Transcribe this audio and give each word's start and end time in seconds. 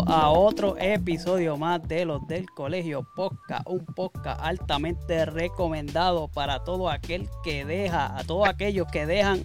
a 0.00 0.30
otro 0.30 0.76
episodio 0.78 1.56
más 1.56 1.86
de 1.86 2.04
los 2.04 2.26
del 2.26 2.50
Colegio 2.50 3.06
Podcast, 3.14 3.66
un 3.68 3.84
podcast 3.84 4.40
altamente 4.42 5.24
recomendado 5.26 6.28
para 6.28 6.64
todo 6.64 6.90
aquel 6.90 7.28
que 7.44 7.64
deja, 7.64 8.18
a 8.18 8.24
todos 8.24 8.48
aquellos 8.48 8.88
que 8.90 9.06
dejan 9.06 9.44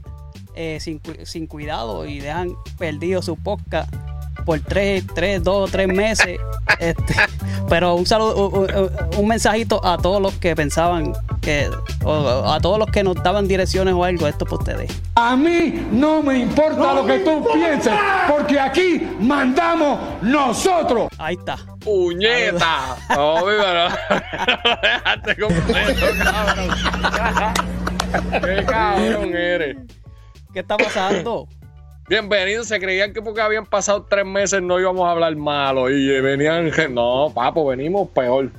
eh, 0.56 0.80
sin, 0.80 1.02
sin 1.23 1.46
cuidado 1.46 2.06
y 2.06 2.20
dejan 2.20 2.56
perdido 2.78 3.22
su 3.22 3.36
podcast 3.36 3.94
por 4.46 4.60
tres, 4.62 5.06
tres, 5.14 5.44
dos, 5.44 5.72
tres 5.72 5.88
meses. 5.88 6.40
Este, 6.80 7.14
pero 7.68 7.95
un 7.95 8.06
saludo, 8.06 8.66
un 9.18 9.28
mensajito 9.28 9.86
a 9.86 9.98
todos 9.98 10.22
los 10.22 10.34
que 10.36 10.56
pensaban 10.56 11.12
que, 11.50 11.69
o 12.05 12.52
a 12.52 12.59
todos 12.59 12.78
los 12.78 12.92
que 12.92 13.03
nos 13.03 13.16
daban 13.23 13.47
direcciones 13.47 13.95
o 13.95 14.03
algo, 14.03 14.28
esto 14.28 14.45
para 14.45 14.58
ustedes. 14.58 15.02
A 15.16 15.36
mí 15.36 15.88
no 15.92 16.22
me 16.22 16.38
importa 16.38 16.94
lo 16.94 17.05
que 17.05 17.19
tú 17.19 17.44
pienses, 17.52 17.94
porque 18.30 18.59
aquí 18.59 19.08
mandamos 19.19 20.00
nosotros. 20.22 21.08
Ahí 21.17 21.36
está. 21.36 21.58
¡Puñeta! 21.83 22.95
Omi, 23.17 23.53
pero 23.58 23.89
dejaste 24.81 25.36
completo, 25.38 26.05
cabrón. 26.23 26.70
¡Qué 28.44 28.66
cabrón 28.66 29.36
eres! 29.36 29.77
¿Qué 30.53 30.59
está 30.59 30.77
pasando? 30.77 31.47
Bienvenidos, 32.08 32.67
se 32.67 32.80
creían 32.80 33.14
que 33.14 33.22
porque 33.22 33.42
habían 33.42 33.66
pasado 33.66 34.05
tres 34.08 34.25
meses 34.25 34.61
no 34.61 34.80
íbamos 34.80 35.08
a 35.08 35.11
hablar 35.11 35.36
malo 35.36 35.89
y 35.89 36.22
venían... 36.22 36.72
No, 36.94 37.31
papo, 37.33 37.67
venimos 37.67 38.09
peor. 38.09 38.52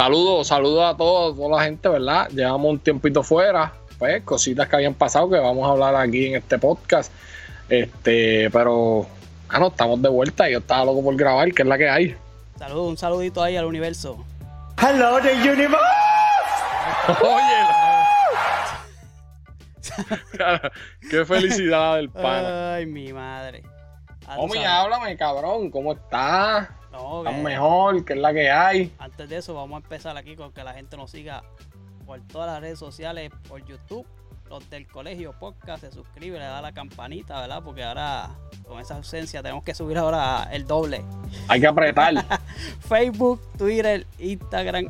Saludos, 0.00 0.46
saludos 0.46 0.94
a 0.94 0.96
todos, 0.96 1.36
toda 1.36 1.58
la 1.58 1.64
gente, 1.64 1.86
¿verdad? 1.86 2.26
Llevamos 2.30 2.70
un 2.70 2.78
tiempito 2.78 3.22
fuera, 3.22 3.74
pues 3.98 4.22
cositas 4.22 4.66
que 4.66 4.76
habían 4.76 4.94
pasado 4.94 5.28
que 5.28 5.38
vamos 5.38 5.68
a 5.68 5.72
hablar 5.72 5.94
aquí 5.94 6.28
en 6.28 6.36
este 6.36 6.58
podcast. 6.58 7.12
Este, 7.68 8.48
pero, 8.50 9.06
ah, 9.50 9.58
no, 9.58 9.66
estamos 9.66 10.00
de 10.00 10.08
vuelta 10.08 10.48
y 10.48 10.52
yo 10.52 10.60
estaba 10.60 10.86
loco 10.86 11.04
por 11.04 11.14
grabar, 11.16 11.52
que 11.52 11.60
es 11.60 11.68
la 11.68 11.76
que 11.76 11.90
hay. 11.90 12.16
Saludos, 12.58 12.88
un 12.88 12.96
saludito 12.96 13.42
ahí 13.42 13.58
al 13.58 13.66
universo. 13.66 14.24
Hello, 14.80 15.20
the 15.20 15.34
universe. 15.34 15.76
Oye, 17.22 17.60
qué 21.10 21.26
felicidad 21.26 21.96
del 21.96 22.08
pana. 22.08 22.76
Ay, 22.76 22.86
mi 22.86 23.12
madre. 23.12 23.64
Ah, 24.26 24.36
sabes. 24.36 24.64
háblame, 24.64 25.14
cabrón, 25.18 25.70
¿cómo 25.70 25.92
estás? 25.92 26.70
No, 26.92 27.18
¿Estás 27.20 27.34
que 27.34 27.42
mejor? 27.42 28.04
¿Qué 28.04 28.12
es 28.14 28.18
la 28.18 28.32
que 28.32 28.50
hay? 28.50 28.92
Antes 28.98 29.28
de 29.28 29.36
eso, 29.36 29.54
vamos 29.54 29.80
a 29.80 29.84
empezar 29.84 30.16
aquí 30.16 30.36
con 30.36 30.52
que 30.52 30.64
la 30.64 30.74
gente 30.74 30.96
nos 30.96 31.10
siga 31.10 31.42
por 32.04 32.20
todas 32.26 32.50
las 32.50 32.60
redes 32.60 32.78
sociales, 32.78 33.30
por 33.48 33.64
YouTube, 33.64 34.06
los 34.48 34.68
del 34.68 34.88
colegio 34.88 35.32
podcast, 35.38 35.84
se 35.84 35.92
suscribe, 35.92 36.38
le 36.38 36.44
da 36.44 36.60
la 36.60 36.72
campanita, 36.72 37.40
¿verdad? 37.40 37.62
Porque 37.62 37.84
ahora, 37.84 38.30
con 38.66 38.80
esa 38.80 38.96
ausencia, 38.96 39.42
tenemos 39.42 39.62
que 39.62 39.74
subir 39.74 39.96
ahora 39.96 40.48
el 40.50 40.66
doble. 40.66 41.04
Hay 41.46 41.60
que 41.60 41.68
apretar. 41.68 42.14
Facebook, 42.80 43.40
Twitter, 43.56 44.08
Instagram, 44.18 44.88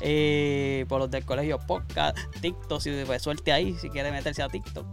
eh, 0.00 0.86
por 0.88 1.00
los 1.00 1.10
del 1.10 1.24
colegio 1.24 1.58
podcast, 1.58 2.16
TikTok, 2.40 2.80
si 2.80 3.02
pues, 3.04 3.20
suerte 3.20 3.52
ahí, 3.52 3.74
si 3.74 3.90
quiere 3.90 4.12
meterse 4.12 4.44
a 4.44 4.48
TikTok. 4.48 4.86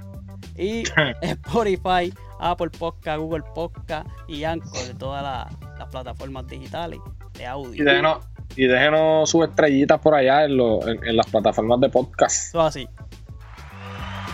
Y 0.55 0.83
Spotify, 1.21 2.11
Apple 2.39 2.69
Podcast, 2.69 3.19
Google 3.19 3.43
Podcast 3.55 4.07
y 4.27 4.43
Anchor, 4.43 4.85
de 4.87 4.93
todas 4.93 5.23
las, 5.23 5.77
las 5.79 5.87
plataformas 5.89 6.47
digitales 6.47 6.99
de 7.33 7.43
Y 7.43 7.45
audio. 7.45 7.83
déjenos, 7.85 8.17
y 8.55 8.65
déjenos 8.67 9.29
sus 9.29 9.47
estrellitas 9.47 9.99
por 9.99 10.15
allá 10.15 10.45
en, 10.45 10.57
lo- 10.57 10.87
en- 10.87 11.03
en 11.05 11.15
las 11.17 11.27
plataformas 11.27 11.79
de 11.79 11.89
podcast. 11.89 12.47
Eso 12.49 12.61
así. 12.61 12.87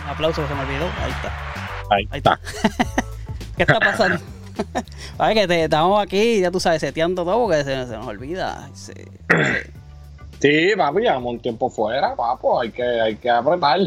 Un 0.04 0.10
aplauso, 0.10 0.46
se 0.46 0.54
me 0.54 0.60
olvidó. 0.62 0.84
Ahí 1.00 1.10
está. 1.10 1.32
Ahí 1.90 2.08
Ahí 2.10 2.18
está. 2.18 2.40
¿Qué 3.56 3.62
está 3.62 3.78
pasando? 3.80 4.18
Ay, 5.18 5.34
que 5.34 5.46
te, 5.48 5.64
estamos 5.64 6.00
aquí, 6.02 6.40
ya 6.40 6.50
tú 6.50 6.60
sabes, 6.60 6.80
seteando 6.80 7.24
todo 7.24 7.42
porque 7.46 7.64
se, 7.64 7.86
se 7.86 7.96
nos 7.96 8.06
olvida. 8.06 8.68
Se- 8.74 8.92
se- 9.30 9.84
Sí, 10.40 10.76
papi, 10.76 11.00
llevamos 11.00 11.32
un 11.34 11.40
tiempo 11.40 11.70
fuera, 11.70 12.14
papo, 12.14 12.60
hay 12.60 12.70
que, 12.70 12.82
hay 12.82 13.16
que 13.16 13.30
apretar. 13.30 13.78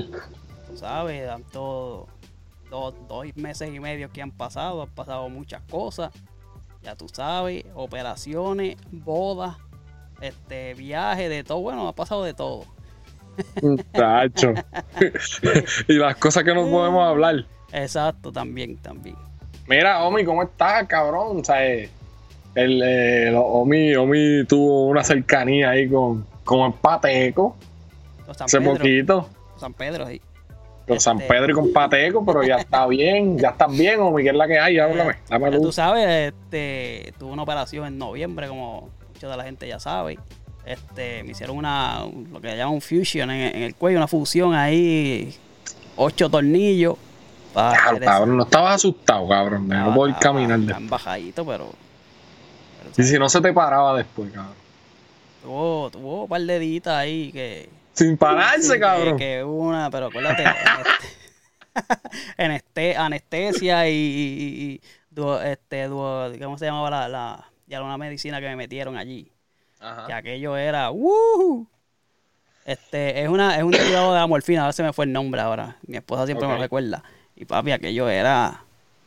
tú 0.67 0.75
sabes, 0.77 1.27
tanto 1.27 2.07
dos, 2.69 2.93
dos 3.07 3.25
meses 3.35 3.73
y 3.73 3.79
medio 3.79 4.11
que 4.11 4.21
han 4.21 4.31
pasado, 4.31 4.81
han 4.81 4.89
pasado 4.89 5.29
muchas 5.29 5.61
cosas. 5.63 6.11
Ya 6.81 6.95
tú 6.95 7.07
sabes, 7.11 7.65
operaciones, 7.75 8.77
bodas, 8.91 9.57
este 10.21 10.73
viajes, 10.73 11.29
de 11.29 11.43
todo. 11.43 11.59
Bueno, 11.59 11.87
ha 11.87 11.93
pasado 11.93 12.23
de 12.23 12.33
todo. 12.33 12.65
Muchacho. 13.61 14.53
y 15.87 15.93
las 15.93 16.15
cosas 16.17 16.43
que 16.43 16.53
no 16.53 16.69
podemos 16.69 17.07
hablar. 17.07 17.45
Exacto, 17.71 18.31
también, 18.31 18.77
también. 18.77 19.15
Mira, 19.67 20.03
Omi, 20.03 20.23
¿cómo 20.23 20.43
estás, 20.43 20.87
cabrón? 20.87 21.41
O 21.41 21.43
sea, 21.43 21.65
eh, 21.65 21.89
el, 22.55 22.81
eh, 22.81 23.33
Omi, 23.35 23.95
Omi 23.95 24.45
tuvo 24.45 24.87
una 24.87 25.03
cercanía 25.03 25.71
ahí 25.71 25.89
con, 25.89 26.25
con 26.45 26.71
el 26.71 26.73
Pateco 26.73 27.57
San 28.33 28.45
hace 28.45 28.59
Pedro, 28.59 28.73
poquito. 28.73 29.29
San 29.57 29.73
Pedro, 29.73 30.07
sí. 30.07 30.21
Con 30.87 30.99
San 30.99 31.17
Este- 31.19 31.33
Pedro 31.33 31.51
y 31.51 31.53
con 31.53 31.73
Pateco, 31.73 32.25
pero 32.25 32.43
ya 32.43 32.55
está 32.57 32.87
bien, 32.87 33.37
ya 33.37 33.49
estás 33.49 33.71
bien, 33.77 33.99
Omi, 33.99 34.23
¿qué 34.23 34.29
es 34.29 34.35
la 34.35 34.47
que 34.47 34.57
hay? 34.59 34.79
Háblame, 34.79 35.15
dame 35.29 35.51
Ya 35.51 35.57
tú 35.57 35.63
luz. 35.65 35.75
sabes, 35.75 36.33
este, 36.33 37.13
tuve 37.19 37.31
una 37.33 37.43
operación 37.43 37.85
en 37.87 37.97
noviembre, 37.97 38.47
como 38.47 38.89
mucha 39.13 39.27
de 39.27 39.37
la 39.37 39.43
gente 39.43 39.67
ya 39.67 39.79
sabe. 39.79 40.17
Este, 40.65 41.23
me 41.23 41.31
hicieron 41.31 41.57
una, 41.57 42.03
un- 42.05 42.29
lo 42.31 42.39
que 42.41 42.55
llaman 42.55 42.73
un 42.75 42.81
fusion 42.81 43.29
en, 43.31 43.55
en 43.55 43.63
el 43.63 43.75
cuello, 43.75 43.97
una 43.97 44.07
fusión 44.07 44.53
ahí, 44.53 45.33
ocho 45.95 46.29
tornillos. 46.29 46.95
Claro, 47.53 47.99
cabrón, 47.99 48.37
no 48.37 48.43
estabas 48.43 48.75
asustado, 48.75 49.27
cabrón, 49.27 49.67
no 49.67 49.93
poder 49.95 50.13
estaba- 50.15 50.35
caminar. 50.39 50.77
en 50.77 50.89
bajadito, 50.89 51.43
pero, 51.45 51.69
pero 52.79 52.91
Y 52.97 53.03
si 53.03 53.17
no 53.17 53.27
se 53.29 53.41
te 53.41 53.51
paraba 53.51 53.97
después, 53.97 54.29
cabrón. 54.31 54.53
tuvo, 55.41 55.89
tuvo 55.89 56.23
un 56.23 56.29
par 56.29 56.41
de 56.41 56.53
deditas 56.59 56.93
ahí 56.95 57.31
que, 57.31 57.69
Sin 57.97 58.15
pararse, 58.17 58.79
cabrón. 58.79 59.17
Que, 59.17 59.43
una, 59.43 59.89
pero 59.89 60.05
acuérdate, 60.07 60.43
en 62.37 62.51
este- 62.51 62.95
anestesia 62.97 63.89
y, 63.89 63.93
y- 63.93 64.71
y 64.73 64.81
duo- 65.09 65.41
este, 65.41 65.87
duo- 65.87 66.31
¿cómo 66.41 66.57
se 66.57 66.65
llamaba 66.65 66.89
la, 66.89 67.07
la, 67.09 67.45
ya 67.67 67.77
era 67.77 67.85
una 67.85 67.97
medicina 67.97 68.39
que 68.39 68.47
me 68.47 68.55
metieron 68.55 68.97
allí? 68.97 69.31
Ajá. 69.79 70.05
Que 70.07 70.13
aquello 70.13 70.57
era, 70.57 70.89
¡woo! 70.91 71.67
Este, 72.65 73.21
es 73.23 73.29
una, 73.29 73.57
es 73.57 73.63
un 73.63 73.71
derivado 73.71 74.13
de 74.13 74.19
la 74.19 74.27
morfina, 74.27 74.61
ahora 74.61 74.73
se 74.73 74.83
me 74.83 74.91
fue 74.93 75.05
el 75.05 75.13
nombre 75.13 75.39
ahora. 75.41 75.77
Mi 75.87 75.97
esposa 75.97 76.25
siempre 76.25 76.47
me 76.47 76.53
Ok. 76.53 76.57
lo 76.59 76.63
recuerda. 76.63 77.03
Y 77.35 77.45
papi, 77.45 77.71
aquello 77.71 78.09
era. 78.09 78.61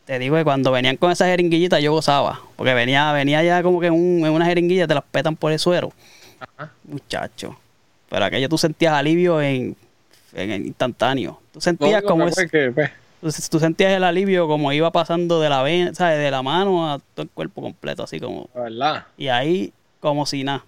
Te 0.07 0.19
digo 0.19 0.35
que 0.37 0.45
cuando 0.45 0.73
venían 0.73 0.97
con 0.97 1.11
esas 1.13 1.29
jeringuillitas 1.29 1.83
yo 1.83 1.93
gozaba. 1.93 2.41
Porque 2.57 2.73
venía, 2.75 3.13
venía 3.13 3.43
ya 3.43 3.63
como 3.63 3.81
que 3.81 3.91
un- 3.91 4.25
en 4.25 4.33
una 4.33 4.47
jeringuilla 4.47 4.87
te 4.87 4.95
las 4.95 5.05
petan 5.05 5.37
por 5.37 5.53
el 5.53 5.59
suero. 5.59 5.93
Ajá. 6.41 6.73
Muchacho. 6.85 7.57
Pero 8.11 8.25
aquello 8.27 8.49
tú 8.51 8.59
sentías 8.59 8.93
alivio 8.93 9.41
en, 9.41 9.75
en, 10.35 10.51
en 10.51 10.67
instantáneo. 10.67 11.41
Tú 11.53 11.61
sentías 11.63 12.03
como 12.03 12.27
es, 12.27 12.35
que, 12.51 12.71
pues, 12.73 12.91
tú, 13.21 13.31
tú 13.53 13.59
sentías 13.61 13.93
el 13.93 14.05
alivio 14.05 14.47
como 14.49 14.73
iba 14.73 14.91
pasando 14.91 15.41
de 15.41 15.49
la 15.49 15.63
ven, 15.63 15.95
¿sabes? 15.95 16.19
de 16.19 16.31
la 16.31 16.43
mano 16.43 16.93
a 16.93 16.99
todo 16.99 17.23
el 17.23 17.31
cuerpo 17.31 17.63
completo, 17.63 18.03
así 18.03 18.21
como. 18.21 18.49
verdad. 18.55 19.07
Y 19.17 19.29
ahí 19.29 19.73
como 20.01 20.27
si 20.27 20.45
nada. 20.45 20.65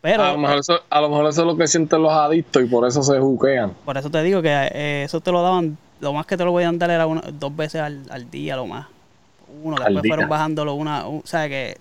Pero 0.00 0.22
a, 0.22 0.32
lo 0.32 0.38
mejor 0.38 0.58
eso, 0.58 0.80
a 0.90 1.00
lo 1.00 1.08
mejor 1.08 1.26
eso 1.28 1.40
es 1.40 1.46
lo 1.46 1.56
que 1.56 1.66
sienten 1.66 2.02
los 2.02 2.12
adictos 2.12 2.62
y 2.62 2.66
por 2.66 2.86
eso 2.86 3.02
se 3.02 3.18
juquean. 3.18 3.72
Por 3.84 3.96
eso 3.96 4.10
te 4.10 4.22
digo 4.22 4.40
que 4.42 4.50
eh, 4.50 5.02
eso 5.04 5.20
te 5.20 5.32
lo 5.32 5.40
daban, 5.42 5.78
lo 6.00 6.12
más 6.12 6.26
que 6.26 6.36
te 6.36 6.44
lo 6.44 6.52
podían 6.52 6.78
dar 6.78 6.90
era 6.90 7.06
una- 7.06 7.22
dos 7.32 7.56
veces 7.56 7.80
al, 7.80 8.02
al 8.10 8.30
día, 8.30 8.54
lo 8.56 8.66
más. 8.66 8.86
Uno, 9.62 9.76
Al 9.78 9.84
después 9.94 10.02
día. 10.02 10.10
fueron 10.10 10.28
bajándolo 10.28 10.74
una, 10.74 11.06
un- 11.06 11.20
o 11.24 11.26
sea 11.26 11.48
que 11.48 11.78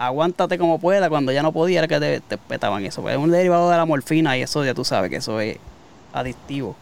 aguántate 0.00 0.56
como 0.56 0.78
pueda, 0.80 1.10
cuando 1.10 1.30
ya 1.30 1.42
no 1.42 1.52
podía 1.52 1.80
era 1.80 1.88
que 1.88 2.00
te, 2.00 2.20
te 2.20 2.38
petaban 2.38 2.84
eso. 2.86 3.02
Pues 3.02 3.14
es 3.16 3.20
un 3.20 3.30
derivado 3.30 3.70
de 3.70 3.76
la 3.76 3.84
morfina 3.84 4.36
y 4.38 4.42
eso 4.42 4.64
ya 4.64 4.72
tú 4.72 4.82
sabes 4.82 5.10
que 5.10 5.16
eso 5.16 5.38
es 5.40 5.58
adictivo. 6.14 6.74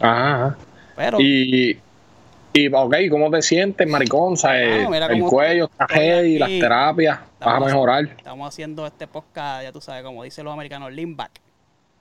Ajá. 0.00 0.56
Pero 0.96 1.18
Y 1.20 1.78
Y, 2.52 2.72
ok, 2.72 2.94
¿cómo 3.08 3.30
te 3.30 3.40
sientes, 3.40 3.88
maricón? 3.88 4.34
Mira 4.90 5.06
el 5.06 5.22
cuello, 5.22 5.64
está 5.64 5.86
heavy, 5.88 6.38
las 6.38 6.48
terapias, 6.48 7.20
vas 7.40 7.56
a 7.56 7.60
mejorar. 7.60 8.04
Estamos 8.04 8.48
haciendo 8.48 8.86
este 8.86 9.06
podcast, 9.06 9.62
ya 9.62 9.72
tú 9.72 9.80
sabes, 9.80 10.02
como 10.02 10.22
dicen 10.24 10.44
los 10.44 10.52
americanos, 10.52 10.92
lean 10.92 11.16
back. 11.16 11.40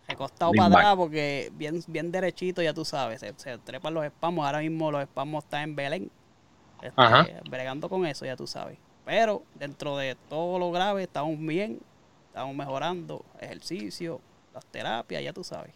Recostado 0.07 0.51
Lean 0.51 0.65
para 0.65 0.75
back. 0.75 0.83
atrás 0.85 0.95
porque 0.97 1.51
bien, 1.53 1.81
bien 1.87 2.11
derechito, 2.11 2.61
ya 2.61 2.73
tú 2.73 2.85
sabes, 2.85 3.19
se, 3.19 3.33
se 3.37 3.57
trepan 3.59 3.93
los 3.93 4.03
espamos. 4.03 4.45
Ahora 4.45 4.59
mismo 4.59 4.91
los 4.91 5.01
espamos 5.01 5.43
están 5.43 5.61
en 5.61 5.75
Belén. 5.75 6.11
este, 6.81 6.93
Ajá. 6.97 7.27
Bregando 7.49 7.87
con 7.87 8.05
eso, 8.05 8.25
ya 8.25 8.35
tú 8.35 8.47
sabes. 8.47 8.77
Pero 9.05 9.43
dentro 9.55 9.97
de 9.97 10.15
todo 10.29 10.59
lo 10.59 10.71
grave, 10.71 11.03
estamos 11.03 11.37
bien, 11.39 11.79
estamos 12.27 12.55
mejorando. 12.55 13.23
Ejercicio, 13.39 14.21
las 14.53 14.65
terapias, 14.67 15.21
ya 15.23 15.33
tú 15.33 15.43
sabes, 15.43 15.71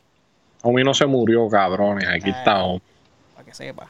Omi 0.63 0.83
no 0.83 0.94
se 0.94 1.06
murió, 1.06 1.47
cabrones. 1.50 2.07
Aquí 2.09 2.29
está 2.29 2.63
Omi. 2.63 2.81
para 3.35 3.45
que 3.45 3.53
sepas. 3.53 3.89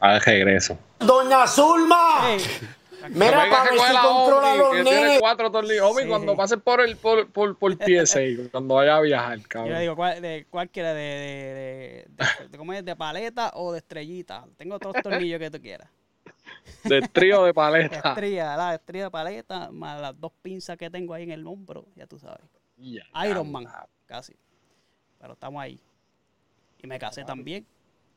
A 0.00 0.18
regreso. 0.18 0.76
Doña 0.98 1.46
Zulma. 1.46 2.36
Mira, 3.08 3.48
para 3.50 3.64
ver 3.64 3.72
si 3.80 3.96
controla 3.96 4.52
a 4.52 4.56
los 4.56 4.70
que 4.74 4.82
tiene 4.84 5.00
nenes. 5.00 5.20
cuatro 5.20 5.50
tornillos. 5.50 5.90
Omi, 5.90 6.02
Sí. 6.02 6.08
cuando 6.08 6.36
pases 6.36 6.58
por 6.62 6.80
el 6.80 6.96
por, 6.96 7.28
por, 7.30 7.56
por 7.56 7.74
TSA, 7.76 8.20
cuando 8.52 8.74
vaya 8.74 8.96
a 8.96 9.00
viajar, 9.00 9.38
yo 9.38 9.42
le 9.42 9.48
cabrón. 9.48 9.80
digo, 9.80 9.96
¿cuál, 9.96 10.22
de, 10.22 10.46
cuál 10.50 10.68
quieres? 10.68 10.94
De, 10.94 11.00
de, 11.00 11.54
de, 11.54 12.06
de- 12.42 12.48
de- 12.48 12.58
¿cómo 12.58 12.72
es? 12.72 12.84
¿De 12.84 12.94
paleta 12.94 13.50
o 13.54 13.72
de 13.72 13.78
estrellita? 13.78 14.44
Tengo 14.56 14.76
otros 14.76 14.94
tornillos 15.02 15.38
que 15.40 15.50
tú 15.50 15.60
quieras. 15.60 15.88
Del 16.84 17.10
trío 17.10 17.44
de 17.44 17.54
paleta. 17.54 17.96
Estría, 18.10 18.56
la 18.56 18.74
estría 18.74 19.04
de 19.04 19.10
paleta, 19.10 19.70
más 19.70 20.00
las 20.00 20.18
dos 20.20 20.32
pinzas 20.42 20.76
que 20.76 20.90
tengo 20.90 21.14
ahí 21.14 21.22
en 21.24 21.30
el 21.32 21.46
hombro, 21.46 21.86
ya 21.96 22.06
tú 22.06 22.18
sabes. 22.18 22.40
Iron 22.78 23.50
Man, 23.52 23.66
casi. 24.06 24.34
Pero 25.20 25.34
estamos 25.34 25.62
ahí. 25.62 25.80
Y 26.82 26.86
me 26.86 26.98
casé 26.98 27.24
también, 27.24 27.64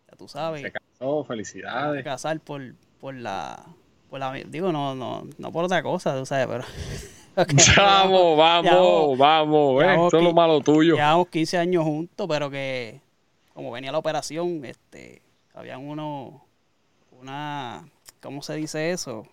ya 0.10 0.16
tú 0.18 0.28
sabes. 0.28 0.62
Se 0.64 0.72
casó, 0.72 1.20
Me 1.22 1.26
felicidades. 1.28 2.04
casar 2.04 2.40
por, 2.40 2.74
por 3.00 3.14
la. 3.14 3.64
Por 4.10 4.20
la 4.20 4.32
digo, 4.34 4.72
no, 4.72 4.96
no, 4.96 5.28
no 5.38 5.52
por 5.52 5.66
otra 5.66 5.84
cosa, 5.84 6.18
tú 6.18 6.26
sabes, 6.26 6.48
pero. 6.48 6.64
Vamos, 7.76 8.38
vamos, 8.38 8.64
Llevamos- 8.72 9.18
vamos, 9.18 9.84
eh. 9.84 9.94
Eso 10.08 10.18
es 10.18 10.24
lo 10.24 10.34
malo 10.34 10.62
tuyo. 10.62 10.96
Llevamos 10.96 11.28
15 11.28 11.58
años 11.58 11.84
juntos, 11.84 12.26
pero 12.30 12.50
que 12.50 13.02
como 13.54 13.72
venía 13.72 13.92
la 13.92 13.98
operación, 13.98 14.64
este, 14.64 15.22
habían 15.54 15.86
uno, 15.86 16.46
una, 17.12 17.86
¿cómo 18.26 18.42
se 18.42 18.56
dice 18.56 18.92
eso? 18.92 19.26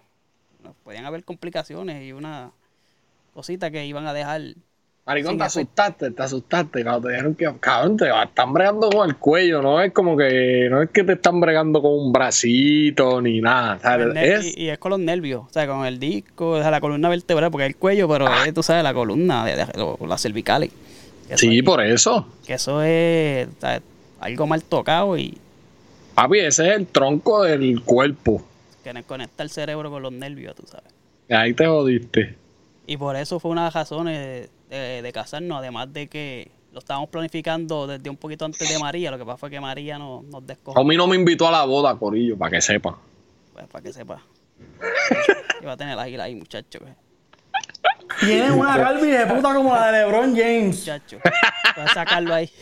Podían 0.84 1.04
haber 1.06 1.24
complicaciones 1.24 2.02
y 2.04 2.12
una 2.12 2.50
cosita 3.34 3.70
que 3.70 3.84
iban 3.84 4.06
a 4.06 4.12
dejar. 4.12 4.42
Maricón, 5.04 5.36
te 5.36 5.42
asustaste, 5.42 6.12
te 6.12 6.22
asustaste. 6.22 6.84
Cuando 6.84 7.08
te 7.08 7.14
dijeron 7.14 7.34
que, 7.34 7.52
cabrón, 7.58 7.96
te 7.96 8.08
están 8.08 8.52
bregando 8.52 8.88
con 8.88 9.08
el 9.08 9.16
cuello. 9.16 9.60
No 9.60 9.80
es 9.80 9.92
como 9.92 10.16
que, 10.16 10.68
no 10.70 10.80
es 10.82 10.90
que 10.90 11.02
te 11.02 11.14
están 11.14 11.40
bregando 11.40 11.82
con 11.82 11.90
un 11.92 12.12
bracito 12.12 13.20
ni 13.20 13.40
nada. 13.40 13.80
y, 14.44 14.62
y 14.64 14.68
es 14.68 14.78
con 14.78 14.90
los 14.90 15.00
nervios, 15.00 15.42
o 15.48 15.52
sea, 15.52 15.66
con 15.66 15.84
el 15.84 15.98
disco, 15.98 16.50
o 16.50 16.60
sea, 16.60 16.70
la 16.70 16.80
columna 16.80 17.08
vertebral, 17.08 17.50
porque 17.50 17.64
es 17.64 17.70
el 17.70 17.76
cuello, 17.76 18.08
pero 18.08 18.28
Ah. 18.28 18.44
es, 18.46 18.54
tú 18.54 18.62
sabes, 18.62 18.84
la 18.84 18.94
columna, 18.94 19.44
de, 19.44 19.56
de- 19.56 19.96
las 20.06 20.22
cervicales. 20.22 20.70
Sí, 21.34 21.58
es- 21.58 21.64
por 21.64 21.82
eso. 21.82 22.28
que 22.46 22.54
eso 22.54 22.80
es 22.82 23.48
o 23.48 23.60
sea, 23.60 23.82
algo 24.20 24.46
mal 24.46 24.62
tocado 24.62 25.16
y 25.18 25.36
Papi, 26.14 26.38
ese 26.40 26.68
es 26.70 26.76
el 26.76 26.86
tronco 26.86 27.42
del 27.42 27.82
cuerpo. 27.82 28.42
Que 28.82 29.02
conecta 29.04 29.42
el 29.42 29.50
cerebro 29.50 29.90
con 29.90 30.02
los 30.02 30.12
nervios, 30.12 30.54
tú 30.54 30.64
sabes. 30.66 30.92
Ahí 31.30 31.54
te 31.54 31.66
jodiste. 31.66 32.36
Y 32.86 32.96
por 32.96 33.16
eso 33.16 33.38
fue 33.40 33.50
una 33.52 33.62
de 33.62 33.66
las 33.66 33.74
razones 33.74 34.18
de, 34.18 34.76
de- 34.76 35.02
de 35.02 35.12
casarnos, 35.12 35.58
además 35.58 35.92
de 35.92 36.08
que 36.08 36.50
lo 36.72 36.78
estábamos 36.80 37.08
planificando 37.10 37.86
desde 37.86 38.08
un 38.10 38.16
poquito 38.16 38.44
antes 38.44 38.68
de 38.68 38.78
María. 38.78 39.10
Lo 39.10 39.18
que 39.18 39.24
pasa 39.24 39.36
fue 39.38 39.50
que 39.50 39.60
María 39.60 39.98
no, 39.98 40.22
nos 40.22 40.46
descogió, 40.46 40.80
Omi 40.80 40.96
no 40.96 41.06
me 41.06 41.16
invitó 41.16 41.46
a 41.46 41.52
la 41.52 41.64
boda, 41.64 41.96
Corillo, 41.96 42.36
para 42.36 42.50
que 42.50 42.60
sepa. 42.60 42.98
pues, 43.52 43.66
para 43.68 43.82
que 43.84 43.92
sepa. 43.92 44.22
Iba 45.62 45.72
a 45.72 45.76
tener 45.76 45.96
la 45.96 46.02
águila 46.02 46.24
ahí, 46.24 46.34
muchacho. 46.34 46.80
Tiene 48.20 48.50
una 48.52 48.76
calvi 48.76 49.08
de 49.10 49.26
puta 49.26 49.54
como 49.54 49.74
la 49.74 49.90
de 49.92 49.98
LeBron 50.00 50.34
James. 50.36 50.78
Muchacho. 50.80 51.18
Voy 51.76 51.84
a 51.84 51.88
sacarlo 51.94 52.34
ahí. 52.34 52.50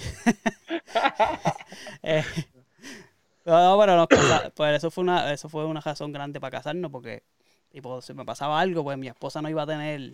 Eh, 2.02 2.24
no, 3.44 3.76
pero 3.78 3.96
nos 3.96 4.06
casa- 4.08 4.50
pues 4.54 4.76
eso 4.76 4.90
fue 4.90 5.02
una, 5.02 5.32
eso 5.32 5.48
fue 5.48 5.64
una 5.64 5.80
razón 5.80 6.12
grande 6.12 6.40
para 6.40 6.58
casarnos, 6.58 6.90
porque 6.90 7.22
tipo, 7.72 8.00
si 8.02 8.12
me 8.14 8.24
pasaba 8.24 8.60
algo, 8.60 8.82
pues 8.84 8.98
mi 8.98 9.08
esposa 9.08 9.40
no 9.42 9.48
iba 9.48 9.62
a 9.62 9.66
tener 9.66 10.12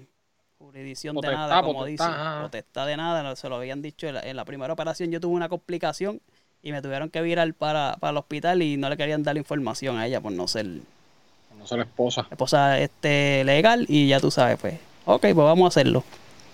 jurisdicción 0.59 1.17
de 1.17 1.29
nada, 1.33 1.61
como 1.63 1.81
potestad, 1.81 2.07
dice. 2.09 2.19
ajá. 2.21 2.43
Potestad 2.43 2.87
de 2.87 2.97
nada, 2.97 3.23
no, 3.23 3.37
se 3.37 3.49
lo 3.49 3.57
habían 3.57 3.83
dicho 3.83 4.07
en 4.07 4.15
la, 4.15 4.21
en 4.21 4.37
la 4.37 4.45
primera 4.45 4.73
operación. 4.73 5.11
Yo 5.11 5.21
tuve 5.21 5.35
una 5.35 5.49
complicación 5.49 6.21
y 6.63 6.73
me 6.73 6.83
tuvieron 6.83 7.11
que 7.11 7.21
virar 7.23 7.53
para, 7.55 7.97
para 8.01 8.11
el 8.13 8.17
hospital 8.17 8.63
y 8.63 8.77
no 8.77 8.89
le 8.89 8.97
querían 8.97 9.23
dar 9.23 9.37
información 9.37 9.99
a 9.99 10.07
ella 10.07 10.21
por 10.21 10.33
no 10.33 10.49
ser 10.49 10.67
No 10.67 11.77
la 11.77 11.83
esposa. 11.83 12.27
esposa 12.31 12.79
este, 12.79 13.45
legal 13.45 13.87
y 13.89 14.09
ya 14.09 14.21
tú 14.21 14.31
sabes, 14.31 14.59
pues, 14.59 14.75
ok, 15.05 15.21
pues 15.21 15.37
vamos 15.37 15.65
a 15.65 15.69
hacerlo. 15.69 16.05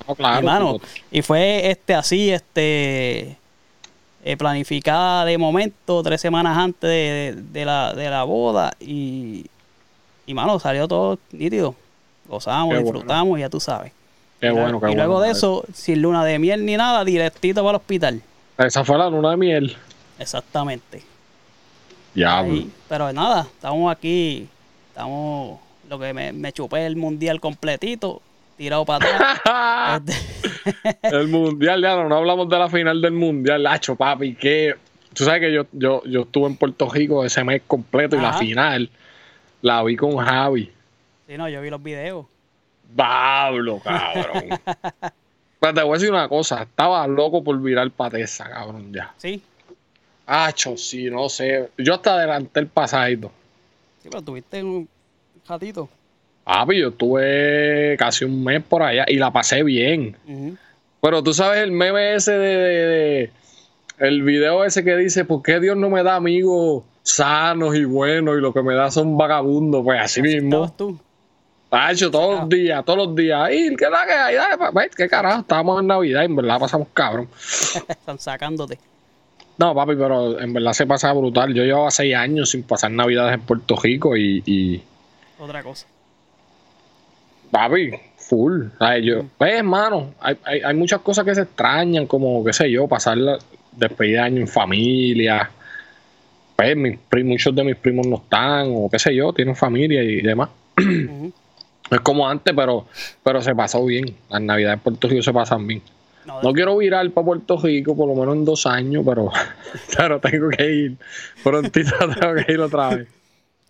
No, 0.07 0.15
claro. 0.17 0.75
Tipo, 0.75 0.81
y 1.11 1.23
fue 1.23 1.71
este 1.71 1.95
así, 1.95 2.31
este 2.31 3.39
eh, 4.25 4.37
planificada 4.37 5.25
de 5.25 5.37
momento, 5.39 6.03
tres 6.03 6.21
semanas 6.21 6.57
antes 6.57 6.89
de, 6.89 7.35
de 7.53 7.65
la, 7.65 7.93
de 7.95 8.09
la 8.11 8.23
boda, 8.25 8.73
y, 8.81 9.47
y 10.27 10.35
mano, 10.35 10.59
salió 10.59 10.87
todo 10.89 11.19
nítido. 11.33 11.75
Gozamos, 12.29 12.69
Qué 12.75 12.77
bueno. 12.81 12.93
disfrutamos, 12.93 13.39
ya 13.41 13.49
tú 13.51 13.59
sabes. 13.61 13.93
qué 14.41 14.47
Y 14.47 14.51
luego- 14.51 14.63
bueno, 14.63 14.81
qué 14.81 14.93
y 14.93 14.95
luego 14.95 15.13
bueno. 15.15 15.27
de 15.27 15.33
eso, 15.33 15.65
sin 15.75 16.01
luna 16.03 16.25
de 16.25 16.39
miel 16.39 16.65
ni 16.65 16.77
nada, 16.77 17.05
directito 17.05 17.63
para 17.63 17.71
el 17.71 17.77
hospital. 17.77 18.23
Esa 18.59 18.85
fue 18.85 18.97
la 18.99 19.11
luna 19.11 19.31
de 19.33 19.37
miel. 19.37 19.77
Exactamente. 20.19 21.03
Ya, 22.15 22.45
pero 22.89 23.13
nada, 23.13 23.43
estamos 23.55 23.91
aquí, 23.91 24.47
estamos, 24.89 25.59
lo 25.89 25.99
que 25.99 26.13
me, 26.13 26.31
me 26.33 26.53
chupé 26.53 26.85
el 26.85 26.95
mundial 26.97 27.41
completito, 27.41 28.21
tirado 28.56 28.84
para 28.84 29.06
atrás. 29.06 30.02
Este, 30.64 30.99
El 31.02 31.28
mundial, 31.28 31.82
ya 31.82 31.96
no, 31.96 32.08
no 32.08 32.16
hablamos 32.16 32.49
de 32.49 32.58
la 32.58 32.69
final 32.69 33.00
del 33.00 33.12
mundial, 33.12 33.62
Lacho, 33.62 33.96
papi, 33.96 34.34
que 34.34 34.75
tú 35.12 35.25
sabes 35.25 35.40
que 35.40 35.52
yo, 35.52 35.66
yo, 35.72 36.02
yo 36.04 36.22
estuve 36.22 36.46
en 36.46 36.56
Puerto 36.56 36.88
Rico 36.88 37.25
ese 37.25 37.43
mes 37.43 37.62
completo 37.66 38.16
y 38.16 38.20
la 38.20 38.32
final 38.34 38.88
la 39.60 39.82
vi 39.82 39.96
con 39.96 40.16
Javi. 40.16 40.70
sí, 41.26 41.37
no, 41.37 41.49
yo 41.49 41.60
vi 41.60 41.70
los 41.70 41.82
videos. 41.82 42.26
Pablo, 42.96 43.81
cabrón. 43.81 44.44
Pero 45.60 45.75
te 45.75 45.82
voy 45.82 45.90
a 45.90 45.94
decir 45.94 46.10
una 46.10 46.28
cosa, 46.28 46.62
estaba 46.62 47.06
loco 47.06 47.43
por 47.43 47.60
virar 47.60 47.90
patesa, 47.90 48.49
cabrón, 48.49 48.92
ya. 48.92 49.12
Sí, 49.16 49.42
Hacho, 50.26 50.76
sí, 50.76 51.11
no 51.11 51.28
sé. 51.28 51.71
Yo 51.78 51.94
hasta 51.94 52.14
adelanté 52.14 52.61
el 52.61 52.66
pasadito. 52.68 53.30
sí, 54.02 54.09
pero 54.11 54.23
tuviste 54.23 54.62
un 54.62 54.88
ratito. 55.47 55.88
Papi, 56.44 56.78
yo 56.80 56.88
estuve 56.88 57.96
casi 57.99 58.25
un 58.25 58.42
mes 58.42 58.62
por 58.62 58.82
allá 58.82 59.04
y 59.08 59.16
la 59.16 59.30
pasé 59.32 59.62
bien. 59.62 60.16
Pero 61.00 61.22
tú 61.22 61.32
sabes 61.34 61.62
el 61.62 61.72
meme 61.72 62.14
ese 62.14 62.32
de, 62.32 62.56
de- 62.56 62.87
de- 62.87 63.30
el 63.99 64.22
video 64.22 64.64
ese 64.64 64.82
que 64.82 64.96
dice, 64.96 65.25
¿por 65.25 65.42
qué 65.42 65.61
Dios 65.61 65.76
no 65.76 65.88
me 65.88 66.02
da 66.02 66.16
amigos 66.16 66.82
sanos 67.04 67.76
y 67.76 67.84
buenos 67.84 68.37
y 68.38 68.40
lo 68.40 68.52
que 68.52 68.62
me 68.62 68.75
da 68.75 68.90
son 68.90 69.16
vagabundos? 69.16 69.82
Pues 69.84 70.00
así 70.00 70.22
mismo. 70.22 70.72
Tú. 70.76 70.99
Tacho, 71.70 72.11
todos 72.11 72.40
los 72.40 72.49
días, 72.49 72.84
todos 72.84 73.06
los 73.06 73.16
días. 73.16 73.50
¿Y 73.52 73.75
qué 73.76 73.88
la 73.88 74.04
que 74.06 74.12
hay? 74.12 74.34
Dale, 74.34 74.90
qué 74.96 75.08
carajo, 75.08 75.40
estábamos 75.40 75.80
en 75.80 75.87
Navidad, 75.87 76.25
en 76.25 76.37
verdad 76.37 76.58
pasamos 76.58 76.88
cabrón. 76.92 77.28
Están 77.88 78.18
sacándote. 78.18 78.78
No, 79.58 79.75
papi, 79.75 79.94
pero 79.96 80.38
en 80.40 80.52
verdad 80.52 80.72
se 80.72 80.87
pasa 80.87 81.12
brutal. 81.12 81.54
Yo 81.54 81.62
llevaba 81.64 81.90
seis 81.90 82.14
años 82.14 82.50
sin 82.50 82.62
pasar 82.64 82.90
Navidades 82.90 83.34
en 83.34 83.40
Puerto 83.42 83.76
Rico 83.80 84.16
y, 84.16 84.42
y 84.44 84.82
Otra 85.38 85.62
cosa. 85.62 85.87
Papi, 87.52 87.90
full. 88.16 88.64
¿sabes? 88.78 89.04
Yo, 89.04 89.25
pues, 89.38 89.54
hermano, 89.54 90.14
hay, 90.21 90.37
hay, 90.44 90.61
hay 90.62 90.75
muchas 90.75 91.00
cosas 91.02 91.25
que 91.25 91.35
se 91.35 91.42
extrañan, 91.42 92.06
como, 92.06 92.42
qué 92.42 92.52
sé 92.52 92.68
yo, 92.68 92.88
pasar 92.88 93.18
la 93.18 93.38
despedida 93.71 94.23
de 94.23 94.26
año 94.26 94.40
en 94.40 94.49
familia. 94.49 95.50
Pues, 96.56 96.76
mis 96.76 96.99
muchos 97.25 97.54
de 97.54 97.62
mis 97.62 97.76
primos 97.76 98.06
no 98.06 98.16
están, 98.16 98.73
o 98.75 98.88
qué 98.90 98.99
sé 98.99 99.14
yo, 99.14 99.32
tienen 99.32 99.54
familia 99.54 100.02
y 100.02 100.23
demás. 100.23 100.49
Es 101.90 102.00
como 102.00 102.26
antes, 102.26 102.54
pero, 102.56 102.87
pero 103.23 103.42
se 103.42 103.54
pasó 103.54 103.85
bien. 103.85 104.16
Las 104.30 104.40
navidades 104.40 104.78
en 104.78 104.80
Puerto 104.80 105.09
Rico 105.09 105.23
se 105.23 105.32
pasan 105.32 105.66
bien. 105.66 105.82
No, 106.25 106.40
No 106.40 106.52
quiero 106.52 106.76
virar 106.78 107.11
para 107.11 107.25
Puerto 107.25 107.59
Rico, 107.59 107.94
por 107.94 108.09
lo 108.09 108.14
menos 108.14 108.35
en 108.35 108.44
dos 108.47 108.64
años, 108.64 109.04
pero, 109.06 109.30
pero 109.97 110.21
tengo 110.21 110.49
que 110.49 110.71
ir. 110.71 110.97
Prontito 111.44 111.92
tengo 112.18 112.35
que 112.35 112.52
ir 112.52 112.61
otra 112.61 112.94
vez. 112.97 113.09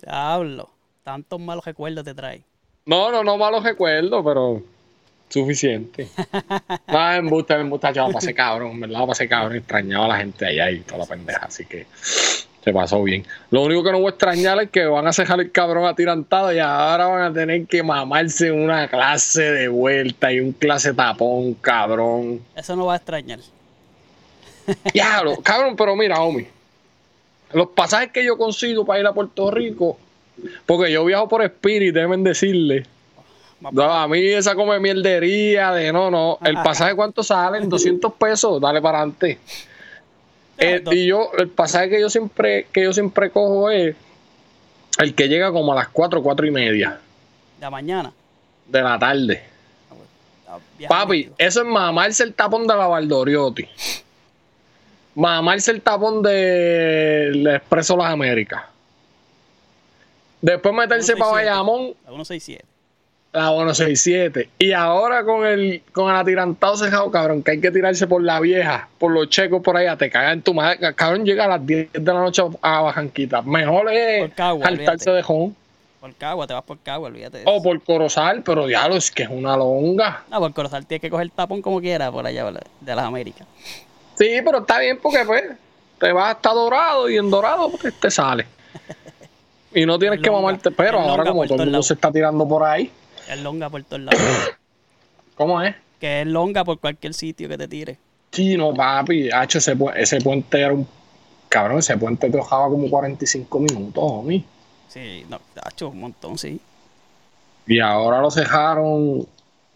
Diablo. 0.01 0.71
Tantos 1.03 1.41
malos 1.41 1.65
recuerdos 1.65 2.05
te 2.05 2.15
trae. 2.15 2.45
No, 2.85 3.13
no, 3.13 3.23
no 3.23 3.39
malos 3.39 3.63
recuerdos, 3.63 4.23
pero 4.25 4.63
suficiente. 5.29 6.09
No, 6.89 7.11
en 7.13 7.17
embuste, 7.25 7.55
en 7.55 7.61
embuste, 7.61 7.93
yo 7.95 8.11
pasé 8.11 8.35
cabrón, 8.35 8.73
en 8.73 8.81
verdad 8.81 9.01
la 9.01 9.07
pasé 9.07 9.29
cabrón, 9.29 9.57
extrañaba 9.57 10.07
a 10.07 10.09
la 10.09 10.17
gente 10.19 10.47
allá 10.47 10.71
y 10.71 10.81
toda 10.81 10.99
la 10.99 11.07
pendeja, 11.07 11.47
así 11.47 11.65
que 11.65 11.87
se 12.63 12.73
pasó 12.73 13.03
bien. 13.03 13.25
Lo 13.51 13.63
único 13.63 13.83
que 13.83 13.93
no 13.93 13.99
voy 13.99 14.07
a 14.07 14.11
extrañar 14.11 14.61
es 14.63 14.71
que 14.71 14.85
van 14.85 15.07
a 15.07 15.13
cejar 15.13 15.41
el 15.41 15.51
cabrón 15.51 15.87
atirantado 15.87 16.53
y 16.53 16.59
ahora 16.59 17.07
van 17.07 17.23
a 17.23 17.33
tener 17.33 17.67
que 17.67 17.83
mamarse 17.83 18.53
una 18.53 18.89
clase 18.89 19.43
de 19.43 19.69
vuelta 19.69 20.33
y 20.33 20.41
un 20.41 20.53
clase 20.53 20.95
tapón, 20.95 21.55
cabrón. 21.55 22.41
Eso 22.55 22.77
no 22.77 22.87
va 22.87 22.95
a 22.95 22.97
extrañar. 22.97 23.41
Diablo, 24.93 25.39
cabrón, 25.43 25.75
pero 25.77 25.97
mira, 25.97 26.21
homie. 26.21 26.49
los 27.53 27.69
pasajes 27.69 28.13
que 28.13 28.25
yo 28.25 28.37
consigo 28.37 28.85
para 28.85 29.01
ir 29.01 29.07
a 29.07 29.13
Puerto 29.13 29.51
Rico, 29.51 29.99
porque 30.67 30.91
yo 30.91 31.05
viajo 31.05 31.29
por 31.29 31.43
Spirit, 31.43 31.95
deben 31.95 32.25
decirle. 32.25 32.87
No, 33.71 33.85
a 33.85 34.09
mí 34.09 34.19
esa 34.27 34.57
come 34.57 34.81
mierdería 34.81 35.73
de 35.73 35.93
no, 35.93 36.11
no. 36.11 36.39
El 36.43 36.57
pasaje 36.57 36.97
cuánto 36.97 37.23
salen, 37.23 37.69
200 37.69 38.13
pesos, 38.15 38.61
dale 38.61 38.83
para 38.83 38.99
adelante. 38.99 39.39
Eh, 40.59 40.83
y 40.91 41.07
yo, 41.07 41.31
el 41.39 41.49
pasaje 41.49 41.89
que 41.89 42.01
yo 42.01 42.11
siempre, 42.11 42.67
que 42.73 42.83
yo 42.83 42.93
siempre 42.93 43.31
cojo 43.31 43.71
es 43.71 43.95
el 44.99 45.15
que 45.15 45.29
llega 45.29 45.53
como 45.53 45.73
a 45.73 45.77
las 45.77 45.89
4, 45.89 46.23
4 46.23 46.47
y 46.47 46.51
media 46.51 47.01
de 47.61 47.71
mañana. 47.71 48.13
de 48.67 48.83
la 48.83 48.99
tarde. 48.99 49.43
Ah, 50.49 50.59
viaja 50.77 50.95
Papi, 50.95 51.17
nítido. 51.19 51.35
eso 51.39 51.61
es 51.63 51.67
mamarse 51.67 52.25
el 52.25 52.35
tapón 52.35 52.67
de 52.67 52.77
la 52.77 52.87
Valdoriotti. 52.87 53.69
Mamarse 55.15 55.71
el 55.71 55.83
tapón 55.83 56.23
del 56.23 57.47
Expreso 57.47 57.97
Las 57.97 58.13
Américas. 58.13 58.63
Después 60.43 60.75
meterse 60.75 61.17
para 61.17 61.31
167. 61.31 61.51
Bayamón, 61.51 61.95
La 62.05 62.11
167. 62.13 62.65
la 63.33 63.49
167. 63.49 64.51
Y 64.59 64.73
ahora 64.73 65.25
con 65.25 65.47
el 65.47 65.83
con 65.93 66.11
el 66.11 66.17
atirantado 66.17 66.77
cejado, 66.77 67.11
cabrón, 67.11 67.43
que 67.43 67.53
hay 67.53 67.61
que 67.61 67.71
tirarse 67.71 68.07
por 68.07 68.23
la 68.23 68.41
vieja, 68.41 68.89
por 68.99 69.13
los 69.13 69.29
checos 69.31 69.63
por 69.63 69.77
allá, 69.77 69.97
te 69.97 70.11
cagan 70.11 70.43
tu 70.43 70.53
madre. 70.53 70.95
Cabrón, 70.95 71.25
llega 71.25 71.45
a 71.45 71.49
las 71.49 71.65
10 71.67 71.93
de 71.93 72.01
la 72.13 72.21
noche 72.21 72.43
a 72.61 72.81
Bajanquita. 72.83 73.41
Mejor 73.43 73.91
es 73.93 74.33
Cagua, 74.35 74.65
saltarse 74.67 75.11
olvídate. 75.11 75.11
de 75.13 75.23
jón. 75.23 75.57
Por 76.01 76.15
Cagua, 76.17 76.47
te 76.49 76.55
vas 76.55 76.65
por 76.65 76.79
Cagua, 76.81 77.07
olvídate 77.09 77.37
de 77.39 77.43
eso. 77.45 77.51
O 77.53 77.63
por 77.63 77.81
Corozal, 77.85 78.43
pero 78.43 78.67
diablo, 78.67 78.97
es 78.97 79.13
que 79.13 79.23
es 79.23 79.29
una 79.29 79.57
longa. 79.57 80.25
No, 80.29 80.41
por 80.41 80.53
Corozal 80.53 80.85
tienes 80.85 81.01
que 81.01 81.09
coger 81.11 81.31
tapón 81.31 81.63
como 81.63 81.81
quiera 81.81 82.11
por 82.11 82.27
allá 82.27 82.45
de 82.81 82.95
las 82.97 83.05
Américas. 83.05 83.47
Sí, 84.19 84.41
pero 84.45 84.59
está 84.59 84.81
bien 84.81 84.99
porque 85.01 85.25
pues 85.25 85.45
te 86.01 86.11
vas 86.13 86.35
hasta 86.35 86.53
dorado 86.53 87.09
y 87.09 87.17
en 87.17 87.31
dorado 87.31 87.71
pues, 87.71 87.95
te 88.01 88.11
sale. 88.11 88.45
Y 89.75 89.87
no 89.87 89.99
tienes 89.99 90.19
Es 90.19 90.23
que 90.25 90.31
mamarte, 90.31 90.71
pero 90.71 91.01
ahora 91.01 91.25
como 91.25 91.45
todo 91.47 91.63
el 91.63 91.71
mundo 91.71 91.83
se 91.83 91.95
está 91.95 92.11
tirando 92.13 92.47
por 92.47 92.63
ahí, 92.65 92.91
Es 93.29 93.41
longa 93.41 93.71
por 93.71 93.83
todos 93.85 94.03
lados. 94.03 94.21
¿cómo 95.37 95.61
es? 95.63 95.75
que 95.99 96.23
es 96.23 96.27
longa 96.27 96.65
por 96.65 96.79
cualquier 96.81 97.15
sitio 97.15 97.49
que 97.49 97.57
te 97.57 97.69
tire. 97.69 97.99
Sí, 98.33 98.57
no, 98.57 98.75
papi, 98.75 99.31
Hacho, 99.31 99.59
ese, 99.59 99.77
pu- 99.77 99.93
ese 99.95 100.21
puente 100.21 100.59
era 100.61 100.73
un 100.73 100.87
cabrón, 101.49 101.79
ese 101.79 101.97
puente 101.97 102.29
te 102.29 102.37
dejaba 102.37 102.69
como 102.69 102.91
45 102.91 103.59
minutos, 103.61 104.03
homie. 104.05 104.45
Sí, 104.89 105.25
no, 105.29 105.39
tacho, 105.55 105.91
un 105.91 106.01
montón, 106.01 106.37
sí. 106.39 106.61
Y 107.67 107.79
ahora 107.79 108.21
lo 108.21 108.31
cejaron. 108.31 109.27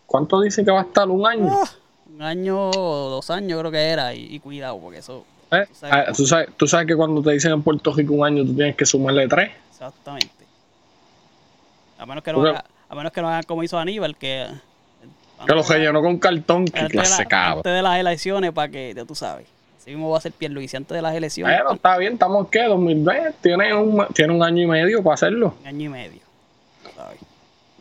¿Cuánto 0.07 0.41
dice 0.41 0.65
que 0.65 0.71
va 0.73 0.81
a 0.81 0.85
estar? 0.85 1.09
¿Un 1.09 1.27
año? 1.27 1.49
Ah, 1.53 1.69
un 2.13 2.23
año 2.23 2.71
o 2.71 3.11
dos 3.11 3.31
años 3.31 3.59
creo 3.61 3.71
que 3.71 3.79
era. 3.83 4.13
Y, 4.15 4.35
y 4.35 4.41
cuidado, 4.41 4.79
porque 4.79 4.99
eso. 4.99 5.25
¿Eh? 5.53 5.65
tú 5.69 5.75
sabes- 5.75 5.95
Ah, 6.09 6.13
¿Tú, 6.17 6.27
sabes, 6.27 6.49
tú 6.57 6.67
sabes 6.67 6.87
que 6.89 6.97
cuando 6.97 7.23
te 7.23 7.31
dicen 7.33 7.53
en 7.53 7.63
Puerto 7.63 7.93
Rico 7.93 8.15
un 8.15 8.27
año, 8.27 8.45
tú 8.45 8.55
tienes 8.55 8.75
que 8.75 8.85
sumarle 8.85 9.29
tres. 9.29 9.51
Exactamente. 9.77 10.31
A 11.99 12.07
menos 12.07 12.25
que 12.25 12.33
no, 12.33 12.41
haga- 12.47 12.65
a 12.89 12.95
menos 12.95 13.13
que 13.13 13.21
no 13.21 13.29
hagan 13.29 13.43
como 13.45 13.63
hizo 13.63 13.79
Aníbal, 13.79 14.17
que. 14.17 14.47
Que 15.47 15.53
lo 15.55 15.63
rellenó 15.63 16.01
con 16.01 16.17
cartón. 16.19 16.65
Qué 16.65 16.81
antes 16.81 16.93
de, 16.93 16.97
la- 16.97 17.03
clase, 17.27 17.27
antes 17.59 17.73
de 17.75 17.83
las 17.83 17.99
elecciones, 17.99 18.53
para 18.53 18.71
que, 18.71 18.95
ya 18.97 19.05
tú 19.05 19.15
sabes. 19.15 19.47
Así 19.79 19.91
mismo 19.91 20.09
va 20.11 20.17
a 20.19 20.21
ser 20.23 20.33
Pierluisi 20.33 20.77
antes 20.79 20.95
de 20.97 21.03
las 21.03 21.15
elecciones. 21.15 21.55
Bueno, 21.59 21.75
está 21.75 21.99
bien, 21.99 22.15
estamos 22.15 22.49
¿qué? 22.49 22.65
2020. 22.65 23.35
Tiene 23.43 23.75
un, 23.75 24.07
tiene 24.15 24.33
un 24.33 24.43
año 24.43 24.63
y 24.63 24.67
medio 24.67 25.03
para 25.03 25.15
hacerlo. 25.15 25.55
Un 25.61 25.67
año 25.67 25.85
y 25.85 25.89
medio. 25.91 26.21
¿sabes? 26.97 27.19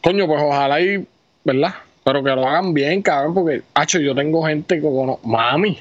Coño, 0.03 0.27
pues 0.27 0.41
ojalá 0.43 0.81
y, 0.81 1.07
¿verdad? 1.45 1.73
Pero 2.03 2.21
que 2.23 2.29
lo 2.31 2.45
hagan 2.47 2.73
bien, 2.73 3.01
cabrón, 3.01 3.33
porque, 3.33 3.63
hacho, 3.73 3.99
yo 3.99 4.13
tengo 4.13 4.45
gente 4.45 4.75
que 4.75 4.81
conozco. 4.81 5.25
Mami, 5.27 5.79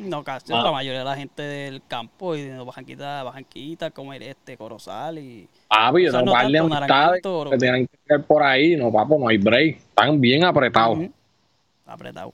No, 0.00 0.24
casi 0.24 0.52
Ah. 0.52 0.62
la 0.62 0.72
mayoría 0.72 1.00
de 1.00 1.04
la 1.04 1.16
gente 1.16 1.42
del 1.42 1.82
campo 1.86 2.34
y 2.34 2.42
de 2.42 2.58
Bajanquita, 2.58 3.22
Bajanquita, 3.22 3.90
como 3.90 4.12
el 4.12 4.22
este, 4.22 4.56
Corozal 4.56 5.18
y. 5.18 5.48
papi, 5.68 6.02
yo 6.04 6.08
O 6.08 6.12
sea, 6.12 6.22
no 6.22 6.34
amistades 6.36 6.68
naranjito, 6.88 7.50
que 7.50 7.58
tienen 7.58 7.86
que 7.86 8.14
ir 8.14 8.22
por 8.22 8.42
ahí. 8.42 8.76
No, 8.76 8.90
papo, 8.92 9.18
no 9.18 9.28
hay 9.28 9.38
break. 9.38 9.76
Están 9.76 10.20
bien 10.20 10.44
apretados. 10.44 10.98
Ujú. 10.98 11.12
Apretado. 11.86 12.32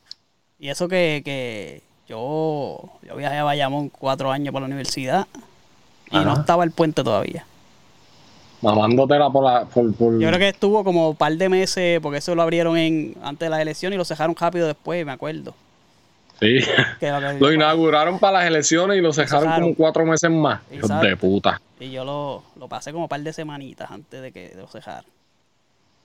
Y 0.58 0.68
eso 0.68 0.88
que, 0.88 1.22
que 1.24 1.82
yo, 2.08 2.90
yo 3.02 3.16
viajé 3.16 3.36
a 3.36 3.44
Bayamón 3.44 3.88
cuatro 3.88 4.30
años 4.30 4.52
para 4.52 4.62
la 4.62 4.66
universidad 4.66 5.26
y 6.10 6.16
no 6.18 6.34
estaba 6.34 6.64
el 6.64 6.70
puente 6.72 7.02
todavía. 7.04 7.44
Mamándotela 8.60 9.30
por 9.30 9.44
la. 9.44 9.64
Por, 9.66 9.94
por- 9.94 10.18
Yo 10.18 10.26
creo 10.28 10.38
que 10.38 10.48
estuvo 10.48 10.82
como 10.82 11.10
un 11.10 11.16
par 11.16 11.32
de 11.32 11.48
meses, 11.48 12.00
porque 12.00 12.18
eso 12.18 12.34
lo 12.34 12.42
abrieron 12.42 12.76
en 12.76 13.14
antes 13.22 13.46
de 13.46 13.50
la 13.50 13.62
elección 13.62 13.92
y 13.92 13.96
lo 13.96 14.04
cerraron 14.04 14.34
rápido 14.34 14.66
después, 14.66 15.06
me 15.06 15.12
acuerdo. 15.12 15.54
Sí. 16.40 16.60
Que 17.00 17.10
lo 17.10 17.20
que- 17.20 17.38
lo 17.40 17.52
inauguraron 17.52 18.18
para 18.18 18.38
las 18.38 18.46
elecciones 18.48 18.96
y 18.98 19.00
lo 19.00 19.12
cejaron 19.12 19.52
como 19.60 19.74
cuatro 19.74 20.04
meses 20.06 20.30
más. 20.30 20.60
Hijos 20.70 20.84
Exacto. 20.90 21.06
de 21.06 21.16
puta. 21.16 21.60
Y 21.80 21.90
yo 21.90 22.04
lo, 22.04 22.42
lo 22.56 22.68
pasé 22.68 22.92
como 22.92 23.04
un 23.04 23.08
par 23.08 23.20
de 23.20 23.32
semanitas 23.32 23.90
antes 23.90 24.20
de 24.22 24.32
que 24.32 24.52
lo 24.56 24.66
cejaran. 24.68 25.04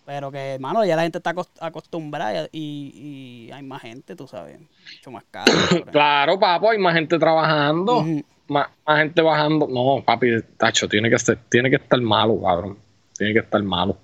Pero 0.05 0.31
que, 0.31 0.55
hermano, 0.55 0.83
ya 0.83 0.97
la 0.97 1.03
gente 1.03 1.19
está 1.19 1.33
acost- 1.33 1.57
acostumbrada 1.61 2.49
y, 2.51 3.47
y 3.47 3.51
hay 3.53 3.63
más 3.63 3.81
gente, 3.81 4.15
tú 4.17 4.27
sabes. 4.27 4.59
Mucho 4.59 5.11
más 5.11 5.23
caro. 5.31 5.51
Claro, 5.91 6.37
papo, 6.37 6.69
hay 6.71 6.77
más 6.77 6.93
gente 6.93 7.17
trabajando. 7.17 8.03
Más, 8.49 8.67
más 8.85 8.97
gente 8.99 9.21
bajando. 9.21 9.65
No, 9.69 10.03
papi, 10.03 10.27
tacho, 10.57 10.89
tiene 10.89 11.09
que, 11.09 11.17
ser, 11.19 11.37
tiene 11.49 11.69
que 11.69 11.77
estar 11.77 12.01
malo, 12.01 12.37
cabrón. 12.41 12.77
Tiene 13.17 13.31
que 13.33 13.39
estar 13.39 13.63
malo. 13.63 13.97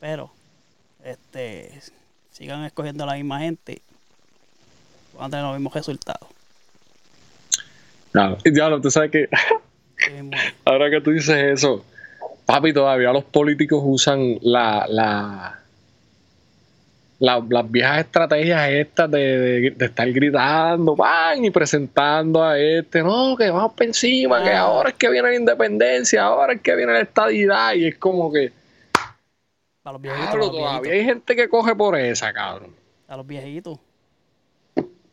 Pero, 0.00 0.30
este, 1.04 1.78
sigan 2.30 2.64
escogiendo 2.64 3.04
a 3.04 3.08
la 3.08 3.14
misma 3.14 3.40
gente. 3.40 3.82
Van 5.16 5.26
a 5.26 5.30
tener 5.30 5.44
los 5.44 5.54
mismos 5.54 5.74
resultados. 5.74 6.28
Claro. 8.12 8.38
Y 8.44 8.50
diablo, 8.50 8.80
tú 8.80 8.90
sabes 8.90 9.10
que 9.10 9.28
ahora 10.64 10.90
que 10.90 11.00
tú 11.00 11.10
dices 11.10 11.36
eso, 11.36 11.84
papi, 12.46 12.72
todavía 12.72 13.12
los 13.12 13.24
políticos 13.24 13.80
usan 13.84 14.38
la, 14.42 14.86
la, 14.88 15.60
la- 17.18 17.44
las 17.48 17.70
viejas 17.70 17.98
estrategias 18.00 18.68
estas 18.70 19.10
de, 19.10 19.18
de- 19.38 19.70
de 19.72 19.84
estar 19.86 20.10
gritando, 20.12 20.94
van 20.94 21.44
y 21.44 21.50
presentando 21.50 22.44
a 22.44 22.58
este, 22.58 23.02
no, 23.02 23.36
que 23.36 23.50
vamos 23.50 23.72
por 23.72 23.86
encima, 23.86 24.42
que 24.42 24.50
Ah. 24.50 24.60
ahora 24.60 24.90
es 24.90 24.96
que 24.96 25.08
viene 25.10 25.28
la 25.30 25.36
independencia, 25.36 26.22
ahora 26.24 26.52
es 26.54 26.60
que 26.60 26.74
viene 26.76 26.92
la 26.92 27.00
estadidad, 27.00 27.74
y 27.74 27.86
es 27.86 27.98
como 27.98 28.32
que, 28.32 28.52
A 29.84 29.92
los 29.92 30.00
viejitos. 30.00 30.28
a 30.28 30.36
los 30.36 30.50
todavía 30.52 30.80
viejitos. 30.80 30.92
hay 31.00 31.04
gente 31.04 31.36
que 31.36 31.48
coge 31.48 31.74
por 31.74 31.96
esa, 31.98 32.32
cabrón. 32.32 32.70
A 33.08 33.16
los 33.16 33.26
viejitos. 33.26 33.78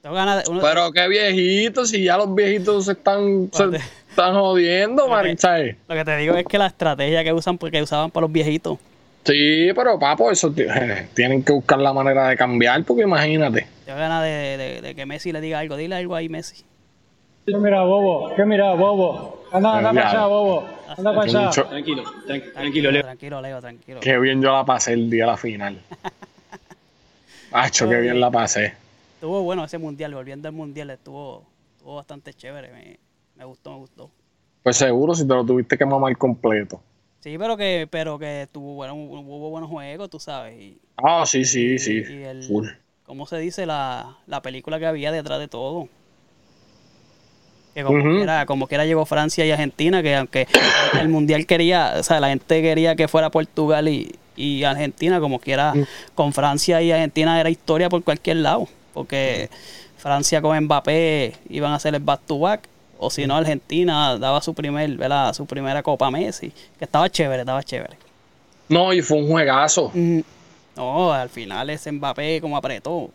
Tengo 0.01 0.15
ganas 0.15 0.43
de. 0.43 0.51
uno- 0.51 0.62
Pero 0.62 0.91
qué 0.91 1.08
viejitos, 1.08 1.89
si 1.89 2.03
ya 2.03 2.17
los 2.17 2.34
viejitos 2.34 2.86
se 2.86 2.93
están, 2.93 3.50
se 3.53 3.65
están 4.10 4.34
jodiendo, 4.34 5.08
Mari, 5.08 5.38
¿sabes? 5.38 5.75
Lo 5.88 5.96
que 5.96 6.03
te 6.05 6.17
digo 6.17 6.36
es 6.36 6.46
que 6.46 6.58
la 6.58 6.67
estrategia 6.67 7.24
que 7.24 7.31
usan, 7.34 7.58
porque 7.58 7.81
usaban 7.81 8.10
para 8.12 8.24
los 8.24 8.31
viejitos. 8.31 8.79
Sí, 9.24 9.70
pero 9.75 10.00
papo, 10.00 10.31
eso 10.31 10.51
ti- 10.51 10.65
tienen 11.13 11.43
que 11.43 11.53
buscar 11.53 11.77
la 11.79 11.93
manera 11.93 12.27
de 12.29 12.36
cambiar, 12.36 12.84
porque 12.84 13.03
imagínate. 13.03 13.67
Tengo 13.86 14.00
ganas 14.00 14.24
de, 14.24 14.29
de- 14.58 14.81
de 14.81 14.96
que 14.96 15.05
Messi 15.05 15.31
le 15.31 15.39
diga 15.41 15.60
algo. 15.60 15.77
Dile 15.77 15.96
algo 15.96 16.15
ahí, 16.15 16.27
Messi. 16.29 16.63
¿Qué 17.46 17.55
mira, 17.58 17.81
bobo? 17.84 18.34
¿Qué 18.36 18.43
mira, 18.46 18.74
bobo? 18.74 19.43
Anda, 19.51 19.77
anda 19.77 19.93
para 19.93 20.10
allá, 20.10 20.25
bobo. 20.25 20.70
Anda 20.98 21.15
para 21.15 21.22
allá. 21.24 21.41
mucho- 21.48 21.65
Tranquilo, 21.65 22.03
tran- 22.03 22.25
Tranquilo, 22.25 22.53
tranquilo, 22.53 22.91
Leo. 22.91 23.01
Tranquilo, 23.03 23.41
Leo, 23.41 23.62
tranquilo. 23.62 24.00
Qué 24.00 24.17
bien 24.20 24.41
yo 24.41 24.51
la 24.51 24.65
pasé 24.65 24.93
el 24.93 25.10
día 25.12 25.25
de 25.25 25.31
la 25.31 25.38
final. 25.38 25.77
Acho, 27.51 27.88
qué 27.89 27.98
bien 27.98 28.20
la 28.20 28.31
pasé. 28.31 28.74
Estuvo 29.21 29.43
bueno 29.43 29.63
ese 29.63 29.77
mundial, 29.77 30.15
volviendo 30.15 30.47
al 30.47 30.55
mundial, 30.55 30.89
estuvo, 30.89 31.45
estuvo 31.77 31.97
bastante 31.97 32.33
chévere. 32.33 32.71
Me, 32.73 32.97
me 33.35 33.45
gustó, 33.45 33.69
me 33.69 33.77
gustó. 33.77 34.09
Pues 34.63 34.77
seguro 34.77 35.13
si 35.13 35.27
te 35.27 35.33
lo 35.35 35.45
tuviste 35.45 35.77
que 35.77 35.85
mamar 35.85 36.17
completo. 36.17 36.81
Sí, 37.19 37.37
pero 37.37 37.55
que, 37.55 37.87
pero 37.87 38.17
que 38.17 38.49
tuvo 38.51 38.73
bueno, 38.73 38.95
hubo 38.95 39.51
buenos 39.51 39.69
juegos, 39.69 40.09
tú 40.09 40.19
sabes. 40.19 40.59
Y, 40.59 40.79
Ah, 40.97 41.23
sí, 41.27 41.45
sí, 41.45 41.75
y- 41.75 41.77
sí. 41.77 42.03
y 42.09 42.23
el, 42.23 42.43
Full. 42.45 42.67
¿Cómo 43.05 43.27
se 43.27 43.37
dice? 43.37 43.67
La, 43.67 44.17
la 44.25 44.41
película 44.41 44.79
que 44.79 44.87
había 44.87 45.11
detrás 45.11 45.37
de 45.37 45.47
todo. 45.47 45.87
Que 47.75 47.83
como, 47.83 47.99
Ujú. 47.99 48.15
quiera, 48.17 48.47
como 48.47 48.65
quiera 48.65 48.85
llegó 48.85 49.05
Francia 49.05 49.45
y 49.45 49.51
Argentina, 49.51 50.01
que 50.01 50.15
aunque 50.15 50.47
el 50.99 51.09
mundial 51.09 51.45
quería, 51.45 51.93
o 51.99 52.01
sea, 52.01 52.19
la 52.19 52.29
gente 52.29 52.59
quería 52.63 52.95
que 52.95 53.07
fuera 53.07 53.29
Portugal 53.29 53.87
y, 53.87 54.15
y 54.35 54.63
Argentina, 54.63 55.19
como 55.19 55.37
quiera, 55.37 55.75
con 56.15 56.33
Francia 56.33 56.81
y 56.81 56.91
Argentina 56.91 57.39
era 57.39 57.51
historia 57.51 57.87
por 57.87 58.03
cualquier 58.03 58.37
lado. 58.37 58.67
Porque 58.93 59.50
Francia 59.98 60.41
con 60.41 60.60
Mbappé 60.63 61.33
iban 61.50 61.71
a 61.71 61.75
hacer 61.75 61.93
el 61.95 62.01
back 62.01 62.21
to 62.27 62.39
back. 62.39 62.67
O 63.03 63.10
si 63.10 63.25
no, 63.25 63.36
Argentina 63.36 64.17
daba 64.17 64.41
su 64.41 64.53
primer, 64.53 64.89
¿verdad? 64.98 65.33
su 65.33 65.45
primera 65.45 65.81
Copa 65.81 66.12
Messi. 66.12 66.51
Que 66.77 66.86
estaba 66.86 67.10
chévere, 67.10 67.41
estaba 67.41 67.63
chévere. 67.63 67.98
No, 68.69 68.93
y 68.93 69.01
fue 69.01 69.17
un 69.17 69.27
juegazo. 69.27 69.91
No, 70.75 71.12
al 71.12 71.29
final 71.29 71.69
ese 71.69 71.91
Mbappé 71.91 72.39
como 72.41 72.55
apretó. 72.57 73.10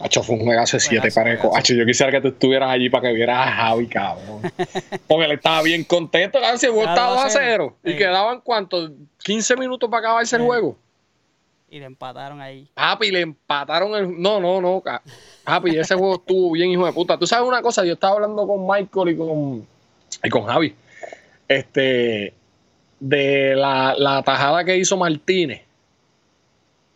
Acho, 0.00 0.22
fue 0.22 0.36
un 0.36 0.42
juegazo 0.44 0.76
de 0.76 0.80
siete 0.80 1.10
parejos. 1.10 1.40
juegazo. 1.40 1.58
Acho, 1.58 1.74
yo 1.74 1.84
quisiera 1.84 2.12
que 2.12 2.20
tú 2.20 2.28
estuvieras 2.28 2.70
allí 2.70 2.88
para 2.88 3.08
que 3.08 3.14
vieras 3.14 3.48
a 3.48 3.50
Javi, 3.50 3.88
cabrón. 3.88 4.42
Porque 5.08 5.24
él 5.24 5.32
estaba 5.32 5.60
bien 5.62 5.82
contento. 5.82 6.38
Juego 6.38 6.58
Claro, 6.82 6.90
estaba 6.90 7.08
va 7.08 7.14
2 7.14 7.22
a 7.22 7.26
a 7.26 7.30
ser. 7.30 7.42
0. 7.46 7.76
Y 7.82 7.90
Sí. 7.92 7.96
quedaban, 7.96 8.40
¿cuántos? 8.42 8.92
15 9.24 9.56
minutos 9.56 9.90
para 9.90 10.00
acabarse 10.06 10.36
el 10.36 10.42
Sí. 10.42 10.46
juego. 10.46 10.76
Y 11.70 11.78
le 11.78 11.84
empataron 11.84 12.40
ahí. 12.40 12.66
Papi, 12.74 13.10
le 13.10 13.20
empataron 13.20 13.94
el. 13.94 14.20
No, 14.20 14.40
no, 14.40 14.60
no. 14.60 14.82
Papi, 15.44 15.76
ese 15.76 15.94
juego 15.94 16.14
estuvo 16.14 16.52
bien, 16.52 16.70
hijo 16.70 16.86
de 16.86 16.92
puta. 16.92 17.18
Tú 17.18 17.26
sabes 17.26 17.46
una 17.46 17.60
cosa, 17.60 17.84
yo 17.84 17.92
estaba 17.92 18.14
hablando 18.14 18.46
con 18.46 18.66
Michael 18.66 19.10
y 19.10 19.16
con, 19.16 19.66
y 20.24 20.28
con 20.30 20.44
Javi. 20.44 20.74
Este, 21.46 22.32
de 23.00 23.54
la, 23.54 23.94
la 23.98 24.22
tajada 24.22 24.64
que 24.64 24.76
hizo 24.76 24.96
Martínez. 24.96 25.62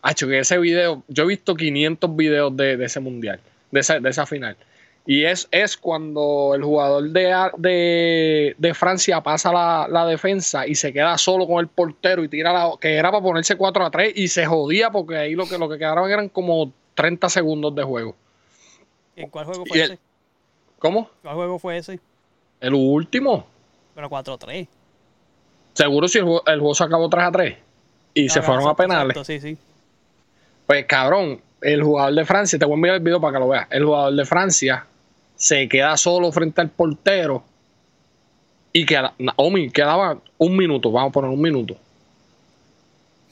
Hacho, 0.01 0.27
que 0.27 0.41
ese 0.41 0.59
video, 0.59 1.05
yo 1.07 1.25
he 1.25 1.27
visto 1.27 1.55
500 1.55 2.17
videos 2.17 2.57
de, 2.57 2.77
de 2.77 2.85
ese 2.87 2.99
mundial, 2.99 3.41
de 3.71 3.81
esa, 3.81 4.01
de 4.01 4.11
esa 4.11 4.27
final. 4.27 4.57
Y 5.05 5.25
es, 5.25 5.49
es 5.51 5.77
cuando 5.77 6.53
el 6.55 6.63
jugador 6.63 7.09
de, 7.11 7.35
de, 7.59 8.55
de 8.57 8.75
Francia 8.75 9.21
pasa 9.21 9.53
la, 9.53 9.89
la, 9.91 10.07
defensa 10.07 10.65
y 10.67 10.77
se 10.77 10.93
queda 10.93 11.19
solo 11.19 11.47
con 11.49 11.59
el 11.59 11.67
portero 11.67 12.23
y 12.23 12.29
tira 12.29 12.53
la. 12.53 12.71
que 12.81 12.95
era 12.95 13.11
para 13.11 13.23
ponerse 13.23 13.57
4 13.57 13.85
a 13.85 13.91
3 13.91 14.13
y 14.15 14.29
se 14.29 14.47
jodía 14.47 14.91
porque 14.91 15.17
ahí 15.17 15.35
lo 15.35 15.47
que, 15.47 15.59
lo 15.59 15.69
que 15.69 15.77
quedaron 15.79 16.09
eran 16.09 16.29
como 16.29 16.71
30 16.95 17.29
segundos 17.31 17.75
de 17.75 17.83
juego. 17.83 18.15
¿En 19.17 19.29
cuál 19.29 19.45
juego 19.47 19.67
fue 19.67 19.77
Y 19.77 19.81
ese? 19.81 19.93
el- 19.95 19.99
¿Cómo? 20.79 21.11
¿Cuál 21.23 21.35
juego 21.35 21.59
fue 21.59 21.79
ese? 21.79 21.99
El 22.61 22.75
último. 22.75 23.45
Pero 23.97 24.09
4-3. 24.09 24.69
Seguro 25.75 26.07
si 26.07 26.19
el, 26.19 26.25
juego- 26.25 26.45
el 26.47 26.61
juego 26.61 26.75
se 26.77 26.85
acabó 26.85 27.09
3 27.09 27.25
a 27.25 27.33
3 27.33 27.57
y 28.15 28.29
se 28.29 28.39
Ah, 28.39 28.43
fueron 28.43 28.69
a 28.69 28.77
penales. 28.77 29.17
exacto, 29.17 29.25
Sí, 29.25 29.41
sí. 29.41 29.59
Pues 30.67 30.85
cabrón, 30.87 31.41
el 31.61 31.83
jugador 31.83 32.15
de 32.15 32.25
Francia, 32.25 32.57
te 32.59 32.65
voy 32.65 32.75
a 32.75 32.77
enviar 32.77 32.95
el 32.97 33.01
video 33.03 33.21
para 33.21 33.33
que 33.35 33.39
lo 33.41 33.49
veas. 33.49 33.67
El 33.71 33.85
jugador 33.85 34.15
de 34.15 34.25
Francia 34.25 34.87
se 35.43 35.69
queda 35.69 35.97
solo 35.97 36.31
frente 36.31 36.61
al 36.61 36.71
portero 36.71 37.43
y 38.73 38.87
queda, 38.87 39.13
Omi, 39.35 39.71
quedaba 39.71 40.17
un 40.39 40.57
minuto, 40.57 40.93
vamos 40.93 41.11
a 41.11 41.13
poner 41.13 41.31
un 41.33 41.41
minuto. 41.41 41.77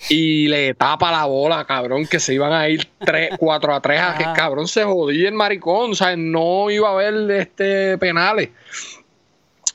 Y 0.08 0.48
le 0.48 0.74
tapa 0.74 1.12
la 1.12 1.26
bola, 1.26 1.64
cabrón, 1.64 2.08
que 2.08 2.18
se 2.18 2.34
iban 2.34 2.52
a 2.52 2.68
ir 2.68 2.88
3, 2.98 3.36
4 3.38 3.74
a 3.76 3.80
3 3.80 4.00
a 4.00 4.18
que 4.18 4.24
Ah. 4.24 4.32
cabrón 4.34 4.66
se 4.66 4.82
jodía 4.82 5.28
el 5.28 5.34
maricón, 5.36 5.92
o 5.92 5.94
sea, 5.94 6.16
no 6.16 6.68
iba 6.68 6.88
a 6.88 6.92
haber 6.94 7.30
este 7.30 7.96
penales. 7.98 8.48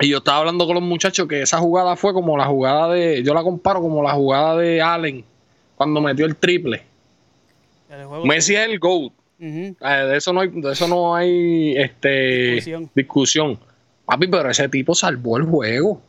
Y 0.01 0.10
yo 0.10 0.18
estaba 0.18 0.39
hablando 0.39 0.65
con 0.65 0.74
los 0.75 0.84
muchachos 0.84 1.30
que 1.30 1.42
esa 1.42 1.60
jugada 1.60 1.96
fue 1.96 2.12
como 2.12 2.38
la 2.38 2.48
jugada 2.48 2.89
de, 2.89 3.24
yo 3.24 3.34
la 3.34 3.44
comparo 3.44 3.80
como 3.80 4.04
la 4.04 4.12
jugada 4.12 4.58
de 4.58 4.82
Allen 4.82 5.24
cuando 5.77 6.01
metió 6.01 6.25
el 6.25 6.36
triple. 6.36 6.84
El 7.89 8.27
Messi 8.27 8.56
es 8.56 8.68
el 8.68 8.77
GOAT. 8.77 9.13
Eh, 9.39 9.75
de 9.82 10.18
eso 10.18 10.32
no 10.34 10.42
hay, 10.42 10.50
de 10.50 10.72
eso 10.72 10.88
no 10.88 11.15
hay 11.15 11.75
este, 11.77 12.10
Discusión. 12.54 12.92
discusión. 12.96 13.60
Papi, 14.06 14.27
pero 14.27 14.50
ese 14.50 14.70
tipo 14.70 14.94
salvó 14.96 15.38
el 15.38 15.44
juego. 15.44 16.01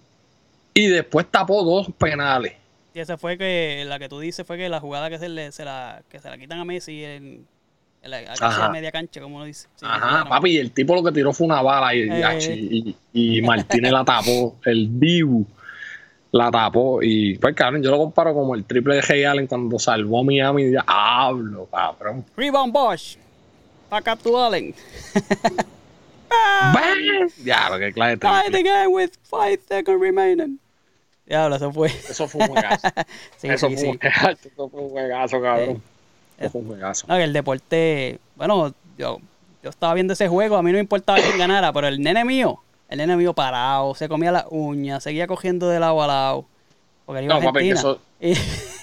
Y 0.74 0.86
después 0.88 1.26
tapó 1.30 1.64
dos 1.64 1.88
penales. 1.98 2.52
Y 2.94 3.00
esa 3.00 3.16
fue 3.18 3.36
que 3.38 3.84
la 3.86 3.98
que 3.98 4.08
tú 4.08 4.20
dices 4.20 4.46
fue 4.46 4.56
que 4.56 4.68
la 4.68 4.80
jugada 4.80 5.08
que 5.10 5.18
se, 5.18 5.28
le, 5.28 5.50
se 5.52 5.64
la 5.64 6.02
que 6.08 6.18
se 6.18 6.28
la 6.30 6.38
quitan 6.38 6.58
a 6.60 6.64
Messi 6.64 7.02
en, 7.04 7.46
en 8.02 8.10
la 8.10 8.68
media 8.70 8.92
cancha, 8.92 9.20
como 9.20 9.36
uno 9.36 9.44
dice. 9.46 9.68
Sí, 9.76 9.86
Ajá, 9.88 10.26
papi, 10.28 10.50
y 10.52 10.56
el 10.58 10.70
tipo 10.72 10.94
lo 10.94 11.02
que 11.02 11.12
tiró 11.12 11.32
fue 11.32 11.46
una 11.46 11.60
bala 11.62 11.94
y, 11.94 12.00
y- 12.00 12.10
Eh. 12.10 12.96
y, 13.12 13.38
y 13.38 13.42
Martínez 13.42 13.92
la 13.92 14.04
tapó. 14.04 14.56
El 14.64 14.98
Dibu 15.00 15.46
la 16.32 16.50
tapó. 16.50 17.02
Y 17.02 17.38
pues, 17.38 17.54
cabrón, 17.54 17.82
yo 17.82 17.90
lo 17.90 17.98
comparo 17.98 18.34
como 18.34 18.54
el 18.54 18.64
triple 18.64 18.96
de 18.96 19.02
Hey 19.06 19.24
Allen 19.24 19.46
cuando 19.46 19.78
salvó 19.78 20.20
a 20.20 20.24
Miami. 20.24 20.64
Y 20.64 20.72
ya, 20.72 20.84
hablo, 20.86 21.66
cabrón. 21.66 22.24
Rebound 22.36 22.72
Bosch. 22.72 23.16
Back 23.90 24.08
up 24.12 24.18
to 24.22 24.38
Allen. 24.38 24.74
¡Bam! 26.28 27.28
Ya, 27.44 27.70
lo 27.70 27.78
que 27.78 27.92
clase 27.92 28.16
de 28.16 28.16
Tie 28.18 28.50
the 28.50 28.62
game 28.62 28.88
with 28.88 29.10
five 29.22 29.60
seconds 29.68 30.00
remaining. 30.00 30.58
Diablo, 31.24 31.56
eso 31.56 31.72
fue. 31.72 31.88
Eso 31.88 32.28
fue 32.28 32.42
un 32.42 32.48
juegazo. 32.48 32.88
Sí, 33.36 33.48
eso, 33.48 33.68
sí, 33.68 33.76
fue 33.76 33.88
un 33.88 33.92
sí. 33.92 33.98
juegazo 34.00 34.48
eso 34.48 34.68
fue 34.68 34.80
un 34.80 34.90
juegazo, 34.90 35.42
cabrón. 35.42 35.82
Eso 36.38 36.50
fue 36.50 36.60
un 36.60 36.66
juegazo. 36.68 37.06
No, 37.08 37.16
que 37.16 37.24
el 37.24 37.32
deporte, 37.32 38.18
bueno, 38.36 38.74
yo, 38.98 39.20
yo 39.62 39.70
estaba 39.70 39.94
viendo 39.94 40.12
ese 40.12 40.28
juego, 40.28 40.56
a 40.56 40.62
mí 40.62 40.70
no 40.70 40.76
me 40.76 40.80
importaba 40.80 41.18
quién 41.18 41.38
ganara, 41.38 41.72
pero 41.72 41.88
el 41.88 42.00
nene 42.00 42.24
mío, 42.24 42.60
el 42.88 42.98
nene 42.98 43.16
mío 43.16 43.32
parado, 43.34 43.94
se 43.94 44.08
comía 44.08 44.30
las 44.32 44.44
uñas, 44.50 45.02
seguía 45.02 45.26
cogiendo 45.26 45.68
de 45.68 45.80
lado 45.80 46.02
a 46.02 46.06
lado. 46.06 46.44
Porque 47.04 47.22
iba 47.22 47.34
a 47.36 47.40
No, 47.40 47.44
papi, 47.46 47.64
que 47.64 47.72
Argentina. 47.72 47.80
eso- 47.80 48.00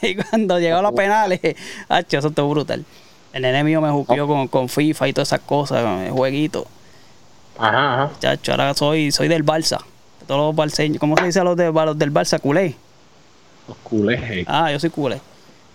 Y, 0.01 0.07
y 0.07 0.15
cuando 0.15 0.59
llegó 0.59 0.77
a 0.77 0.81
los 0.81 0.93
penales, 0.93 1.39
hacho, 1.89 2.17
eso 2.19 2.27
estuvo 2.29 2.49
brutal. 2.49 2.85
El 3.33 3.41
nene 3.41 3.63
mío 3.63 3.81
me 3.81 3.89
juqueó 3.89 4.27
con, 4.27 4.47
con 4.47 4.69
FIFA 4.69 5.07
y 5.07 5.13
todas 5.13 5.29
esas 5.29 5.39
cosas, 5.41 5.83
con 5.83 5.99
el 5.99 6.11
jueguito. 6.11 6.67
Ajá, 7.57 8.03
ajá. 8.03 8.11
Chacho, 8.19 8.51
ahora 8.51 8.73
soy, 8.73 9.11
soy 9.11 9.27
del 9.27 9.45
Barça. 9.45 9.79
De 10.19 10.25
todos 10.27 10.39
los 10.47 10.55
barceños. 10.55 10.99
¿Cómo 10.99 11.17
se 11.17 11.25
dice 11.25 11.39
a 11.39 11.43
los, 11.43 11.57
de, 11.57 11.65
a 11.67 11.85
los 11.85 11.97
del 11.97 12.13
Barça? 12.13 12.39
Culé. 12.39 12.75
Los 13.67 13.77
culés, 13.77 14.21
hey. 14.27 14.43
Ah, 14.47 14.71
yo 14.71 14.79
soy 14.79 14.89
culé. 14.89 15.19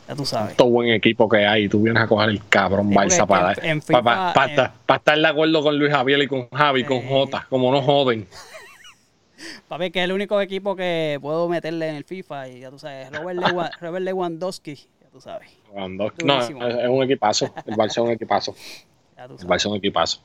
Ya 0.09 0.15
tú 0.17 0.25
sabes. 0.25 0.57
Todo 0.57 0.71
buen 0.71 0.89
equipo 0.91 1.29
que 1.29 1.47
hay. 1.47 1.69
Tú 1.69 1.83
vienes 1.83 2.03
a 2.03 2.07
coger 2.09 2.31
el 2.31 2.43
cabrón 2.49 2.91
Barça 2.91 3.27
para, 3.27 3.53
en- 3.63 3.81
para, 3.83 4.29
eh, 4.47 4.51
estar, 4.51 4.73
para 4.87 4.97
estar 4.99 5.19
de 5.19 5.27
acuerdo 5.29 5.63
con 5.63 5.79
Luis 5.79 5.93
Javier 5.93 6.23
y 6.23 6.27
con 6.27 6.49
Javi, 6.49 6.85
con 6.85 6.97
Eh. 6.97 7.07
Jota, 7.09 7.47
como 7.51 7.71
no 7.71 7.83
joden. 7.83 8.27
Papi, 9.69 9.91
que 9.91 9.99
es 10.01 10.05
el 10.07 10.13
único 10.13 10.41
equipo 10.41 10.75
que 10.75 11.19
puedo 11.21 11.49
meterle 11.49 11.89
en 11.91 11.95
el 11.97 12.05
FIFA 12.05 12.49
y 12.49 12.61
ya 12.61 12.71
tú 12.71 12.79
sabes, 12.79 13.11
Robert, 13.13 13.39
Lewa- 13.39 13.71
Robert 13.81 14.05
Lewandowski, 14.05 14.75
ya 14.75 15.09
tú 15.13 15.21
sabes, 15.21 15.49
No, 15.75 15.89
Durísimo. 15.89 16.67
es 16.67 16.75
es 16.77 16.89
un 16.89 17.03
equipazo. 17.03 17.53
El 17.67 17.75
Barça 17.77 17.91
es 17.91 17.99
un 17.99 18.11
equipazo. 18.11 18.55
El. 19.17 19.29
Barça 19.47 19.57
es 19.57 19.67
un 19.67 19.77
equipazo. 19.77 20.21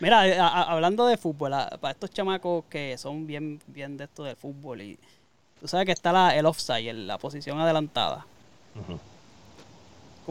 Mira, 0.00 0.20
a- 0.22 0.48
a- 0.48 0.62
hablando 0.72 1.06
de 1.06 1.16
fútbol, 1.16 1.54
a- 1.54 1.70
para 1.80 1.92
estos 1.92 2.10
chamacos 2.10 2.64
que 2.68 2.98
son 2.98 3.26
bien, 3.26 3.60
bien 3.68 3.96
de 3.96 4.04
esto 4.04 4.24
del 4.24 4.34
fútbol 4.36 4.82
y 4.82 4.98
tú 5.60 5.68
sabes 5.68 5.86
que 5.86 5.92
está 5.92 6.10
la, 6.12 6.36
el 6.36 6.44
offside, 6.44 6.88
el- 6.90 7.06
la 7.06 7.18
posición 7.18 7.60
adelantada. 7.60 8.26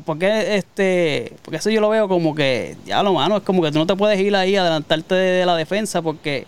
Porque 0.06 0.56
este, 0.56 1.34
porque 1.42 1.58
eso 1.58 1.70
yo 1.70 1.82
lo 1.82 1.90
veo 1.90 2.08
como 2.08 2.34
que, 2.34 2.78
ya 2.86 3.04
lo 3.04 3.14
mano, 3.14 3.38
es 3.38 3.44
como 3.44 3.62
que 3.62 3.72
tú 3.72 3.80
no 3.80 3.86
te 3.86 3.96
puedes 3.96 4.20
ir 4.20 4.36
ahí 4.36 4.56
a 4.56 4.62
adelantarte 4.62 5.16
de, 5.16 5.32
de 5.40 5.46
la 5.46 5.56
defensa 5.58 6.02
porque 6.02 6.48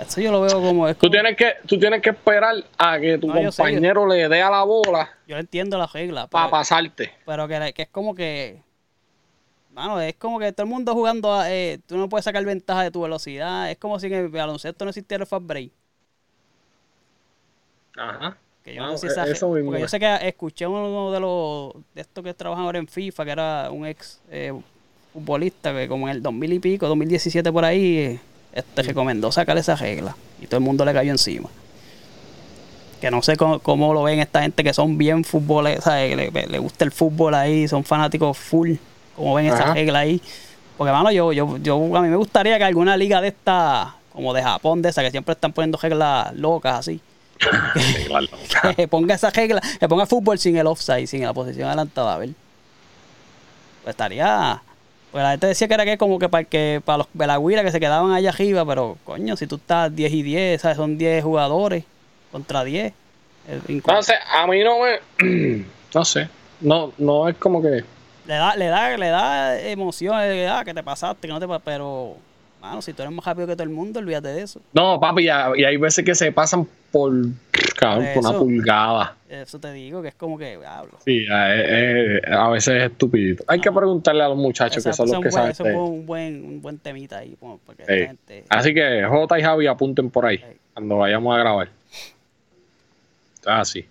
eso 0.00 0.20
yo 0.20 0.32
lo 0.32 0.40
veo 0.40 0.60
como, 0.60 0.88
es 0.88 0.98
Tú 0.98 1.08
tienes 1.08 1.36
que, 1.36 1.54
tú 1.66 1.78
tienes 1.78 2.02
que 2.02 2.10
esperar 2.10 2.56
a 2.76 2.98
que 2.98 3.18
tu 3.18 3.28
No, 3.28 3.40
yo 3.40 3.52
sé, 3.52 3.62
compañero 3.62 4.06
le 4.06 4.28
dé 4.28 4.42
a 4.42 4.50
la 4.50 4.64
bola 4.64 5.10
yo 5.26 5.36
entiendo 5.38 5.76
la 5.78 5.86
regla, 5.86 6.26
para 6.28 6.50
pasarte. 6.50 7.12
Pero 7.24 7.48
que, 7.48 7.72
que 7.74 7.82
es 7.82 7.88
como 7.88 8.14
que. 8.14 8.62
Mano, 9.72 10.00
es 10.00 10.14
como 10.14 10.38
que 10.38 10.52
todo 10.52 10.64
el 10.64 10.70
mundo 10.70 10.94
jugando. 10.94 11.34
a- 11.34 11.50
eh, 11.52 11.78
tú 11.86 11.96
no 11.98 12.08
puedes 12.08 12.24
sacar 12.24 12.44
ventaja 12.44 12.82
de 12.82 12.90
tu 12.90 13.02
velocidad. 13.02 13.70
Es 13.70 13.76
como 13.76 13.98
si 13.98 14.06
en 14.06 14.14
el 14.14 14.28
baloncesto 14.28 14.84
no 14.84 14.90
existiera 14.90 15.22
el 15.24 15.28
fast 15.28 15.44
break. 15.44 15.70
Ajá. 17.96 18.36
Que 18.66 18.74
yo 18.74 18.82
No, 18.82 18.88
no, 18.90 18.98
sé 18.98 19.06
si 19.06 19.12
esa- 19.12 19.28
eso 19.28 19.48
Porque 19.48 19.80
yo 19.80 19.86
sé 19.86 20.00
que 20.00 20.18
escuché 20.26 20.66
uno 20.66 21.12
de 21.12 21.20
los. 21.20 21.72
De 21.94 22.00
estos 22.00 22.24
que 22.24 22.34
trabajan 22.34 22.64
ahora 22.64 22.80
en 22.80 22.88
FIFA, 22.88 23.24
que 23.24 23.30
era 23.30 23.70
un 23.70 23.86
ex 23.86 24.18
eh, 24.28 24.52
futbolista, 25.12 25.72
que 25.72 25.86
como 25.86 26.08
en 26.08 26.16
el 26.16 26.22
2000 26.22 26.52
y 26.54 26.58
pico, 26.58 26.88
2017 26.88 27.52
por 27.52 27.64
ahí, 27.64 27.96
eh, 27.98 28.20
este 28.52 28.82
recomendó 28.82 29.30
sacar 29.30 29.56
esa 29.56 29.76
regla. 29.76 30.16
Y 30.42 30.48
todo 30.48 30.58
el 30.58 30.64
mundo 30.64 30.84
le 30.84 30.92
cayó 30.92 31.12
encima. 31.12 31.48
Que 33.00 33.08
no 33.08 33.22
sé 33.22 33.36
cómo, 33.36 33.60
cómo 33.60 33.94
lo 33.94 34.02
ven 34.02 34.18
esta 34.18 34.42
gente 34.42 34.64
que 34.64 34.74
son 34.74 34.98
bien 34.98 35.22
futboleros, 35.22 35.86
le, 35.86 36.30
le 36.32 36.58
gusta 36.58 36.84
el 36.84 36.90
fútbol 36.90 37.34
ahí, 37.36 37.68
son 37.68 37.84
fanáticos 37.84 38.36
full. 38.36 38.72
Como 39.14 39.34
ven 39.34 39.46
esa 39.46 39.62
Ajá. 39.62 39.74
regla 39.74 40.00
ahí. 40.00 40.20
Porque, 40.76 40.92
mano, 40.92 41.12
yo, 41.12 41.32
yo, 41.32 41.56
yo, 41.58 41.76
a 41.96 42.02
mí 42.02 42.08
me 42.08 42.16
gustaría 42.16 42.58
que 42.58 42.64
alguna 42.64 42.96
liga 42.96 43.20
de 43.20 43.28
esta, 43.28 43.94
como 44.12 44.34
de 44.34 44.42
Japón, 44.42 44.82
de 44.82 44.88
esa, 44.88 45.02
que 45.02 45.12
siempre 45.12 45.34
están 45.34 45.52
poniendo 45.52 45.78
reglas 45.80 46.34
locas 46.34 46.80
así, 46.80 47.00
que 48.76 48.88
ponga 48.88 49.14
esa 49.14 49.30
regla, 49.30 49.60
que 49.78 49.88
ponga 49.88 50.06
fútbol 50.06 50.38
sin 50.38 50.56
el 50.56 50.66
offside, 50.66 51.06
sin 51.06 51.22
la 51.22 51.32
posición 51.32 51.68
adelantada, 51.68 52.14
a 52.14 52.18
ver. 52.18 52.30
Pues 53.82 53.92
estaría. 53.92 54.62
Pues 55.12 55.22
la 55.22 55.30
gente 55.30 55.46
decía 55.46 55.68
que 55.68 55.74
era 55.74 55.84
que 55.84 55.96
como 55.96 56.18
que 56.18 56.28
para, 56.28 56.40
el 56.42 56.46
que, 56.46 56.82
para 56.84 56.98
los 56.98 57.06
Belagüira 57.14 57.62
que 57.62 57.70
se 57.70 57.80
quedaban 57.80 58.12
allá 58.12 58.30
arriba, 58.30 58.66
pero 58.66 58.98
coño, 59.04 59.36
si 59.36 59.46
tú 59.46 59.56
estás 59.56 59.94
10 59.94 60.12
y 60.12 60.22
10, 60.22 60.60
¿sabes? 60.60 60.76
son 60.76 60.98
10 60.98 61.22
jugadores 61.24 61.84
contra 62.32 62.64
10. 62.64 62.92
es 63.48 63.62
inco- 63.68 63.92
No 63.92 64.02
sé, 64.02 64.14
a 64.30 64.46
mí 64.46 64.62
no 64.62 64.76
me. 64.80 65.64
No 65.94 66.04
sé. 66.04 66.28
No, 66.60 66.92
no 66.98 67.26
es 67.28 67.36
como 67.36 67.62
que. 67.62 67.82
Le 68.26 68.34
da, 68.34 68.54
le 68.56 68.66
da, 68.66 68.96
le 68.98 69.08
da 69.08 69.58
emoción, 69.60 70.18
le 70.18 70.42
da 70.42 70.62
que 70.64 70.74
te 70.74 70.82
pasaste, 70.82 71.26
que 71.28 71.32
no 71.32 71.40
te 71.40 71.46
pero, 71.64 72.16
mano, 72.60 72.82
si 72.82 72.92
tú 72.92 73.00
eres 73.02 73.14
más 73.14 73.24
rápido 73.24 73.46
que 73.46 73.54
todo 73.54 73.62
el 73.62 73.70
mundo, 73.70 74.00
olvídate 74.00 74.28
de 74.28 74.42
eso. 74.42 74.60
No, 74.74 75.00
papi, 75.00 75.24
y 75.24 75.64
hay 75.64 75.76
veces 75.78 76.04
que 76.04 76.14
se 76.14 76.32
pasan 76.32 76.68
por. 76.96 77.12
Cabrón, 77.78 78.06
Por 78.14 78.26
una 78.26 78.38
pulgada. 78.38 79.16
Eso 79.28 79.58
te 79.60 79.70
digo, 79.72 80.00
que 80.00 80.08
es 80.08 80.14
como 80.14 80.38
que, 80.38 80.54
hablo. 80.66 80.98
Sí, 81.04 81.26
a, 81.30 81.54
eh, 81.54 82.16
eh, 82.16 82.20
a 82.30 82.48
veces 82.48 82.74
es 82.74 82.90
estupidito. 82.90 83.44
Hay 83.48 83.60
que 83.60 83.70
preguntarle 83.70 84.22
a 84.22 84.28
los 84.28 84.38
muchachos 84.38 84.82
que 84.82 84.92
son 84.94 85.10
los 85.10 85.20
que 85.20 85.30
saben. 85.30 85.50
Eso 85.50 85.64
fue 85.64 85.74
un 85.74 86.06
buen, 86.06 86.42
un 86.42 86.62
buen 86.62 86.78
temita 86.78 87.18
ahí, 87.18 87.36
porque 87.38 87.84
Sí. 87.84 88.06
gente... 88.06 88.44
Así 88.48 88.72
que 88.72 89.04
J 89.04 89.38
y 89.38 89.42
Javi 89.42 89.66
apunten 89.66 90.08
por 90.10 90.24
ahí 90.24 90.38
Sí. 90.38 90.44
cuando 90.72 90.96
vayamos 90.96 91.36
a 91.36 91.38
grabar. 91.40 91.68
Así. 93.44 93.82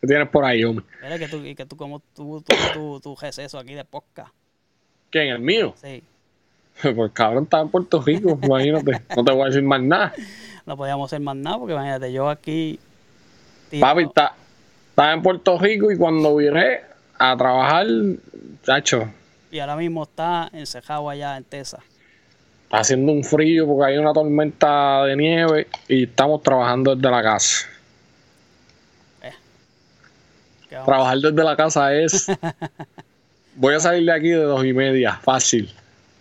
¿Qué 0.00 0.06
tienes 0.06 0.28
por 0.28 0.44
ahí, 0.44 0.62
hombre? 0.64 0.84
Mira 1.02 1.18
que 1.18 1.28
tú, 1.28 1.42
que 1.42 1.66
tú 1.66 1.76
como 1.76 2.00
tú, 2.14 2.44
tú, 2.46 2.54
tu, 2.74 3.00
tu 3.00 3.16
receso 3.16 3.58
aquí 3.58 3.74
de 3.74 3.84
podcast. 3.84 4.32
¿Quién? 5.10 5.28
¿El 5.28 5.40
mío? 5.40 5.74
Sí. 5.80 6.02
Pues 6.94 7.10
cabrón, 7.12 7.44
estaba 7.44 7.62
en 7.62 7.70
Puerto 7.70 8.02
Rico, 8.02 8.38
imagínate. 8.42 9.00
No 9.16 9.24
te 9.24 9.32
voy 9.32 9.42
a 9.42 9.46
decir 9.46 9.62
más 9.62 9.80
nada 9.80 10.12
no 10.66 10.76
podíamos 10.76 11.08
hacer 11.08 11.20
más 11.20 11.36
nada, 11.36 11.58
porque 11.58 11.74
imagínate, 11.74 12.12
yo 12.12 12.28
aquí. 12.28 12.78
Tío, 13.70 13.80
Papi, 13.80 14.02
estaba 14.02 15.12
en 15.12 15.22
Puerto 15.22 15.58
Rico 15.58 15.90
y 15.90 15.96
cuando 15.96 16.36
viré 16.36 16.82
a 17.18 17.36
trabajar, 17.36 17.86
chacho. 18.64 19.08
Y 19.50 19.60
ahora 19.60 19.76
mismo 19.76 20.02
está 20.02 20.50
encejado 20.52 21.08
allá 21.08 21.36
en 21.36 21.44
Texas. 21.44 21.80
Está 22.64 22.78
haciendo 22.78 23.12
un 23.12 23.22
frío 23.22 23.66
porque 23.66 23.92
hay 23.92 23.98
una 23.98 24.12
tormenta 24.12 25.04
de 25.04 25.16
nieve 25.16 25.68
y 25.88 26.02
estamos 26.02 26.42
trabajando 26.42 26.96
desde 26.96 27.10
la 27.10 27.22
casa. 27.22 27.66
Eh, 29.22 29.32
trabajar 30.84 31.18
desde 31.18 31.44
la 31.44 31.56
casa 31.56 31.94
es. 31.94 32.26
Voy 33.54 33.74
a 33.74 33.80
salir 33.80 34.04
de 34.04 34.12
aquí 34.12 34.28
de 34.28 34.42
dos 34.42 34.64
y 34.64 34.72
media, 34.72 35.14
fácil. 35.14 35.72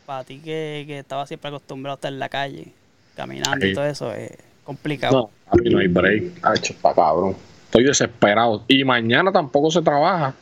Para 0.06 0.24
ti 0.24 0.40
que, 0.40 0.86
que 0.88 1.00
estaba 1.00 1.26
siempre 1.26 1.50
acostumbrado 1.50 1.96
a 1.96 1.98
estar 1.98 2.14
en 2.14 2.20
la 2.20 2.30
calle 2.30 2.72
caminando 3.16 3.66
y 3.66 3.74
todo 3.74 3.86
eso, 3.86 4.14
es 4.14 4.32
complicado. 4.64 5.14
No, 5.48 5.52
a 5.52 5.56
mí 5.56 5.70
no 5.70 5.80
hay 5.80 5.88
break. 5.88 6.24
Ah, 6.44 6.54
está 6.54 6.94
cabrón. 6.94 7.36
Estoy 7.66 7.84
desesperado. 7.86 8.64
Y 8.68 8.84
mañana 8.84 9.32
tampoco 9.32 9.72
se 9.72 9.82
trabaja. 9.82 10.34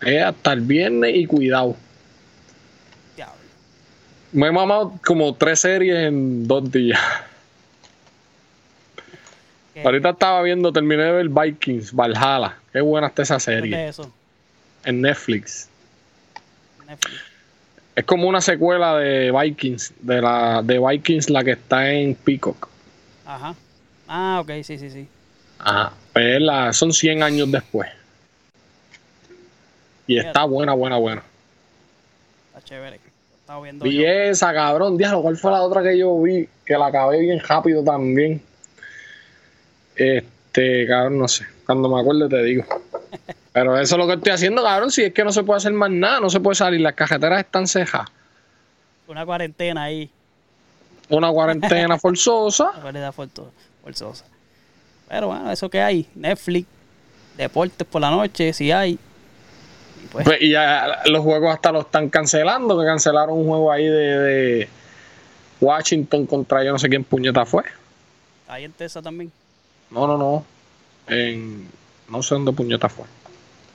Es 0.00 0.22
hasta 0.22 0.52
el 0.52 0.60
viernes 0.62 1.14
y 1.14 1.26
cuidado. 1.26 1.76
Diablo. 3.16 3.34
Me 4.32 4.46
he 4.48 4.52
mamado 4.52 4.92
como 5.04 5.34
tres 5.34 5.60
series 5.60 5.96
en 6.08 6.46
dos 6.46 6.70
días. 6.70 7.00
¿Qué- 9.74 9.82
Ahorita 9.82 10.10
estaba 10.10 10.42
viendo, 10.42 10.72
terminé 10.72 11.02
de 11.04 11.12
ver 11.12 11.28
Vikings, 11.28 11.92
Valhalla. 11.94 12.56
Qué 12.72 12.80
buena 12.80 13.06
está 13.08 13.22
esa 13.22 13.34
¿Dónde 13.34 13.44
serie. 13.44 13.84
es 13.88 13.98
eso? 13.98 14.12
En 14.84 15.00
Netflix. 15.00 15.68
Netflix. 16.88 17.20
Es 17.94 18.04
como 18.04 18.28
una 18.28 18.40
secuela 18.40 18.96
de 18.98 19.30
Vikings, 19.32 19.92
de 20.00 20.22
la 20.22 20.62
de 20.62 20.78
Vikings 20.78 21.28
la 21.30 21.44
que 21.44 21.52
está 21.52 21.90
en 21.90 22.14
Peacock. 22.14 22.68
Ajá. 23.26 23.54
Ah, 24.08 24.38
ok, 24.42 24.50
sí, 24.62 24.78
sí, 24.78 24.90
sí. 24.90 25.08
Ajá. 25.58 25.92
Pues 26.12 26.24
es 26.36 26.40
la- 26.40 26.72
son 26.72 26.92
100 26.92 27.22
años 27.22 27.50
después. 27.50 27.88
Y 30.06 30.18
está 30.18 30.44
buena, 30.44 30.72
buena, 30.72 30.96
buena. 30.96 31.22
Está 32.48 32.62
chévere. 32.64 32.98
Estaba 33.40 33.62
viendo 33.62 33.84
Vi 33.84 33.96
yo. 33.96 34.02
esa, 34.08 34.52
cabrón. 34.52 34.96
Diablo, 34.96 35.22
¿cuál 35.22 35.36
fue 35.36 35.50
la 35.52 35.62
otra 35.62 35.82
que 35.82 35.96
yo 35.98 36.20
vi? 36.20 36.48
Que 36.64 36.74
la 36.78 36.86
acabé 36.86 37.20
bien 37.20 37.40
rápido 37.40 37.84
también. 37.84 38.40
Este, 39.94 40.86
cabrón, 40.86 41.18
no 41.18 41.28
sé. 41.28 41.44
Cuando 41.66 41.88
me 41.88 42.00
acuerde 42.00 42.28
te 42.28 42.42
digo. 42.42 42.64
Pero 43.60 43.78
eso 43.78 43.94
es 43.94 43.98
lo 43.98 44.06
que 44.06 44.14
estoy 44.14 44.32
haciendo, 44.32 44.62
cabrón. 44.62 44.90
Si 44.90 45.02
es 45.02 45.12
que 45.12 45.22
no 45.22 45.32
se 45.32 45.42
puede 45.42 45.58
hacer 45.58 45.72
más 45.72 45.90
nada, 45.90 46.18
no 46.20 46.30
se 46.30 46.40
puede 46.40 46.54
salir. 46.54 46.80
Las 46.80 46.94
carreteras 46.94 47.40
están 47.40 47.66
cejas. 47.66 48.06
Una 49.06 49.26
cuarentena 49.26 49.82
ahí. 49.84 50.08
Una 51.10 51.30
cuarentena 51.30 51.98
forzosa. 52.00 52.70
Realidad 52.82 53.12
forzo- 53.14 53.50
forzosa. 53.82 54.24
Pero 55.08 55.26
bueno, 55.28 55.50
eso 55.50 55.68
que 55.68 55.82
hay. 55.82 56.06
Netflix, 56.14 56.66
deportes 57.36 57.86
por 57.86 58.00
la 58.00 58.10
noche, 58.10 58.52
si 58.52 58.70
hay. 58.72 58.92
Y 58.92 60.06
pues, 60.10 60.24
Pues, 60.24 60.40
y 60.40 60.52
ya 60.52 61.02
los 61.06 61.22
juegos 61.22 61.52
hasta 61.52 61.72
los 61.72 61.84
están 61.86 62.08
cancelando. 62.08 62.78
Que 62.78 62.86
cancelaron 62.86 63.36
un 63.36 63.46
juego 63.46 63.70
ahí 63.72 63.84
de, 63.84 64.18
de 64.18 64.68
Washington 65.60 66.26
contra 66.26 66.64
yo 66.64 66.72
no 66.72 66.78
sé 66.78 66.88
quién 66.88 67.04
puñeta 67.04 67.44
fue. 67.44 67.64
hay 68.48 68.64
en 68.64 68.72
Tesa 68.72 69.02
también. 69.02 69.30
No, 69.90 70.06
no, 70.06 70.16
no. 70.16 70.44
En, 71.08 71.68
no 72.08 72.22
sé 72.22 72.34
dónde 72.36 72.52
puñeta 72.52 72.88
fue. 72.88 73.04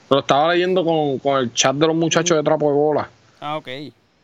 Pero 0.08 0.20
estaba 0.20 0.52
leyendo 0.52 0.84
con, 0.84 1.18
con 1.18 1.38
el 1.40 1.52
chat 1.52 1.74
de 1.74 1.86
los 1.86 1.96
muchachos 1.96 2.36
de 2.36 2.42
Trapo 2.42 2.68
de 2.68 2.76
Bola. 2.76 3.08
Ah, 3.40 3.56
ok. 3.56 3.68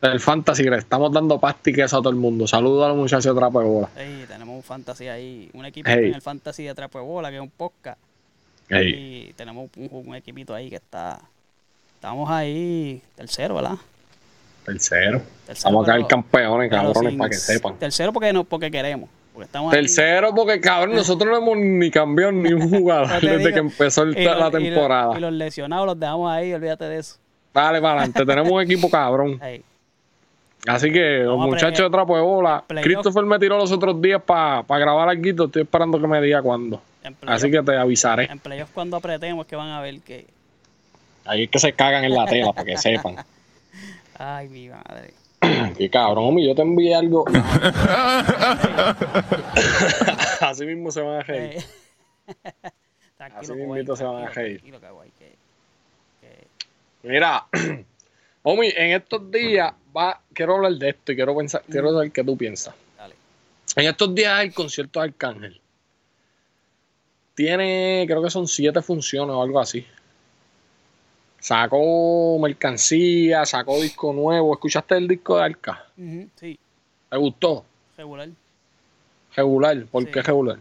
Del 0.00 0.20
Fantasy, 0.20 0.64
que 0.64 0.70
le 0.70 0.78
estamos 0.78 1.12
dando 1.12 1.38
pasta 1.38 1.70
y 1.70 1.72
queso 1.72 1.96
a 1.96 2.00
todo 2.00 2.10
el 2.10 2.16
mundo. 2.16 2.46
Saludos 2.46 2.84
a 2.84 2.88
los 2.88 2.96
muchachos 2.96 3.34
de 3.34 3.38
Trapo 3.38 3.60
de 3.60 3.66
Bola. 3.66 3.88
Ey, 3.96 4.24
tenemos 4.26 4.56
un 4.56 4.62
fantasy 4.62 5.08
ahí. 5.08 5.50
Un 5.52 5.64
equipo 5.64 5.88
en 5.90 6.14
el 6.14 6.22
fantasy 6.22 6.64
de 6.64 6.74
Trapo 6.74 6.98
de 6.98 7.04
Bola, 7.04 7.30
que 7.30 7.36
es 7.36 7.42
un 7.42 7.50
podcast. 7.50 7.98
Ey, 8.68 9.28
Y 9.28 9.32
tenemos 9.34 9.68
un, 9.76 9.88
un 10.08 10.14
equipito 10.14 10.54
ahí 10.54 10.70
que 10.70 10.76
está. 10.76 11.20
Estamos 11.94 12.28
ahí 12.30 13.00
tercero, 13.14 13.54
¿verdad? 13.56 13.76
tercero. 14.64 15.22
Tercero, 15.46 15.70
Vamos 15.72 15.88
a 15.88 15.92
caer 15.92 16.06
campeones, 16.06 16.70
cabrones, 16.70 17.14
para 17.16 17.30
que 17.30 17.36
sepan. 17.36 17.76
Tercero 17.78 18.12
porque 18.12 18.32
no, 18.32 18.44
porque 18.44 18.70
queremos. 18.70 19.08
Porque 19.32 19.46
estamos 19.46 19.72
ahí- 19.72 19.80
Tercero, 19.80 20.34
porque 20.34 20.60
cabrón, 20.60 20.94
nosotros 20.96 21.30
no 21.30 21.38
hemos 21.38 21.56
ni 21.56 21.90
cambiado 21.90 22.32
ni 22.32 22.52
un 22.52 22.68
jugador 22.68 23.08
desde 23.20 23.38
digo. 23.38 23.50
que 23.52 23.58
empezó 23.58 24.02
el- 24.02 24.12
la 24.12 24.34
los- 24.34 24.38
y 24.38 24.52
los- 24.52 24.62
temporada. 24.62 25.16
Y 25.16 25.20
los 25.20 25.32
lesionados 25.32 25.86
los 25.86 25.98
dejamos 26.00 26.30
ahí, 26.30 26.52
olvídate 26.52 26.84
de 26.84 26.98
eso. 26.98 27.16
Dale 27.54 27.80
para 27.80 28.00
adelante, 28.00 28.24
tenemos 28.26 28.50
un 28.52 28.60
equipo 28.62 28.90
cabrón. 28.90 29.40
Así 30.66 30.92
que 30.92 31.18
los 31.24 31.36
Vamos 31.38 31.48
muchachos 31.54 31.84
de 31.86 31.90
Trapo 31.90 32.14
de 32.16 32.22
Bola. 32.22 32.62
Christopher 32.68 33.24
me 33.24 33.36
tiró 33.40 33.58
los 33.58 33.72
otros 33.72 34.00
días 34.00 34.22
para 34.24 34.62
grabar 34.78 35.08
algo. 35.08 35.44
Estoy 35.46 35.62
esperando 35.62 36.00
que 36.00 36.06
me 36.06 36.20
diga 36.20 36.40
cuándo. 36.40 36.80
Así 37.26 37.50
que 37.50 37.62
te 37.62 37.76
avisaré. 37.76 38.26
en 38.30 38.38
playoff 38.38 38.70
cuando 38.72 38.96
apretemos 38.96 39.44
que 39.46 39.56
van 39.56 39.70
a 39.70 39.80
ver 39.80 40.00
que. 40.02 40.24
Ahí 41.24 41.44
es 41.44 41.50
que 41.50 41.58
se 41.58 41.72
cagan 41.72 42.04
en 42.04 42.14
la 42.14 42.26
tela, 42.26 42.52
para 42.52 42.64
que 42.64 42.76
sepan. 42.78 43.16
Ay, 44.18 44.48
mi 44.48 44.68
madre. 44.68 45.14
Qué 45.78 45.90
cabrón, 45.90 46.24
homie, 46.24 46.46
yo 46.46 46.54
te 46.54 46.62
envié 46.62 46.94
algo. 46.94 47.24
Así 50.40 50.66
mismo 50.66 50.90
se 50.90 51.00
van 51.00 51.20
a 51.20 51.22
reír. 51.22 51.58
Eh, 51.58 51.64
tranquilo, 53.16 53.40
Así 53.40 53.52
mismito 53.52 53.96
se 53.96 54.04
van 54.04 54.24
a 54.24 54.28
reír. 54.30 54.56
tranquilo, 54.58 54.80
que 54.80 54.90
Guay, 54.90 55.10
que- 55.18 55.36
que- 56.20 56.46
Mira, 57.08 57.46
homie, 58.42 58.72
en 58.76 58.92
estos 58.92 59.30
días 59.30 59.72
va, 59.96 60.20
quiero 60.32 60.56
hablar 60.56 60.72
de 60.74 60.90
esto 60.90 61.12
y 61.12 61.16
quiero 61.16 61.36
pensar, 61.36 61.62
quiero 61.70 61.92
saber 61.92 62.10
qué 62.12 62.24
tú 62.24 62.36
piensas. 62.36 62.74
Dale. 62.96 63.14
En 63.76 63.86
estos 63.86 64.14
días 64.14 64.32
hay 64.32 64.48
el 64.48 64.54
concierto 64.54 65.00
de 65.00 65.06
Arcángel. 65.06 65.60
Tiene, 67.34 68.04
creo 68.06 68.22
que 68.22 68.30
son 68.30 68.46
siete 68.46 68.82
funciones 68.82 69.34
o 69.34 69.42
algo 69.42 69.58
así. 69.58 69.86
Sacó 71.42 72.38
mercancía, 72.38 73.44
sacó 73.44 73.80
disco 73.80 74.12
nuevo. 74.12 74.52
¿Escuchaste 74.54 74.96
el 74.96 75.08
disco 75.08 75.36
de 75.38 75.42
Arca? 75.42 75.86
Ujú, 75.98 76.28
sí, 76.36 76.56
¿Te 77.10 77.16
gustó? 77.16 77.64
regular. 77.96 78.28
Regular. 79.34 79.84
¿Por 79.86 80.04
Sí. 80.04 80.10
qué 80.12 80.22
regular? 80.22 80.58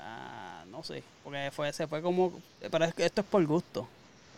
Ah, 0.00 0.64
no 0.72 0.82
sé, 0.82 1.04
porque 1.22 1.50
fue, 1.52 1.72
se 1.72 1.86
fue 1.86 2.02
como, 2.02 2.32
pero 2.68 2.84
es 2.84 2.94
que 2.94 3.04
esto 3.06 3.20
es 3.20 3.26
por 3.28 3.46
gusto. 3.46 3.86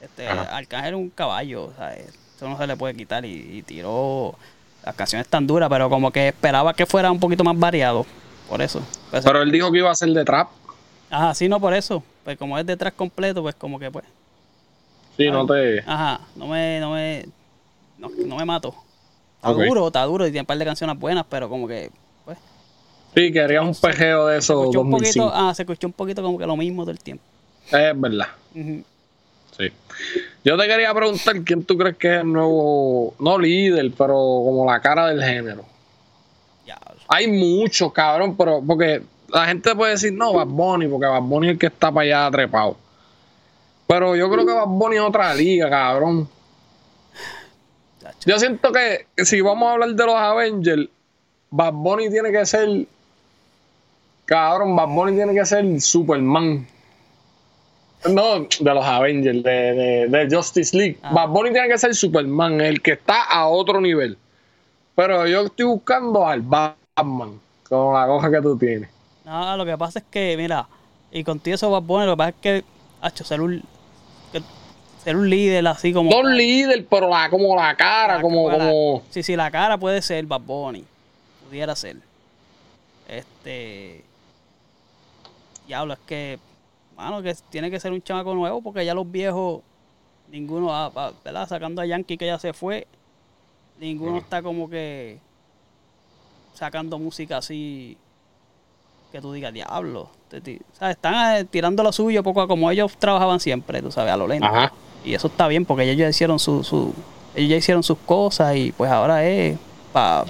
Este, 0.03 0.29
Ajá. 0.29 0.55
Arcángel 0.55 0.93
es 0.95 1.01
un 1.01 1.09
caballo, 1.09 1.65
o 1.65 1.73
sea, 1.75 1.95
eso 1.97 2.47
no 2.47 2.59
se 2.59 2.67
le 2.67 2.77
puede 2.77 2.95
quitar 2.95 3.25
y, 3.25 3.31
y 3.59 3.63
tiró 3.63 4.35
las 4.85 4.95
canciones 4.95 5.29
tan 5.29 5.47
duras, 5.47 5.71
pero 5.71 5.89
como 5.89 6.11
que 6.11 6.29
esperaba 6.29 6.75
que 6.75 6.85
fuera 6.85 7.11
un 7.11 7.21
poquito 7.21 7.43
más 7.43 7.59
variado, 7.59 8.05
por 8.51 8.61
eso. 8.61 8.83
Pues, 9.11 9.25
Pero 9.25 9.41
él 9.41 9.51
dijo 9.51 9.73
que 9.73 9.79
iba 9.79 9.91
a 9.91 9.95
ser 9.95 10.11
de 10.11 10.25
trap. 10.27 10.49
ajá, 11.09 11.35
sí, 11.35 11.49
no 11.49 11.59
por 11.59 11.73
eso, 11.73 12.03
pues 12.25 12.37
como 12.37 12.59
es 12.59 12.67
detrás 12.67 12.93
completo, 12.93 13.41
pues 13.41 13.55
como 13.55 13.79
que 13.79 13.91
pues, 13.91 14.05
Sí, 15.21 15.31
no 15.31 15.47
te. 15.47 15.81
ajá, 15.81 16.21
no 16.35 16.47
me, 16.47 16.81
no 16.81 16.93
me, 16.93 17.27
no, 17.99 18.09
no 18.27 18.37
me 18.37 18.45
mato. 18.47 18.75
Está 19.37 19.53
duro, 19.53 19.87
está 19.87 20.03
duro 20.05 20.27
y 20.27 20.31
tiene 20.31 20.41
un 20.41 20.47
par 20.47 20.57
de 20.59 20.65
canciones 20.65 20.99
buenas, 20.99 21.27
pero 21.29 21.49
como 21.49 21.69
que, 21.69 21.91
pues, 22.25 22.39
Sí, 23.15 23.31
quería 23.33 23.61
un 23.63 23.75
pejeo 23.75 24.27
de 24.29 24.35
se 24.35 24.39
esos 24.39 24.61
escuchó 24.61 24.81
un 24.81 24.91
2005. 24.91 25.27
poquito, 25.27 25.43
ah, 25.49 25.55
se 25.55 25.63
escuchó 25.63 25.87
un 25.87 25.93
poquito 25.93 26.23
como 26.23 26.39
que 26.39 26.47
lo 26.47 26.57
mismo 26.57 26.83
todo 26.83 26.93
el 26.93 27.01
tiempo. 27.01 27.23
Es 27.71 28.01
verdad. 28.01 28.29
Sí. 28.55 29.71
Yo 30.43 30.57
te 30.57 30.67
quería 30.67 30.95
preguntar 30.95 31.43
quién 31.43 31.65
tú 31.65 31.77
crees 31.77 31.97
que 31.99 32.15
es 32.17 32.21
el 32.23 32.33
nuevo, 32.33 33.15
no 33.19 33.39
líder, 33.39 33.91
pero 33.97 34.15
como 34.15 34.65
la 34.71 34.81
cara 34.81 35.09
del 35.09 35.23
género. 35.23 35.65
Hay 37.09 37.27
muchos, 37.27 37.93
cabrón, 37.93 38.37
pero 38.37 38.63
porque 38.65 39.03
la 39.29 39.47
gente 39.47 39.75
puede 39.75 39.93
decir, 39.93 40.13
no, 40.13 40.33
Bad 40.33 40.47
Bunny, 40.47 40.87
porque 40.87 41.07
Bad 41.07 41.23
Bunny 41.23 41.49
es 41.49 41.53
el 41.55 41.59
que 41.59 41.67
está 41.67 41.91
para 41.91 42.05
allá 42.05 42.31
trepado. 42.31 42.77
Pero 43.91 44.15
yo 44.15 44.31
creo 44.31 44.47
que 44.47 44.53
Bad 44.53 44.69
Bunny 44.69 44.97
es 44.97 45.03
otra 45.03 45.35
liga, 45.35 45.69
cabrón. 45.69 46.29
Yo 48.25 48.39
siento 48.39 48.71
que 48.71 49.07
si 49.25 49.41
vamos 49.41 49.69
a 49.69 49.73
hablar 49.73 49.89
de 49.91 50.07
los 50.07 50.15
Avengers, 50.15 50.89
Bad 51.51 51.73
Bunny 51.73 52.09
tiene 52.09 52.31
que 52.31 52.47
ser. 52.47 52.87
Cabrón, 54.27 54.77
Bad 54.77 54.87
Bunny 54.91 55.17
tiene 55.17 55.35
que 55.35 55.45
ser 55.45 55.81
Superman. 55.81 56.65
No, 58.09 58.47
de 58.61 58.75
los 58.75 58.85
Avengers, 58.85 59.43
de, 59.43 59.51
de- 59.51 60.07
de 60.09 60.37
Justice 60.37 60.77
League. 60.77 60.99
Ah. 61.03 61.11
Bad 61.13 61.29
Bunny 61.31 61.51
tiene 61.51 61.67
que 61.69 61.77
ser 61.79 61.93
Superman, 61.93 62.61
el 62.61 62.81
que 62.81 62.93
está 62.93 63.25
a 63.25 63.49
otro 63.49 63.81
nivel. 63.81 64.17
Pero 64.95 65.27
yo 65.27 65.41
estoy 65.47 65.67
buscando 65.67 66.25
al 66.29 66.43
Batman, 66.43 67.41
con 67.69 67.95
la 67.95 68.07
cosa 68.07 68.31
que 68.31 68.41
tú 68.41 68.57
tienes. 68.57 68.89
No, 69.25 69.57
lo 69.57 69.65
que 69.67 69.77
pasa 69.77 69.99
es 69.99 70.05
que, 70.09 70.37
mira, 70.37 70.69
y 71.11 71.25
contigo 71.25 71.57
eso 71.57 71.73
va 71.73 71.81
bueno, 71.81 72.07
lo 72.07 72.13
que 72.13 72.19
pasa 72.19 72.29
es 72.31 72.37
que, 72.41 72.65
hacho, 73.01 73.25
ser 73.25 73.41
un, 73.41 73.63
ser 75.03 75.17
un 75.17 75.29
líder 75.31 75.67
así 75.67 75.93
como... 75.93 76.11
No 76.11 76.23
tal, 76.23 76.37
líder, 76.37 76.87
pero 76.87 77.09
la, 77.09 77.29
como 77.31 77.57
la 77.57 77.75
cara, 77.77 78.17
la- 78.17 78.23
como, 78.23 78.51
como. 78.51 79.03
Sí, 79.11 79.23
sí, 79.23 79.35
la 79.37 79.51
cara 79.51 79.79
puede 79.79 80.03
ser 80.03 80.25
Bad 80.27 80.41
Bunny, 80.43 80.85
pudiera 81.47 81.75
ser. 81.77 81.97
Este... 83.09 84.05
Diablo, 85.67 85.95
es 85.95 86.01
que, 86.07 86.39
mano, 86.97 87.23
que 87.23 87.35
tiene 87.51 87.71
que 87.71 87.79
ser 87.81 87.93
un 87.93 88.03
chamaco 88.03 88.35
nuevo 88.35 88.61
porque 88.61 88.85
ya 88.85 88.93
los 88.95 89.11
viejos, 89.11 89.63
ninguno, 90.31 90.67
va- 90.67 90.89
va- 90.89 91.13
¿verdad? 91.25 91.49
Sacando 91.49 91.81
a 91.81 91.87
Yankee 91.87 92.17
que 92.17 92.27
ya 92.27 92.39
se 92.39 92.53
fue, 92.53 92.87
ninguno 93.79 94.19
está 94.19 94.43
como 94.43 94.69
que 94.69 95.19
sacando 96.55 96.99
música 96.99 97.39
así 97.39 97.97
que 99.13 99.21
tú 99.21 99.33
digas, 99.33 99.53
diablo. 99.53 100.09
te 100.29 100.41
ti- 100.41 100.61
¿sabes? 100.79 100.97
Están 100.97 101.37
eh, 101.39 101.45
tirando 101.45 101.83
lo 101.83 101.91
suyo 101.93 102.23
poco 102.23 102.43
a 102.43 102.47
como 102.49 102.71
ellos 102.71 102.93
trabajaban 102.99 103.41
siempre, 103.41 103.81
tú 103.83 103.91
sabes, 103.91 104.13
a 104.13 104.17
lo 104.17 104.27
lento. 104.29 104.47
Ajá. 104.47 104.73
Y 105.05 105.15
eso 105.15 105.29
está 105.29 105.49
bien 105.49 105.65
porque 105.65 105.85
ellos 105.85 105.97
ya 105.97 106.09
hicieron 106.09 106.39
su, 106.39 106.63
su 106.65 106.93
ellos 107.35 107.51
ya 107.51 107.57
hicieron 107.57 107.83
sus 107.83 107.99
cosas 107.99 108.57
y 108.57 108.73
pues 108.73 108.91
ahora 108.91 109.25
es 109.27 109.57
para, 109.93 110.25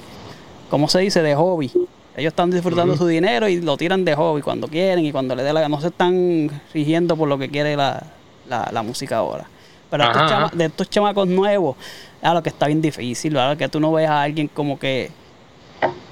¿cómo 0.68 0.88
se 0.88 1.00
dice? 1.00 1.22
De 1.22 1.35
hobby. 1.35 1.70
Ellos 2.16 2.33
están 2.33 2.50
disfrutando 2.50 2.96
su 2.96 3.06
dinero 3.06 3.48
y 3.48 3.61
lo 3.61 3.76
tiran 3.76 4.04
de 4.04 4.14
hobby 4.14 4.42
cuando 4.42 4.68
quieren 4.68 5.04
y 5.06 5.12
cuando 5.12 5.35
le 5.35 5.42
dé 5.42 5.52
la 5.52 5.61
gana. 5.61 5.74
No 5.76 5.80
se 5.80 5.88
están 5.88 6.50
rigiendo 6.74 7.16
por 7.16 7.28
lo 7.28 7.38
que 7.38 7.48
quiere 7.48 7.76
la, 7.76 8.02
la, 8.48 8.68
la 8.72 8.83
música 8.83 9.16
ahora. 9.16 9.46
Pero 9.90 10.04
estos 10.04 10.30
chama- 10.30 10.50
de 10.52 10.64
estos 10.66 10.90
chamacos 10.90 11.26
nuevos, 11.26 11.76
a 12.22 12.35
lo 12.35 12.42
que 12.42 12.50
está 12.50 12.66
bien 12.66 12.80
difícil, 12.83 13.35
¿verdad? 13.35 13.56
Que 13.56 13.68
tú 13.68 13.80
no 13.80 13.90
ves 13.92 14.09
a 14.09 14.22
alguien 14.22 14.48
como 14.48 14.78
que 14.78 15.11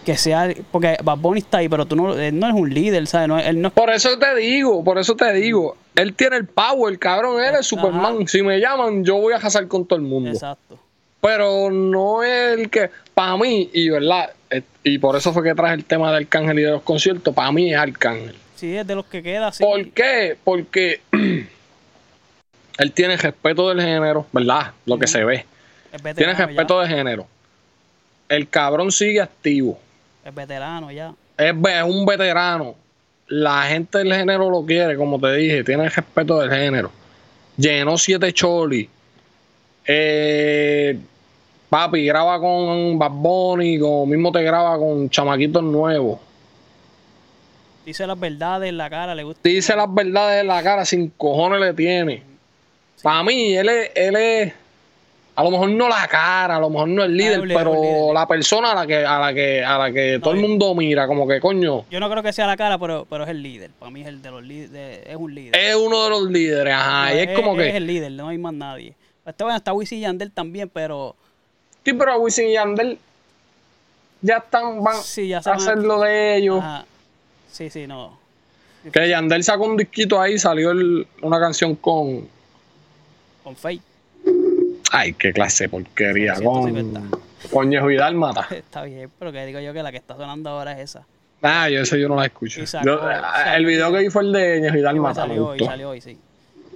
que 0.05 0.17
sea 0.17 0.49
porque 0.73 0.97
Bad 1.05 1.19
Bunny 1.19 1.41
está 1.41 1.59
ahí, 1.59 1.69
pero 1.69 1.85
tú 1.85 1.95
no 1.95 2.15
él 2.15 2.39
no 2.39 2.49
es 2.49 2.55
un 2.55 2.73
líder, 2.73 3.07
¿sabes? 3.07 3.29
No, 3.29 3.39
él 3.39 3.61
no 3.61 3.71
Por 3.71 3.91
eso 3.91 4.19
te 4.19 4.35
digo, 4.37 4.83
por 4.83 4.99
eso 4.99 5.15
te 5.15 5.31
digo. 5.35 5.77
Él 5.99 6.15
tiene 6.15 6.37
el 6.37 6.47
power, 6.47 6.97
cabrón. 6.97 7.43
Él 7.43 7.57
es 7.59 7.67
Superman. 7.67 8.29
Si 8.29 8.41
me 8.41 8.61
llaman, 8.61 9.05
yo 9.05 9.17
voy 9.17 9.35
a 9.35 9.41
casar 9.41 9.67
con 9.67 9.85
todo 9.85 9.99
el 9.99 10.05
mundo. 10.05 10.31
exacto. 10.31 10.79
Pero 11.21 11.73
no 11.73 12.23
es 12.23 12.57
el 12.57 12.71
que, 12.71 12.89
para 13.13 13.37
mí, 13.37 13.69
y 13.73 13.89
verdad, 13.89 14.31
eh, 14.51 14.63
y 14.85 14.99
por 14.99 15.17
eso 15.17 15.33
fue 15.33 15.43
que 15.43 15.53
traje 15.57 15.75
el 15.75 15.85
tema 15.85 16.13
de 16.13 16.19
Arcángel 16.19 16.61
y 16.61 16.63
de 16.63 16.71
los 16.71 16.83
conciertos, 16.83 17.35
para 17.35 17.51
mí 17.51 17.73
es 17.73 17.77
Arcángel. 17.77 18.37
Sí, 18.55 18.77
es 18.77 18.87
de 18.87 18.95
los 18.95 19.07
que 19.07 19.25
queda 19.25 19.49
así. 19.49 19.65
¿Por 19.65 19.91
qué? 19.91 20.37
Porque 20.45 21.01
él 22.79 22.93
tiene 22.93 23.17
respeto 23.17 23.69
del 23.69 23.81
género, 23.81 24.25
¿verdad? 24.31 24.71
Lo 24.87 25.01
que 25.01 25.09
se 25.09 25.25
ve. 25.25 25.47
Tiene 26.15 26.35
respeto 26.35 26.81
de 26.81 26.87
género. 26.87 27.27
El 28.29 28.49
cabrón 28.49 28.93
sigue 28.93 29.21
activo. 29.21 29.81
ya. 30.23 30.29
Es 30.29 30.35
veterano 30.37 30.93
ya. 30.93 31.13
Es 31.37 31.83
un 31.83 32.07
veterano. 32.07 32.77
La 33.29 33.63
gente 33.63 33.99
del 33.99 34.13
género 34.15 34.51
lo 34.51 34.65
quiere, 34.65 34.97
como 34.97 35.21
te 35.21 35.33
dije, 35.35 35.65
tiene 35.65 35.89
respeto 35.89 36.39
del 36.41 36.51
género. 36.51 36.91
Llenó 37.57 37.99
siete 37.99 38.33
choli. 38.33 38.89
Eh, 39.87 40.99
papi, 41.69 42.07
graba 42.07 42.39
con 42.41 42.99
Bad 42.99 43.11
Bunny, 43.13 43.79
como 43.79 44.07
mismo 44.07 44.33
te 44.33 44.43
graba 44.43 44.79
con 44.79 45.11
chamaquitos 45.11 45.63
nuevos. 45.63 46.21
Dice 47.85 48.07
las 48.07 48.21
verdades 48.21 48.69
en 48.69 48.77
la 48.77 48.91
cara, 48.91 49.15
le 49.15 49.23
gusta. 49.23 49.41
Dice 49.43 49.75
las 49.75 49.93
verdades 49.93 50.43
en 50.43 50.47
la 50.47 50.63
cara, 50.63 50.85
sin 50.85 51.09
cojones 51.09 51.61
le 51.61 51.73
tiene. 51.73 52.23
Para 53.03 53.23
mí, 53.23 53.57
él 53.57 53.69
es, 53.69 53.91
él 53.95 54.17
es, 54.17 54.53
a 55.39 55.45
lo 55.45 55.53
mejor 55.53 55.71
no 55.71 55.89
la 55.89 56.09
cara, 56.09 56.57
a 56.57 56.61
lo 56.61 56.69
mejor 56.69 56.89
no 56.89 57.05
el 57.05 57.17
líder, 57.17 57.43
pero 57.47 57.73
líder. 57.75 58.13
la 58.13 58.27
persona 58.27 58.73
a 58.73 58.75
la 58.75 58.87
que, 58.89 59.05
a 59.07 59.21
la 59.21 59.33
que, 59.33 59.65
a 59.65 59.79
la 59.79 59.93
que 59.93 60.19
todo 60.21 60.35
el 60.35 60.41
mundo 60.41 60.75
mira, 60.75 61.07
como 61.07 61.29
que 61.29 61.39
coño, 61.41 61.85
Yo 61.89 62.01
no 62.01 62.11
creo 62.11 62.25
que 62.25 62.33
sea 62.33 62.47
la 62.49 62.57
cara, 62.57 62.77
pero, 62.77 63.07
pero 63.09 63.23
es 63.23 63.31
el 63.31 63.41
líder. 63.41 63.71
Para 63.79 63.91
mí 63.93 64.01
es 64.01 64.09
el 64.09 64.21
de 64.21 64.31
los 64.33 64.43
líderes, 64.43 65.07
es 65.07 65.15
un 65.17 65.33
líder. 65.33 65.55
es 65.57 65.77
uno 65.77 66.03
de 66.03 66.11
los 66.11 66.23
líderes, 66.29 66.75
ajá, 66.75 67.15
y 67.15 67.19
es 67.21 67.37
como 67.37 67.53
Es 67.61 67.71
que, 67.71 67.77
el 67.77 67.87
líder, 67.87 68.11
no 68.13 68.27
hay 68.29 68.39
más 68.39 68.53
nadie. 68.53 68.95
Este 69.25 69.45
bueno, 69.45 69.57
está 69.59 69.73
Wisin 69.73 69.99
y 69.99 70.01
Yandel 70.01 70.33
también, 70.33 70.69
pero 70.71 71.15
sí, 71.85 71.93
pero 71.93 72.19
Wisin 72.19 72.49
y 72.49 72.53
Yandel 72.55 72.99
ya 74.23 74.39
están, 74.39 74.83
van 74.83 74.97
Sí, 75.03 75.29
ya 75.29 75.39
a 75.39 75.51
a- 75.51 75.55
hacer 75.55 75.79
lo 75.79 76.01
de 76.01 76.37
ellos. 76.37 76.59
ajá. 76.59 76.85
Sí, 77.53 77.71
sí, 77.71 77.87
no. 77.87 78.19
Que 78.93 79.09
Yandel 79.09 79.45
sacó 79.45 79.67
un 79.67 79.77
disquito 79.77 80.21
ahí, 80.21 80.37
salió 80.39 80.73
el- 80.73 81.07
una 81.23 81.39
canción 81.39 81.77
con, 81.77 82.29
Con 83.45 83.55
Faye. 83.55 83.81
Ay, 84.93 85.13
qué 85.15 85.33
clase 85.33 85.65
de 85.65 85.69
porquería, 85.69 86.37
Sí, 86.37 86.45
con, 86.45 86.65
150. 86.73 87.19
con 87.51 87.69
Ñejo 87.69 87.91
y 87.91 87.97
Dálmata. 87.97 88.47
Está 88.51 88.83
bien, 88.83 89.11
pero 89.19 89.33
que 89.33 89.45
digo 89.47 89.61
yo 89.61 89.73
que 89.73 89.83
la 89.83 89.91
que 89.91 89.99
está 89.99 90.17
sonando 90.17 90.51
ahora 90.51 90.73
es 90.73 90.91
esa. 90.91 91.07
Ah, 91.43 91.69
yo 91.69 91.81
eso 91.83 91.97
yo 91.97 92.09
no 92.09 92.17
la 92.17 92.27
escucho. 92.27 92.67
Sacó- 92.67 92.85
Yo- 92.87 92.99
salió- 93.01 93.55
el 93.57 93.65
video 93.67 93.93
que 93.93 93.99
vi 93.99 94.11
fue 94.11 94.23
el 94.23 94.33
de 94.33 94.61
Ñejo 94.61 94.75
y 94.75 94.79
Sí, 94.79 94.85
Dálmata. 94.85 95.21
salió 95.23 95.47
hoy, 95.49 95.59
salió 95.61 95.91
hoy, 95.91 96.01
sí. 96.01 96.19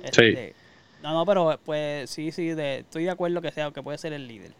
Este, 0.02 0.54
No, 1.02 1.12
no, 1.12 1.26
pero 1.26 1.58
pues 1.64 2.08
sí, 2.10 2.30
sí, 2.30 2.50
de, 2.54 2.78
estoy 2.78 3.04
de 3.04 3.10
acuerdo 3.10 3.40
que 3.42 3.50
sea, 3.50 3.70
que 3.72 3.82
puede 3.82 3.98
ser 3.98 4.12
el 4.12 4.28
líder. 4.28 4.52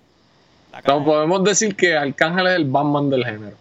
Entonces 0.77 1.05
podemos 1.05 1.45
decir 1.45 1.77
que 1.77 1.97
Arcángel 1.97 2.47
es 2.49 2.55
el 2.57 2.65
Batman 2.65 3.11
del 3.11 3.25
género. 3.25 3.57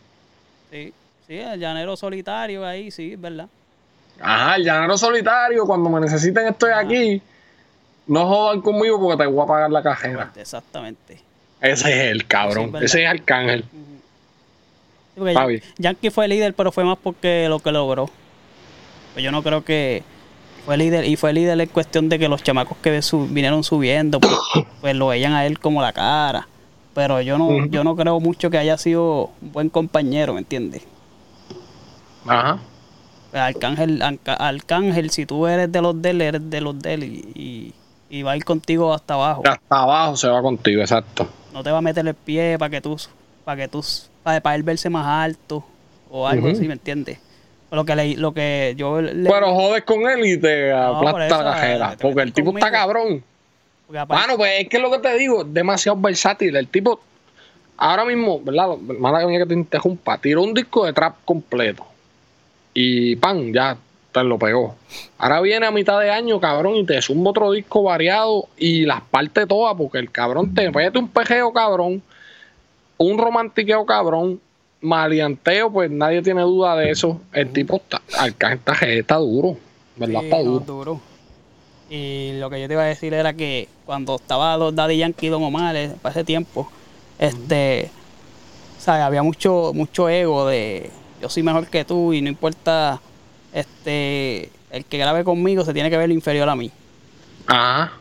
Sí, 0.72 0.94
sí, 1.28 1.38
el 1.38 1.60
llanero 1.60 1.96
solitario 1.96 2.66
ahí, 2.66 2.90
sí, 2.90 3.14
es 3.14 3.22
verdad. 3.22 3.48
Ajá, 4.20 4.56
el 4.56 4.64
llanero 4.64 4.98
solitario, 4.98 5.66
cuando 5.66 5.90
me 5.90 6.00
necesiten 6.00 6.48
estoy 6.48 6.72
aquí. 6.74 7.22
No 8.08 8.28
jodan 8.28 8.62
conmigo 8.62 9.00
porque 9.00 9.24
te 9.24 9.30
voy 9.30 9.44
a 9.44 9.48
pagar 9.48 9.72
la 9.72 9.84
cajera. 9.84 10.32
Exactamente. 10.36 11.22
Ese 11.62 11.90
es 11.94 12.12
el 12.12 12.22
Sí, 12.22 12.26
cabrón. 12.28 12.72
Ese 12.82 13.04
es 13.04 13.10
Arcángel. 13.10 13.64
Sí, 15.16 15.22
Está 15.28 15.34
Yan- 15.42 15.48
bien. 15.48 15.62
Yankee 15.78 16.10
fue 16.10 16.28
líder, 16.28 16.54
pero 16.54 16.72
fue 16.72 16.84
más 16.84 16.98
porque 17.02 17.48
lo 17.48 17.60
que 17.60 17.72
logró. 17.72 18.10
Pues 19.14 19.24
yo 19.24 19.32
no 19.32 19.44
creo 19.44 19.64
que 19.64 20.04
fue 20.66 20.78
líder, 20.78 21.06
y 21.06 21.16
fue 21.16 21.34
líder 21.34 21.60
en 21.60 21.68
cuestión 21.70 22.10
de 22.10 22.18
que 22.18 22.28
los 22.28 22.42
chamacos 22.44 22.78
que 22.80 23.02
su- 23.02 23.28
vinieron 23.28 23.64
subiendo, 23.64 24.20
pues, 24.20 24.34
pues 24.82 24.96
lo 24.96 25.08
veían 25.08 25.34
a 25.34 25.46
él 25.46 25.60
como 25.60 25.82
la 25.82 25.94
cara. 25.94 26.48
Pero 26.94 27.22
yo 27.22 27.38
no, 27.38 27.66
yo 27.68 27.84
no 27.84 27.96
creo 27.96 28.20
mucho 28.20 28.50
que 28.50 28.58
haya 28.58 28.78
sido 28.78 29.30
un 29.42 29.52
buen 29.52 29.70
compañero, 29.70 30.34
¿me 30.34 30.40
entiendes? 30.40 30.84
Ajá. 32.26 32.60
Pues 33.32 33.42
Arcángel, 33.42 34.02
Arcángel, 34.26 35.10
si 35.10 35.26
tú 35.26 35.48
eres 35.48 35.72
de 35.72 35.82
los 35.82 36.02
de 36.02 36.10
él, 36.10 36.22
eres 36.22 36.50
de 36.50 36.62
los 36.62 36.78
de 36.80 36.94
él 36.94 37.04
y, 37.04 37.32
y- 37.40 37.74
y 38.12 38.24
va 38.24 38.32
a 38.34 38.38
ir 38.38 38.44
contigo 38.44 38.94
hasta 38.94 39.14
abajo. 39.14 39.42
Hasta 39.48 39.82
abajo 39.82 40.18
se 40.18 40.28
va 40.28 40.42
contigo, 40.42 40.82
exacto. 40.82 41.28
No 41.54 41.64
te 41.64 41.72
va 41.72 41.78
a 41.78 41.82
meter 41.82 42.06
el 42.06 42.14
pie 42.14 42.58
para 42.60 42.70
que 42.70 42.82
tú, 42.82 42.98
para 43.46 43.62
que 43.64 43.68
tú, 43.70 43.84
para, 44.22 44.42
para 44.42 44.56
él 44.58 44.64
verse 44.64 44.90
más 44.90 45.08
alto 45.08 45.64
o 46.10 46.28
algo 46.28 46.50
así, 46.50 46.68
¿me 46.68 46.74
entiendes? 46.74 47.20
Lo 47.72 47.86
que 47.86 47.96
le, 47.96 48.18
lo 48.18 48.34
que 48.34 48.74
yo 48.78 49.02
le, 49.02 49.30
Pero 49.30 49.56
jodes 49.56 49.84
con 49.86 50.02
él 50.10 50.26
y 50.26 50.38
te 50.38 50.72
No, 50.72 51.00
por 51.00 51.08
aplasta 51.10 51.26
eso, 51.28 51.44
la 51.44 51.52
cajera. 51.54 51.92
te 51.96 51.98
Porque 52.02 52.22
el 52.22 52.34
tipo 52.34 52.50
está 52.58 52.70
cabrón. 52.70 53.24
aparte- 53.88 54.14
Bueno, 54.14 54.38
pues 54.38 54.52
es 54.60 54.68
que 54.68 54.78
lo 54.78 54.92
que 54.92 55.00
te 55.00 55.18
digo, 55.18 55.44
es 55.44 55.54
demasiado 55.54 55.98
versátil. 56.02 56.54
El 56.58 56.68
tipo, 56.68 57.00
ahora 57.78 58.04
mismo, 58.04 58.42
¿verdad? 58.42 58.76
Mala 58.78 59.26
que 59.26 59.46
te 59.46 59.54
interrumpa, 59.54 60.18
tiró 60.18 60.44
un 60.44 60.54
disco 60.54 60.86
de 60.86 60.92
trap 60.92 61.16
completo. 61.24 61.86
Y 62.74 63.16
pan, 63.16 63.54
ya 63.54 63.78
lo 64.14 64.38
pegó. 64.38 64.76
Ahora 65.18 65.42
viene 65.42 65.66
a 65.66 65.72
mitad 65.72 66.00
de 66.00 66.12
año, 66.12 66.40
cabrón, 66.40 66.76
y 66.76 66.86
te 66.86 67.02
suma 67.02 67.30
otro 67.30 67.52
disco 67.52 67.84
variado 67.84 68.48
y 68.58 68.86
las 68.86 69.02
parte 69.02 69.48
todas, 69.48 69.76
porque 69.76 70.00
el 70.00 70.12
cabrón 70.12 70.54
te 70.54 70.70
mete 70.70 71.00
un 71.00 71.08
pejeo, 71.08 71.54
cabrón, 71.54 72.02
un 72.98 73.18
romantiqueo, 73.18 73.86
cabrón, 73.86 74.40
maleanteo, 74.82 75.72
pues 75.72 75.90
nadie 75.90 76.22
tiene 76.22 76.42
duda 76.42 76.76
de 76.76 76.92
eso. 76.92 77.22
El 77.32 77.52
tipo 77.52 77.78
está, 77.78 78.02
está, 78.26 78.74
está 78.86 79.16
duro, 79.16 79.58
¿verdad? 79.96 80.20
Sí, 80.20 80.26
está 80.26 80.44
no, 80.44 80.60
duro. 80.60 81.02
Y 81.90 82.34
lo 82.40 82.50
que 82.50 82.62
yo 82.62 82.68
te 82.68 82.74
iba 82.74 82.84
a 82.84 82.88
decir 82.88 83.14
era 83.14 83.34
que 83.34 83.68
cuando 83.86 84.16
estaba 84.16 84.56
los 84.58 84.76
Daddy 84.76 84.98
Yankee 84.98 85.28
y 85.28 85.30
Don 85.30 85.44
Omar, 85.44 85.76
eh, 85.76 85.92
para 86.02 86.14
ese 86.14 86.24
tiempo, 86.24 86.70
este, 87.20 87.90
¿sabes? 88.78 89.04
Había 89.04 89.24
mucho, 89.24 89.72
mucho 89.74 90.10
ego 90.10 90.48
de 90.48 90.90
yo 91.22 91.30
soy 91.30 91.44
mejor 91.44 91.68
que 91.68 91.86
tú 91.86 92.14
y 92.14 92.22
no 92.22 92.30
importa, 92.30 93.00
este, 93.54 94.50
el 94.72 94.86
que 94.86 94.98
grabe 94.98 95.24
conmigo 95.24 95.66
se 95.66 95.74
tiene 95.74 95.90
que 95.90 95.98
ver 95.98 96.12
inferior 96.12 96.50
a 96.50 96.56
mí. 96.56 96.72
Ajá. 97.48 97.94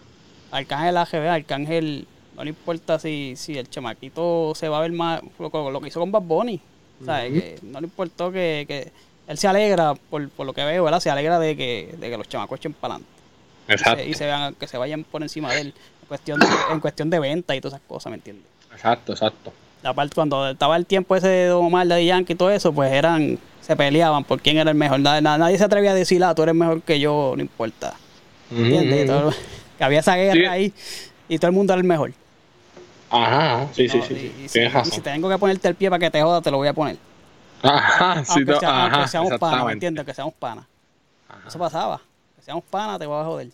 Arcángel 0.51 0.97
AGB, 0.97 1.29
Arcángel, 1.29 2.07
no 2.37 2.45
le 2.45 2.51
importa 2.51 2.99
si, 2.99 3.35
si 3.37 3.57
el 3.57 3.69
chamaquito 3.69 4.53
se 4.55 4.69
va 4.69 4.79
a 4.79 4.81
ver 4.81 4.93
más, 4.93 5.21
lo, 5.39 5.71
lo 5.71 5.81
que 5.81 5.89
hizo 5.89 6.01
con 6.01 6.13
Bad 6.13 6.23
Bunny. 6.23 6.61
Que 7.05 7.59
no 7.63 7.81
le 7.81 7.87
importó 7.87 8.31
que, 8.31 8.65
que 8.69 8.93
él 9.27 9.39
se 9.39 9.49
alegra, 9.49 9.95
por, 9.95 10.29
por 10.31 10.47
lo 10.47 10.53
que 10.53 10.65
veo, 10.65 10.85
¿verdad? 10.85 11.01
Se 11.01 11.09
alegra 11.09 11.39
de 11.39 11.57
que, 11.57 11.95
de 11.99 12.11
que 12.11 12.17
los 12.17 12.29
chamacos 12.29 12.59
echen 12.59 12.75
para 12.75 12.95
adelante 12.95 13.21
y 13.69 13.73
Exacto. 13.73 14.03
se, 14.03 14.09
y 14.09 14.15
se 14.15 14.25
vean, 14.27 14.55
que 14.55 14.67
se 14.67 14.77
vayan 14.77 15.05
por 15.05 15.23
encima 15.23 15.53
de 15.53 15.61
él 15.61 15.75
en 16.03 16.09
cuestión 16.09 16.41
de, 16.41 16.47
en 16.73 16.81
cuestión 16.81 17.09
de 17.09 17.21
venta 17.21 17.55
y 17.55 17.61
todas 17.61 17.79
esas 17.79 17.89
cosas, 17.89 18.11
¿me 18.11 18.17
entiendes? 18.17 18.45
Exacto, 18.73 19.13
exacto. 19.13 19.53
Aparte, 19.83 20.15
cuando 20.15 20.49
estaba 20.51 20.77
el 20.77 20.85
tiempo 20.87 21.17
ese 21.17 21.29
de 21.29 21.47
Don 21.47 21.65
Omar, 21.67 21.87
de 21.87 22.05
Yankee 22.05 22.35
y 22.35 22.37
todo 22.37 22.51
eso, 22.51 22.73
pues 22.73 22.93
eran, 22.93 23.39
se 23.63 23.77
peleaban 23.77 24.25
por 24.25 24.41
quién 24.41 24.59
era 24.59 24.71
el 24.71 24.77
mejor. 24.77 25.01
Nadie, 25.01 25.23
nadie 25.23 25.57
se 25.59 25.65
atrevía 25.65 25.93
a 25.93 25.95
decir, 25.95 26.23
ah, 26.23 26.35
tú 26.35 26.43
eres 26.43 26.55
mejor 26.55 26.83
que 26.83 27.01
yo, 27.01 27.33
no 27.37 27.43
importa. 27.43 27.95
¿Entiendes? 28.51 29.07
Todo- 29.07 29.33
que 29.79 29.85
había 29.85 30.01
esa 30.01 30.17
guerra 30.17 30.35
Sí. 30.35 30.45
ahí 30.47 30.75
y 31.29 31.39
todo 31.39 31.49
el 31.49 31.55
mundo 31.55 31.73
era 31.73 31.81
el 31.81 31.87
mejor. 31.87 32.13
Ajá, 33.09 33.67
sí, 33.73 33.89
sí, 33.89 33.99
No, 33.99 34.05
sí. 34.05 34.15
y- 34.15 34.19
sí. 34.19 34.33
y 34.45 34.49
si- 34.49 34.79
y 34.89 34.91
si 34.91 35.01
tengo 35.01 35.29
que 35.29 35.39
ponerte 35.39 35.67
el 35.69 35.75
pie 35.75 35.89
para 35.91 35.99
que 35.99 36.11
te 36.11 36.23
joda, 36.23 36.41
te 36.43 36.51
lo 36.51 36.59
voy 36.59 36.69
a 36.69 36.73
poner. 36.75 36.97
Ajá, 37.63 38.25
sí, 38.25 38.33
aunque, 38.37 38.53
no, 38.53 38.61
sea- 38.61 38.83
aunque 38.83 38.97
ajá, 38.99 39.09
seamos 39.09 39.29
panas, 39.31 39.41
¿me 39.41 39.47
exactamente. 39.47 39.73
entiendes? 39.87 40.05
Que 40.07 40.15
seamos 40.15 40.35
panas. 40.35 40.65
Eso 41.47 41.59
pasaba. 41.59 42.01
Que 42.37 42.43
seamos 42.43 42.65
panas, 42.71 42.99
te 42.99 43.07
voy 43.07 43.21
a 43.21 43.25
joder. 43.25 43.49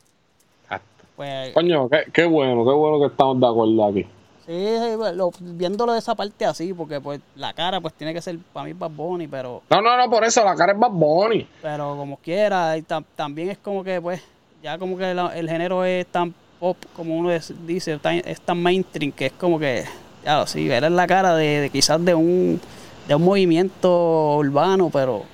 Exacto. 0.64 1.04
Pues, 1.16 1.54
Coño, 1.54 1.88
qué, 1.88 2.04
qué 2.12 2.24
bueno, 2.26 2.64
qué 2.64 2.72
bueno 2.72 3.00
que 3.00 3.06
estamos 3.06 3.40
de 3.40 3.46
acuerdo 3.46 3.84
aquí. 3.86 4.06
Sí, 4.46 4.76
lo- 5.14 5.32
viéndolo 5.40 5.92
de 5.92 5.98
esa 5.98 6.14
parte 6.14 6.44
así, 6.46 6.72
porque 6.72 7.00
pues 7.00 7.20
la 7.36 7.52
cara 7.52 7.80
pues 7.80 7.94
tiene 7.94 8.14
que 8.14 8.22
ser 8.22 8.38
para 8.52 8.66
mí 8.66 8.72
Bad 8.72 8.90
Bunny, 8.90 9.26
pero, 9.28 9.62
No, 9.70 9.80
no, 9.82 9.96
no, 9.96 10.08
por 10.10 10.24
eso 10.24 10.44
la 10.44 10.54
cara 10.54 10.72
es 10.72 10.78
Bad 10.78 10.90
Bunny. 10.90 11.46
pero 11.62 11.96
como 11.96 12.16
quiera, 12.18 12.76
y 12.76 12.82
tam- 12.82 13.04
también 13.14 13.50
es 13.50 13.58
como 13.58 13.82
que 13.84 14.00
pues, 14.00 14.20
ya 14.62 14.78
como 14.78 14.96
que 14.96 15.12
la- 15.14 15.36
el 15.36 15.48
género 15.48 15.84
es 15.84 16.06
tan 16.06 16.32
pop, 16.60 16.76
como 16.94 17.16
uno 17.16 17.30
es- 17.32 17.52
dice, 17.66 17.98
tan- 17.98 18.22
es 18.24 18.40
tan 18.40 18.62
mainstream, 18.62 19.12
que 19.12 19.26
es 19.26 19.32
como 19.32 19.58
que, 19.58 19.84
ya, 20.24 20.46
sí, 20.46 20.66
ver 20.68 20.90
la 20.90 21.06
cara 21.06 21.34
de, 21.34 21.60
de 21.62 21.70
quizás 21.70 22.02
de 22.04 22.14
un, 22.14 22.60
de 23.08 23.14
un 23.14 23.22
movimiento 23.22 24.36
urbano, 24.36 24.90
pero 24.92 25.24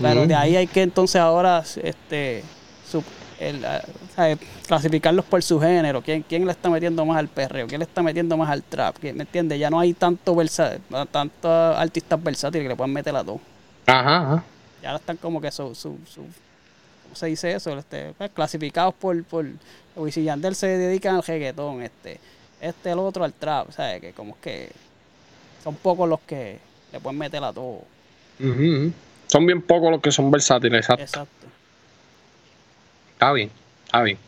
Pero 0.00 0.26
de 0.26 0.34
ahí 0.34 0.56
hay 0.56 0.66
que 0.66 0.82
entonces 0.82 1.20
ahora 1.20 1.62
este 1.82 2.44
su- 2.86 3.02
el, 3.40 3.64
ah, 3.64 3.82
¿sabe? 4.14 4.38
clasificarlos 4.66 5.24
por 5.24 5.42
su 5.42 5.60
género. 5.60 6.02
¿Quién, 6.02 6.22
¿Quién 6.22 6.44
le 6.46 6.52
está 6.52 6.70
metiendo 6.70 7.04
más 7.04 7.18
al 7.18 7.28
perreo? 7.28 7.66
¿Quién 7.66 7.78
le 7.80 7.84
está 7.84 8.02
metiendo 8.02 8.36
más 8.36 8.50
al 8.50 8.62
trap? 8.62 8.96
¿Quién- 8.98 9.16
¿Me 9.16 9.22
entiendes? 9.24 9.58
Ya 9.58 9.70
no 9.70 9.78
hay 9.80 9.92
tanto 9.94 10.34
versa, 10.34 10.76
tantos 11.10 11.76
artistas 11.76 12.22
versátiles 12.22 12.64
que 12.64 12.68
le 12.70 12.76
puedan 12.76 12.92
meter 12.92 13.14
a 13.16 13.22
dos. 13.22 13.40
Ajá, 13.86 14.16
ajá. 14.22 14.44
Ya 14.82 14.96
están 14.96 15.16
como 15.16 15.40
que 15.40 15.50
su, 15.50 15.74
su, 15.74 15.98
su- 16.08 16.22
¿cómo 17.02 17.14
se 17.14 17.26
dice 17.26 17.52
eso? 17.54 17.76
Este, 17.78 18.12
pues, 18.16 18.30
clasificados 18.30 18.94
por, 18.94 19.22
por 19.24 19.46
Wisin 19.96 20.24
Yandel 20.24 20.54
se 20.54 20.66
dedican 20.66 21.16
al 21.16 21.22
reggaetón, 21.22 21.82
este, 21.82 22.20
este 22.60 22.90
el 22.90 22.98
otro 22.98 23.24
al 23.24 23.32
trap, 23.32 23.70
¿sabes? 23.72 24.00
Que 24.00 24.12
como 24.12 24.36
que 24.40 24.70
son 25.64 25.74
pocos 25.76 26.08
los 26.08 26.20
que 26.20 26.58
le 26.92 27.00
pueden 27.00 27.18
meter 27.18 27.42
a 27.42 27.52
todo. 27.52 27.82
Ujú. 28.38 28.92
Son 29.26 29.44
bien 29.46 29.60
pocos 29.62 29.90
los 29.90 30.00
que 30.00 30.12
son 30.12 30.30
versátiles, 30.30 30.78
exacto. 30.80 31.02
Exacto. 31.02 31.45
Está 33.16 33.32
bien, 33.32 33.50
está 33.86 34.02
bien. 34.02 34.18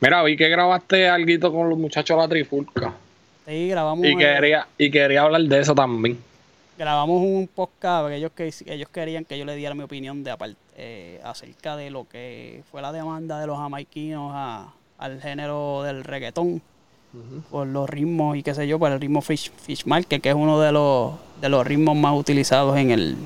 Mira, 0.00 0.22
vi 0.22 0.36
que 0.36 0.48
grabaste 0.48 1.08
algo 1.08 1.52
con 1.52 1.68
los 1.68 1.78
muchachos 1.78 2.16
de 2.16 2.22
la 2.22 2.28
trifulca. 2.28 2.94
Sí, 3.46 3.68
grabamos, 3.68 4.06
Y 4.06 4.16
quería, 4.16 4.66
y 4.78 4.90
quería 4.90 5.22
hablar 5.22 5.42
de 5.42 5.60
eso 5.60 5.74
también. 5.74 6.18
grabamos 6.78 7.22
un 7.22 7.48
podcast 7.54 8.02
porque 8.02 8.16
ellos, 8.16 8.32
que, 8.34 8.52
ellos 8.66 8.88
querían 8.90 9.24
que 9.24 9.38
yo 9.38 9.44
le 9.44 9.54
diera 9.56 9.74
mi 9.74 9.82
opinión 9.82 10.24
de 10.24 10.34
eh, 10.78 11.20
acerca 11.24 11.76
de 11.76 11.90
lo 11.90 12.06
que 12.08 12.62
fue 12.70 12.80
la 12.82 12.92
demanda 12.92 13.40
de 13.40 13.46
los 13.46 13.58
jamaiquinos 13.58 14.32
a- 14.34 14.72
al 14.98 15.20
género 15.20 15.82
del 15.82 16.02
reggaetón 16.04 16.62
por 17.50 17.66
los 17.66 17.88
ritmos 17.88 18.36
y 18.36 18.42
qué 18.42 18.54
sé 18.54 18.66
yo, 18.68 18.78
por 18.78 18.92
el 18.92 19.00
ritmo 19.00 19.22
Fish, 19.22 19.50
fish 19.62 19.84
Market, 19.86 20.20
que 20.22 20.28
es 20.30 20.34
uno 20.34 20.60
de 20.60 20.72
los, 20.72 21.14
de 21.40 21.48
los 21.48 21.66
ritmos 21.66 21.96
más 21.96 22.14
utilizados 22.14 22.76
en 22.76 22.90
el, 22.90 23.16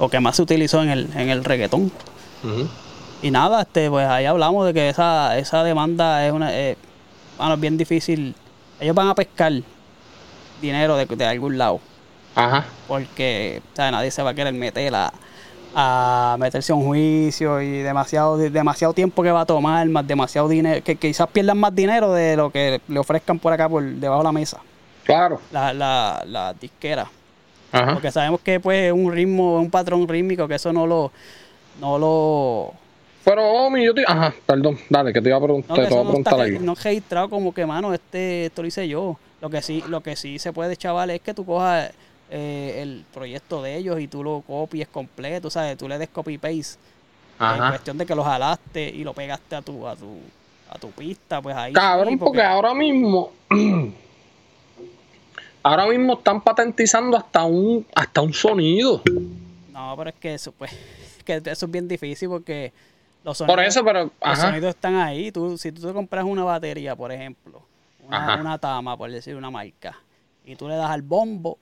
o 0.00 0.08
que 0.08 0.18
más 0.20 0.34
se 0.36 0.42
utilizó 0.42 0.82
en 0.82 0.90
el, 0.90 1.08
en 1.16 1.28
el 1.30 1.44
reggaetón. 1.44 1.92
Y 3.22 3.30
nada, 3.30 3.62
este, 3.62 3.90
pues 3.90 4.06
ahí 4.08 4.24
hablamos 4.24 4.66
de 4.66 4.74
que 4.74 4.88
esa, 4.88 5.36
esa 5.38 5.62
demanda 5.62 6.26
es 6.26 6.32
una, 6.32 6.54
eh, 6.56 6.76
bueno, 7.36 7.54
es 7.54 7.60
bien 7.60 7.76
difícil. 7.76 8.34
Ellos 8.80 8.94
van 8.94 9.08
a 9.08 9.14
pescar 9.14 9.52
dinero 10.62 10.96
de, 10.96 11.04
de 11.06 11.24
algún 11.26 11.56
lado 11.58 11.80
Ajá. 12.34 12.64
porque 12.88 13.62
o 13.72 13.76
sea, 13.76 13.90
nadie 13.90 14.10
se 14.10 14.22
va 14.22 14.30
a 14.30 14.34
querer 14.34 14.52
meter 14.54 14.94
a, 14.94 15.12
a 15.74 16.36
meterse 16.38 16.72
a 16.72 16.74
un 16.74 16.84
juicio 16.84 17.60
y 17.62 17.78
demasiado 17.78 18.36
demasiado 18.36 18.92
tiempo 18.94 19.22
que 19.22 19.30
va 19.32 19.42
a 19.42 19.46
tomar, 19.46 19.86
más 19.88 20.06
demasiado 20.06 20.48
dinero, 20.48 20.82
que 20.82 20.96
quizás 20.96 21.28
pierdan 21.28 21.58
más 21.58 21.74
dinero 21.74 22.12
de 22.12 22.36
lo 22.36 22.50
que 22.50 22.80
le 22.88 22.98
ofrezcan 22.98 23.38
por 23.38 23.52
acá 23.52 23.68
por 23.68 23.82
debajo 23.82 24.20
de 24.20 24.24
la 24.24 24.32
mesa, 24.32 24.58
Claro. 25.04 25.40
la, 25.52 25.72
la, 25.74 26.22
la 26.26 26.54
disquera. 26.54 27.06
Ajá. 27.72 27.92
Porque 27.94 28.10
sabemos 28.10 28.40
que 28.40 28.58
pues 28.60 28.86
es 28.88 28.92
un 28.92 29.12
ritmo, 29.12 29.56
un 29.60 29.70
patrón 29.70 30.06
rítmico, 30.08 30.48
que 30.48 30.54
eso 30.56 30.72
no 30.72 30.86
lo, 30.86 31.12
no 31.80 31.98
lo, 31.98 32.74
Pero, 33.24 33.44
Omi, 33.66 33.84
yo 33.84 33.94
te... 33.94 34.02
Ajá, 34.06 34.34
perdón, 34.46 34.78
dale, 34.88 35.12
que 35.12 35.20
te 35.20 35.28
iba 35.28 35.36
a 35.38 35.42
preguntar, 35.42 35.76
no, 35.78 35.84
te 35.84 35.90
voy 35.90 36.00
a 36.00 36.02
no 36.02 36.02
está 36.02 36.10
preguntar 36.10 36.38
re- 36.38 36.44
algo. 36.56 36.60
no 36.64 36.74
registrado 36.74 37.28
como 37.30 37.52
que 37.54 37.66
mano, 37.66 37.92
este, 37.92 38.46
esto 38.46 38.62
lo 38.62 38.68
hice 38.68 38.88
yo. 38.88 39.18
Lo 39.40 39.50
que 39.50 39.62
sí, 39.62 39.82
lo 39.88 40.00
que 40.02 40.16
sí 40.16 40.38
se 40.38 40.52
puede, 40.52 40.76
chaval, 40.76 41.10
es 41.10 41.20
que 41.20 41.34
tú 41.34 41.44
cojas 41.44 41.92
eh, 42.30 42.78
el 42.82 43.04
proyecto 43.12 43.62
de 43.62 43.76
ellos 43.76 44.00
y 44.00 44.08
tú 44.08 44.22
lo 44.24 44.42
copies 44.46 44.88
completo, 44.88 45.50
¿sabes? 45.50 45.76
Tú 45.76 45.88
le 45.88 45.98
des 45.98 46.08
copy 46.08 46.38
paste. 46.38 46.78
En 47.40 47.68
cuestión 47.68 47.96
de 47.98 48.04
que 48.04 48.14
lo 48.14 48.22
jalaste 48.22 48.88
y 48.88 49.02
lo 49.02 49.14
pegaste 49.14 49.56
a 49.56 49.62
tu, 49.62 49.86
a 49.86 49.96
tu, 49.96 50.18
a 50.70 50.78
tu 50.78 50.90
pista, 50.90 51.40
pues 51.40 51.56
ahí. 51.56 51.72
Cabrón, 51.72 52.14
sí, 52.14 52.16
porque 52.18 52.42
ahora 52.42 52.74
mismo... 52.74 53.32
ahora 55.62 55.86
mismo 55.86 56.14
están 56.14 56.40
patentizando 56.42 57.16
hasta 57.16 57.44
un, 57.44 57.86
hasta 57.94 58.20
un 58.20 58.32
sonido. 58.32 59.02
No, 59.72 59.94
pero 59.96 60.10
es 60.10 60.16
que 60.16 60.34
eso, 60.34 60.52
pues, 60.52 60.70
que 61.24 61.40
eso 61.44 61.66
es 61.66 61.70
bien 61.70 61.88
difícil 61.88 62.28
porque 62.28 62.72
los 63.24 63.38
sonidos, 63.38 63.56
Por 63.56 63.64
eso, 63.64 63.84
pero... 63.84 64.10
los 64.24 64.38
sonidos 64.38 64.70
están 64.70 64.96
ahí. 64.96 65.30
Tú, 65.32 65.56
si 65.58 65.72
tú 65.72 65.86
te 65.86 65.92
compras 65.92 66.24
una 66.24 66.44
batería, 66.44 66.96
por 66.96 67.12
ejemplo, 67.12 67.62
una, 68.06 68.58
tama, 68.58 68.96
por 68.96 69.10
decir 69.10 69.36
una 69.36 69.50
marca, 69.50 69.96
y 70.44 70.56
tú 70.56 70.68
le 70.68 70.74
das 70.76 70.90
al 70.90 71.02
bombo, 71.02 71.58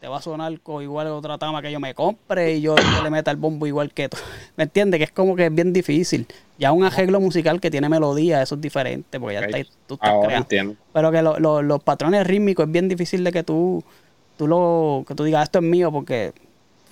te 0.00 0.08
va 0.08 0.18
a 0.18 0.22
sonar 0.22 0.58
co- 0.60 0.82
igual 0.82 1.06
otra 1.08 1.38
tama 1.38 1.62
que 1.62 1.70
yo 1.70 1.78
me 1.78 1.94
compre 1.94 2.54
y 2.54 2.60
yo 2.60 2.74
le 3.04 3.10
meta 3.10 3.30
el 3.30 3.36
bombo 3.36 3.66
igual 3.66 3.92
que 3.92 4.08
tú. 4.08 4.16
¿Me 4.56 4.64
entiendes? 4.64 4.98
Que 4.98 5.04
es 5.04 5.12
como 5.12 5.36
que 5.36 5.46
es 5.46 5.54
bien 5.54 5.72
difícil. 5.72 6.26
Ya 6.58 6.72
un 6.72 6.84
arreglo 6.84 7.20
musical 7.20 7.60
que 7.60 7.70
tiene 7.70 7.88
melodía, 7.88 8.42
eso 8.42 8.54
es 8.56 8.60
diferente, 8.60 9.20
porque 9.20 9.34
ya 9.34 9.40
está 9.42 9.56
ahí, 9.58 9.66
tú 9.86 9.94
estás 9.94 10.10
Ahora 10.10 10.26
creando. 10.26 10.44
entiendo. 10.44 10.74
Pero 10.92 11.12
que 11.12 11.22
lo- 11.22 11.38
lo- 11.38 11.62
los 11.62 11.82
patrones 11.82 12.26
rítmicos 12.26 12.66
es 12.66 12.72
bien 12.72 12.88
difícil 12.88 13.22
de 13.22 13.30
que 13.32 13.42
tú, 13.44 13.84
tú 14.38 14.46
lo, 14.48 15.04
que 15.06 15.14
tú 15.14 15.22
digas 15.24 15.44
esto 15.44 15.58
es 15.58 15.64
mío 15.64 15.92
porque 15.92 16.32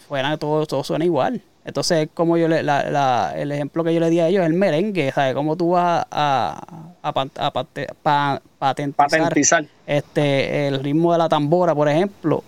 fuera 0.07 0.37
todo, 0.37 0.67
todo 0.67 0.85
suena 0.85 1.05
igual. 1.05 1.43
Entonces, 1.65 2.09
como 2.15 2.37
yo 2.39 2.49
le, 2.49 2.63
la, 2.63 2.85
la- 2.91 3.33
el 3.37 3.53
ejemplo 3.53 3.85
que 3.85 3.93
yo 3.93 4.01
le 4.01 4.09
di 4.11 4.19
a 4.21 4.29
ellos 4.29 4.43
es 4.43 4.47
el 4.49 4.55
merengue, 4.55 5.13
¿sabes? 5.13 5.35
Cómo 5.35 5.57
tú 5.57 5.71
vas 5.71 6.07
a, 6.11 6.61
a, 7.03 7.09
a 7.09 7.13
pa- 7.13 8.41
patentizar 8.59 9.11
Patentizar. 9.11 9.65
este, 9.87 10.69
el 10.69 10.83
ritmo 10.83 11.13
de 11.13 11.19
la 11.19 11.29
tambora, 11.29 11.75
por 11.75 11.89
ejemplo. 11.89 12.43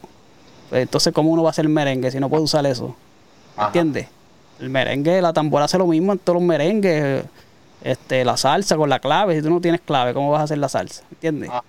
Entonces, 0.70 1.12
¿cómo 1.12 1.30
uno 1.30 1.42
va 1.42 1.50
a 1.50 1.52
hacer 1.52 1.68
merengue 1.68 2.10
si 2.10 2.18
no 2.18 2.28
puede 2.30 2.42
usar 2.42 2.64
eso? 2.66 2.96
Ajá. 3.56 3.66
¿Entiendes? 3.66 4.08
El 4.60 4.70
merengue, 4.70 5.20
la 5.20 5.32
tambora 5.32 5.66
hace 5.66 5.76
lo 5.76 5.86
mismo 5.86 6.12
en 6.12 6.18
todos 6.18 6.36
los 6.40 6.42
merengues. 6.46 7.24
Este, 7.82 8.24
la 8.24 8.36
salsa 8.36 8.76
con 8.76 8.88
la 8.88 9.00
clave, 9.00 9.34
si 9.36 9.42
tú 9.42 9.50
no 9.50 9.60
tienes 9.60 9.80
clave, 9.80 10.14
¿cómo 10.14 10.30
vas 10.30 10.40
a 10.40 10.44
hacer 10.44 10.58
la 10.58 10.68
salsa? 10.68 11.02
¿Entiendes? 11.10 11.50
Ajá, 11.50 11.64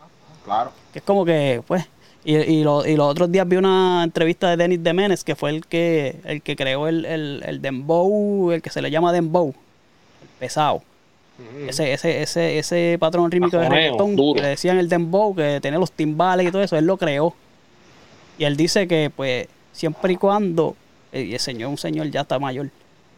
claro. 0.46 0.72
Que 0.94 1.00
es 1.00 1.06
como 1.06 1.26
que, 1.26 1.62
pues, 1.68 1.86
y, 2.26 2.36
y, 2.38 2.64
lo- 2.64 2.86
y 2.86 2.96
los 2.96 3.08
otros 3.10 3.32
días 3.32 3.48
vi 3.48 3.58
una 3.58 4.02
entrevista 4.04 4.50
de 4.50 4.58
Denis 4.58 4.84
Demenes, 4.84 5.24
que 5.24 5.36
fue 5.36 5.50
el 5.52 5.66
que, 5.66 6.16
el 6.26 6.42
que 6.42 6.56
creó 6.56 6.88
el, 6.88 7.06
el, 7.06 7.44
el 7.46 7.62
dembow, 7.62 8.52
el 8.52 8.62
que 8.62 8.70
se 8.70 8.82
le 8.82 8.90
llama 8.92 9.12
dembow, 9.12 9.50
el 9.50 10.30
pesado. 10.40 10.82
Ese, 11.68 11.92
ese, 11.94 12.22
ese, 12.22 12.60
ese 12.60 12.98
patrón 13.00 13.30
rítmico 13.32 13.58
de 13.58 13.68
reggaetón, 13.68 14.16
duro. 14.16 14.36
que 14.36 14.42
le 14.44 14.48
decían 14.50 14.78
el 14.78 14.88
dembow, 14.88 15.36
que 15.36 15.60
tenía 15.62 15.80
los 15.80 15.92
timbales 15.92 16.48
y 16.48 16.52
todo 16.52 16.62
eso, 16.62 16.78
él 16.78 16.86
lo 16.86 16.96
creó. 16.98 17.34
Y 18.38 18.46
él 18.46 18.56
dice 18.56 18.88
que, 18.88 19.12
pues, 19.14 19.48
siempre 19.72 20.14
y 20.14 20.16
cuando, 20.18 20.76
eh, 21.12 21.24
y 21.24 21.34
el 21.34 21.40
señor, 21.40 21.70
un 21.72 21.78
señor 21.78 22.10
ya 22.12 22.22
está 22.22 22.38
mayor, 22.40 22.70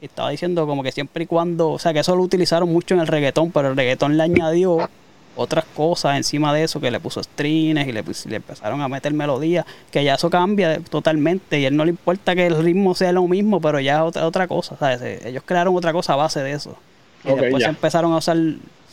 y 0.01 0.05
estaba 0.05 0.29
diciendo 0.29 0.65
como 0.65 0.81
que 0.81 0.91
siempre 0.91 1.25
y 1.25 1.27
cuando, 1.27 1.71
o 1.71 1.79
sea, 1.79 1.93
que 1.93 1.99
eso 1.99 2.15
lo 2.15 2.21
utilizaron 2.23 2.71
mucho 2.71 2.95
en 2.95 3.01
el 3.01 3.07
reggaetón, 3.07 3.51
pero 3.51 3.69
el 3.69 3.75
reggaetón 3.77 4.17
le 4.17 4.23
añadió 4.23 4.89
otras 5.35 5.65
cosas 5.75 6.17
encima 6.17 6.53
de 6.53 6.63
eso, 6.63 6.79
que 6.79 6.89
le 6.91 6.99
puso 6.99 7.21
strings 7.21 7.87
y 7.87 7.91
le, 7.91 8.03
pus- 8.03 8.25
le 8.25 8.37
empezaron 8.37 8.81
a 8.81 8.87
meter 8.87 9.13
melodías, 9.13 9.65
que 9.91 10.03
ya 10.03 10.15
eso 10.15 10.29
cambia 10.29 10.79
totalmente, 10.79 11.59
y 11.59 11.65
a 11.65 11.67
él 11.67 11.75
no 11.75 11.83
le 11.85 11.91
importa 11.91 12.35
que 12.35 12.45
el 12.45 12.61
ritmo 12.63 12.95
sea 12.95 13.11
lo 13.11 13.27
mismo, 13.27 13.59
pero 13.61 13.79
ya 13.79 13.95
es 13.97 14.01
otra, 14.01 14.25
otra 14.27 14.47
cosa, 14.47 14.75
¿sabes? 14.77 15.01
Eh, 15.01 15.19
Ellos 15.29 15.43
crearon 15.45 15.75
otra 15.75 15.91
cosa 15.93 16.13
a 16.13 16.15
base 16.17 16.41
de 16.41 16.51
eso. 16.53 16.75
Y 17.23 17.29
después 17.33 17.63
ya. 17.63 17.69
empezaron 17.69 18.13
a 18.13 18.17
usar 18.17 18.37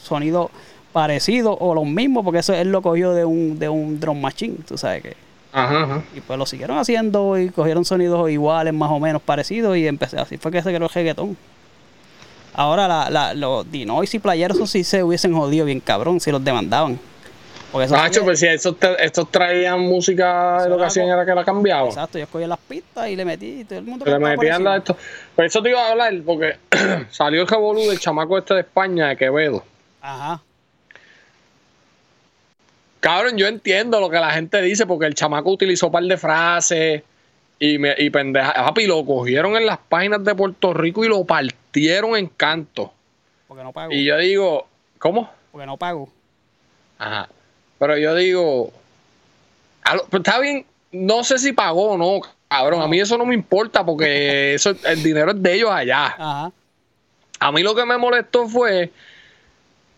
sonidos 0.03 0.51
parecidos 0.93 1.57
o 1.61 1.75
los 1.75 1.87
mismos, 1.87 2.25
porque 2.25 2.41
eso 2.41 2.53
él 2.55 2.71
lo 2.73 2.83
cogió 2.83 3.13
de 3.13 3.25
un, 3.25 3.59
de 3.59 3.69
un 3.69 3.99
drum 4.01 4.21
machine, 4.21 4.57
tú 4.67 4.77
sabes 4.77 5.03
que. 5.03 5.17
Ajá, 5.55 5.83
ajá. 5.85 6.03
Y 6.17 6.21
pues 6.23 6.39
lo 6.39 6.47
siguieron 6.47 6.79
haciendo 6.79 7.39
y 7.39 7.51
cogieron 7.51 7.85
sonidos 7.85 8.31
iguales, 8.31 8.73
más 8.73 8.91
o 8.91 8.99
menos 8.99 9.21
parecidos, 9.23 9.77
y 9.77 9.87
empecé, 9.87 10.19
así 10.19 10.39
fue 10.39 10.51
que 10.51 10.63
se 10.63 10.71
creó 10.71 10.85
el 10.87 10.93
reggaetón. 10.93 11.37
Ahora 12.55 12.87
la, 12.87 13.09
la, 13.11 13.35
los 13.35 13.71
Dinois 13.71 14.13
y 14.15 14.19
playeros, 14.19 14.57
eso 14.59 14.67
sí 14.67 14.85
se 14.85 15.03
hubiesen 15.03 15.33
jodido 15.35 15.65
bien 15.65 15.81
cabrón 15.81 16.21
si 16.21 16.31
los 16.31 16.45
demandaban. 16.45 16.99
Porque 17.71 17.87
eso 17.87 17.97
Nacho, 17.97 18.23
pues 18.23 18.39
si 18.39 18.47
estos, 18.47 18.77
traían 19.31 19.81
música, 19.81 20.59
lo 20.69 20.75
que 20.77 20.81
era 20.83 20.87
hacían 20.89 21.07
algo- 21.07 21.23
era 21.23 21.25
que 21.25 21.35
la 21.35 21.45
cambiaban. 21.45 21.87
Exacto, 21.89 22.19
yo 22.19 22.27
cogí 22.27 22.45
las 22.47 22.59
pistas 22.59 23.09
y 23.09 23.17
le 23.17 23.25
metí 23.25 23.61
y 23.61 23.65
todo 23.65 23.79
el 23.79 23.87
mundo 23.87 24.05
le 24.05 24.11
por 24.13 24.21
metían 24.21 24.63
la 24.63 24.77
esto. 24.77 24.95
Pues 25.35 25.47
eso 25.51 25.63
te 25.63 25.71
iba 25.71 25.81
a 25.87 25.93
hablar, 25.93 26.13
porque 26.27 26.59
salió 27.11 27.41
el 27.41 27.49
revolú 27.49 27.81
del 27.89 27.99
chamaco 27.99 28.37
este 28.37 28.53
de 28.53 28.61
España, 28.61 29.09
de 29.09 29.17
Quevedo. 29.17 29.65
Ajá. 30.03 30.43
Cabrón, 33.01 33.37
yo 33.39 33.47
entiendo 33.47 33.99
lo 34.01 34.11
que 34.11 34.19
la 34.19 34.31
gente 34.33 34.61
dice, 34.63 34.87
porque 34.87 35.07
el 35.07 35.15
chamaco 35.15 35.51
utilizó 35.51 35.87
un 35.87 35.93
par 35.93 36.05
de 36.05 36.17
frases 36.19 37.03
y, 37.65 37.79
me, 37.79 37.95
y 37.97 38.11
pendeja. 38.11 38.53
Papi, 38.55 38.87
lo 38.87 39.05
cogieron 39.05 39.57
en 39.57 39.67
las 39.67 39.79
páginas 39.79 40.25
de 40.25 40.35
Puerto 40.35 40.75
Rico 40.75 41.05
y 41.05 41.09
lo 41.09 41.25
partieron 41.25 42.17
en 42.17 42.27
canto. 42.27 42.93
Porque 43.47 43.63
no 43.63 43.73
pago. 43.73 43.93
Y 43.93 44.05
yo 44.05 44.17
digo, 44.19 44.67
¿cómo? 44.99 45.31
Porque 45.53 45.67
no 45.67 45.77
pago. 45.77 46.09
Ajá. 46.99 47.29
Pero 47.79 47.97
yo 47.99 48.15
digo, 48.15 48.73
lo- 49.95 50.05
pues 50.07 50.21
está 50.25 50.39
bien, 50.41 50.65
no 50.93 51.23
sé 51.25 51.39
si 51.39 51.53
pagó 51.53 51.91
o 51.93 51.97
no, 51.99 52.21
cabrón. 52.49 52.83
A 52.83 52.89
mí 52.89 52.99
eso 52.99 53.17
no 53.19 53.27
me 53.27 53.35
importa 53.35 53.85
porque 53.85 54.55
eso, 54.55 54.75
el 54.85 55.03
dinero 55.03 55.31
es 55.31 55.43
de 55.43 55.55
ellos 55.55 55.71
allá. 55.71 56.07
Ajá. 56.19 56.53
A 57.41 57.53
mí 57.53 57.63
lo 57.63 57.75
que 57.75 57.85
me 57.85 57.97
molestó 57.99 58.49
fue 58.49 58.91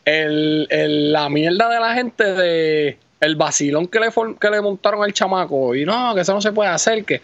el, 0.04 0.66
el- 0.70 1.12
la 1.12 1.28
mierda 1.28 1.68
de 1.68 1.80
la 1.80 1.94
gente 1.94 2.24
de 2.34 2.98
el 3.20 3.36
vacilón 3.36 3.86
que 3.86 4.00
le, 4.00 4.08
que 4.40 4.50
le 4.50 4.60
montaron 4.60 5.02
al 5.02 5.12
chamaco. 5.14 5.74
Y 5.74 5.84
no, 5.86 6.14
que 6.14 6.20
eso 6.22 6.34
no 6.34 6.40
se 6.42 6.52
puede 6.52 6.68
hacer. 6.70 7.04
que 7.04 7.22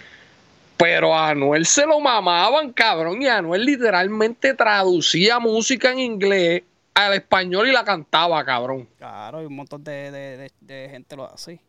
Pero 0.83 1.15
a 1.15 1.29
Anuel 1.29 1.67
se 1.67 1.85
lo 1.87 2.01
mamaban, 2.01 2.73
cabrón. 2.73 3.21
Y 3.21 3.29
Anuel 3.29 3.65
literalmente 3.67 4.55
traducía 4.55 5.39
música 5.39 5.93
en 5.93 5.99
inglés 6.01 6.63
al 6.95 7.13
español 7.15 7.69
y 7.69 7.73
la 7.73 7.85
cantaba, 7.85 8.43
cabrón. 8.45 8.89
Claro, 8.99 9.43
y 9.43 9.47
un 9.47 9.57
montón 9.57 9.85
de, 9.85 10.11
de, 10.11 10.37
de, 10.39 10.51
de 10.61 10.89
gente 10.91 11.17
lo 11.17 11.25
hace. 11.33 11.61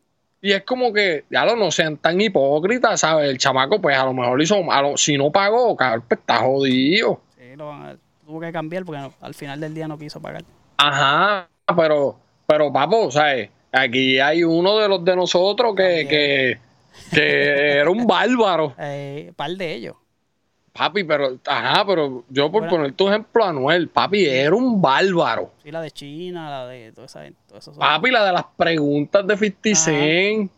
Y 0.41 0.53
es 0.53 0.63
como 0.63 0.91
que, 0.91 1.25
ya 1.29 1.45
lo 1.45 1.55
no 1.55 1.69
sean 1.71 1.97
tan 1.97 2.19
hipócritas, 2.19 3.01
¿sabes? 3.01 3.29
El 3.29 3.37
chamaco, 3.37 3.79
pues 3.79 3.95
a 3.97 4.05
lo 4.05 4.13
mejor 4.13 4.41
hizo, 4.41 4.71
a 4.71 4.81
lo- 4.81 4.97
si 4.97 5.15
no 5.17 5.31
pagó, 5.31 5.75
cabrón, 5.75 6.03
pues 6.07 6.19
está 6.19 6.37
jodido. 6.37 7.21
Sí, 7.37 7.55
lo 7.55 7.67
van 7.67 7.83
a- 7.85 7.97
tuvo 8.25 8.39
que 8.39 8.51
cambiar 8.51 8.83
porque 8.85 9.01
no- 9.01 9.13
al 9.21 9.33
final 9.35 9.59
del 9.59 9.73
día 9.75 9.87
no 9.87 9.99
quiso 9.99 10.19
pagar. 10.19 10.43
Ajá, 10.77 11.47
pero, 11.77 12.15
pero 12.47 12.71
papo, 12.73 13.11
¿sabes? 13.11 13.49
Aquí 13.71 14.19
hay 14.19 14.43
uno 14.43 14.79
de 14.79 14.87
los 14.87 15.05
de 15.05 15.15
nosotros 15.15 15.75
que, 15.75 15.83
También. 15.83 16.07
que, 16.07 16.57
que 17.13 17.73
era 17.79 17.89
un 17.89 18.05
bárbaro. 18.07 18.73
Eh, 18.79 19.31
par 19.35 19.51
de 19.51 19.73
ellos. 19.73 19.95
Papi, 20.73 21.03
pero, 21.03 21.37
ajá, 21.45 21.85
pero 21.85 22.23
yo 22.29 22.49
por 22.49 22.61
Bueno. 22.61 22.69
poner 22.77 22.93
tu 22.93 23.09
ejemplo, 23.09 23.43
Anuel, 23.43 23.89
papi, 23.89 24.25
era 24.25 24.55
un 24.55 24.81
bárbaro. 24.81 25.51
Sí, 25.61 25.69
la 25.69 25.81
de 25.81 25.91
China, 25.91 26.49
la 26.49 26.67
de 26.67 26.93
toda 26.93 27.07
esa 27.07 27.23
todo 27.47 27.57
eso. 27.59 27.73
Papi, 27.73 28.09
la 28.09 28.23
de 28.25 28.31
las 28.31 28.45
preguntas 28.55 29.27
de 29.27 29.35
50 29.35 29.69
Ajá. 29.69 29.83
Cent. 29.83 30.51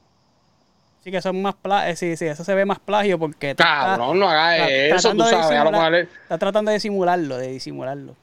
Sí, 1.04 1.12
que 1.12 1.22
son 1.22 1.42
más 1.42 1.56
plagio. 1.56 1.96
Sí, 1.96 2.16
sí, 2.16 2.26
eso 2.28 2.44
se 2.44 2.54
ve 2.54 2.64
más 2.64 2.80
plagio 2.80 3.18
porque. 3.18 3.56
Cabrón, 3.56 4.20
no 4.20 4.30
hagas 4.30 4.70
eso, 4.70 5.12
tú 5.14 5.24
sabes. 5.24 5.58
A 5.60 5.64
lo 5.64 5.72
mejor 5.72 5.96
es- 5.96 6.08
Está 6.22 6.38
tratando 6.38 6.70
de 6.70 6.76
disimularlo, 6.76 7.36
de 7.38 7.48
disimularlo. 7.48 8.16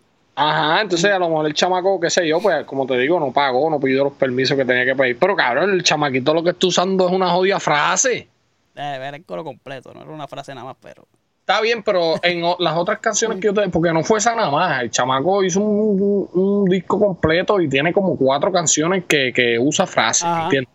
Ajá, 0.43 0.81
entonces 0.81 1.11
a 1.13 1.19
lo 1.19 1.29
mejor 1.29 1.47
el 1.47 1.55
chamaco, 1.55 2.01
qué 2.01 2.09
sé 2.11 2.27
yo, 2.27 2.41
pues 2.41 2.65
como 2.65 2.87
te 2.87 2.97
digo, 2.99 3.21
no 3.21 3.31
pagó, 3.33 3.69
no 3.69 3.79
pidió 3.79 4.05
los 4.05 4.13
permisos 4.15 4.57
que 4.57 4.65
tenía 4.65 4.85
que 4.85 4.95
pedir. 4.95 5.19
Pero 5.19 5.37
cabrón, 5.37 5.71
el 5.73 5.83
chamaquito 5.83 6.33
lo 6.33 6.43
que 6.43 6.51
está 6.51 6.67
usando 6.67 7.07
es 7.09 7.13
una 7.13 7.29
jodida 7.31 7.61
frase. 7.61 8.29
Debe 8.75 8.99
ver 8.99 9.15
el 9.17 9.25
coro 9.25 9.45
completo, 9.45 9.93
no 9.93 10.01
era 10.03 10.11
una 10.11 10.27
frase 10.29 10.55
nada 10.55 10.67
más, 10.69 10.77
pero. 10.81 11.07
Está 11.41 11.61
bien, 11.61 11.83
pero 11.83 12.15
en 12.23 12.43
las 12.61 12.77
otras 12.77 13.01
canciones 13.01 13.39
que 13.41 13.47
yo 13.49 13.55
te. 13.55 13.69
Porque 13.71 13.93
no 13.93 14.05
fue 14.05 14.19
esa 14.19 14.35
nada 14.37 14.51
más. 14.53 14.83
El 14.83 14.91
chamaco 14.91 15.43
hizo 15.43 15.61
un, 15.61 16.01
un- 16.01 16.29
un 16.43 16.65
disco 16.67 16.99
completo 16.99 17.61
y 17.61 17.69
tiene 17.69 17.93
como 17.93 18.17
cuatro 18.17 18.53
canciones 18.53 19.05
que, 19.09 19.33
que 19.35 19.59
usa 19.59 19.85
frases. 19.87 20.27
¿entiendes? 20.45 20.71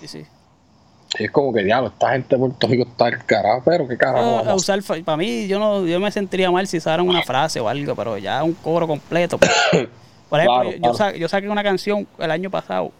Sí, 0.00 0.06
sí. 0.08 0.26
Y 1.18 1.24
es 1.24 1.30
como 1.30 1.52
que 1.52 1.64
diablo, 1.64 1.88
esta 1.88 2.12
gente 2.12 2.36
de 2.36 2.38
Puerto 2.38 2.66
Rico 2.68 2.84
está 2.88 3.06
al 3.06 3.24
carajo, 3.24 3.62
pero 3.64 3.88
qué 3.88 3.96
carajo. 3.96 4.24
Yo, 4.24 4.30
vamos 4.36 4.46
a 4.46 4.50
a 4.52 4.54
usar, 4.54 4.80
para 5.04 5.16
mí, 5.16 5.48
yo 5.48 5.58
no 5.58 5.84
yo 5.86 5.98
me 5.98 6.10
sentiría 6.12 6.50
mal 6.50 6.66
si 6.68 6.76
usaran 6.78 7.06
una 7.08 7.22
frase 7.22 7.58
o 7.58 7.68
algo, 7.68 7.94
pero 7.96 8.16
ya 8.16 8.42
un 8.44 8.52
coro 8.54 8.86
completo. 8.86 9.36
pues. 9.38 9.50
Por 10.30 10.38
ejemplo, 10.38 10.60
Claro, 10.62 10.70
yo, 10.70 10.78
claro. 10.78 10.94
sa- 10.94 11.16
yo 11.16 11.28
saqué 11.28 11.48
una 11.48 11.64
canción 11.64 12.06
el 12.18 12.30
año 12.30 12.48
pasado, 12.50 12.92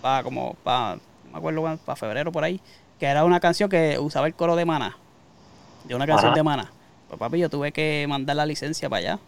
para 0.00 0.22
como, 0.22 0.54
para, 0.62 0.94
no 1.24 1.32
me 1.32 1.38
acuerdo, 1.38 1.78
para 1.84 1.96
febrero 1.96 2.30
por 2.30 2.44
ahí, 2.44 2.60
que 3.00 3.06
era 3.06 3.24
una 3.24 3.40
canción 3.40 3.68
que 3.68 3.98
usaba 3.98 4.28
el 4.28 4.34
coro 4.34 4.54
de 4.54 4.64
Maná, 4.64 4.96
de 5.82 5.96
una 5.96 6.06
canción 6.06 6.28
Ajá. 6.30 6.36
de 6.36 6.42
Maná. 6.44 6.70
Pues 7.08 7.18
papi, 7.18 7.38
yo 7.40 7.50
tuve 7.50 7.72
que 7.72 8.06
mandar 8.08 8.36
la 8.36 8.46
licencia 8.46 8.88
para 8.88 8.98
allá 9.00 9.18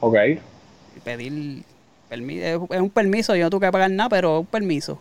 Ok. 0.00 0.16
y 0.96 1.00
pedir 1.00 1.62
permiso. 2.10 2.66
Es 2.70 2.80
un 2.80 2.90
permiso, 2.90 3.34
yo 3.34 3.44
no 3.44 3.50
tuve 3.50 3.66
que 3.66 3.72
pagar 3.72 3.90
nada, 3.90 4.10
pero 4.10 4.34
es 4.34 4.40
un 4.40 4.46
permiso. 4.46 4.98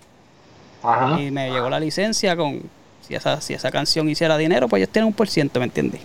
Ajá. 0.88 1.20
Y 1.22 1.32
me 1.32 1.50
llegó 1.52 1.70
la 1.70 1.80
licencia 1.80 2.36
con, 2.36 2.62
si 3.08 3.16
esa, 3.16 3.42
si 3.42 3.54
esa 3.54 3.72
canción 3.72 4.10
hiciera 4.10 4.38
dinero, 4.38 4.68
pues 4.68 4.82
ellos 4.82 4.92
tienen 4.94 5.08
un 5.08 5.14
por 5.14 5.28
ciento, 5.28 5.60
¿me 5.60 5.66
entiendes? 5.66 6.02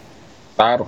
Claro. 0.57 0.87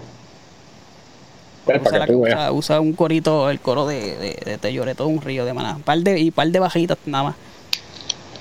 Usa, 1.66 1.78
para 1.82 1.99
la- 2.01 2.07
que 2.07 2.12
tú 2.12 2.20
veas. 2.22 2.36
usa- 2.36 2.53
usa 2.53 2.80
un 2.80 2.92
corito, 2.92 3.49
el 3.51 3.59
coro 3.61 3.86
de, 3.86 4.16
de, 4.16 4.42
de 4.45 4.59
Te 4.59 4.72
lloré 4.72 4.95
todo 4.95 5.09
un 5.09 5.20
río 5.22 5.45
de 5.47 5.55
maná. 5.55 5.78
Par 5.84 5.99
de, 5.99 6.18
y 6.20 6.30
par 6.30 6.49
de 6.49 6.59
bajitas 6.61 6.99
nada 7.07 7.24
más. 7.24 7.36